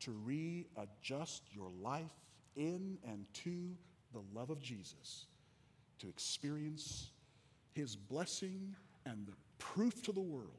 to 0.00 0.12
readjust 0.24 1.42
your 1.52 1.70
life 1.80 2.10
in 2.56 2.98
and 3.06 3.24
to 3.32 3.70
the 4.12 4.20
love 4.34 4.50
of 4.50 4.60
Jesus, 4.60 5.26
to 6.00 6.08
experience 6.08 7.12
his 7.72 7.96
blessing 7.96 8.74
and 9.06 9.26
the 9.26 9.32
proof 9.58 10.02
to 10.02 10.12
the 10.12 10.20
world 10.20 10.50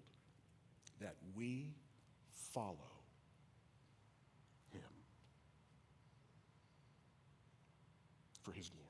that 0.99 1.15
we 1.35 1.73
follow 2.31 2.77
him 4.71 4.81
for 8.43 8.51
his 8.51 8.69
glory. 8.69 8.82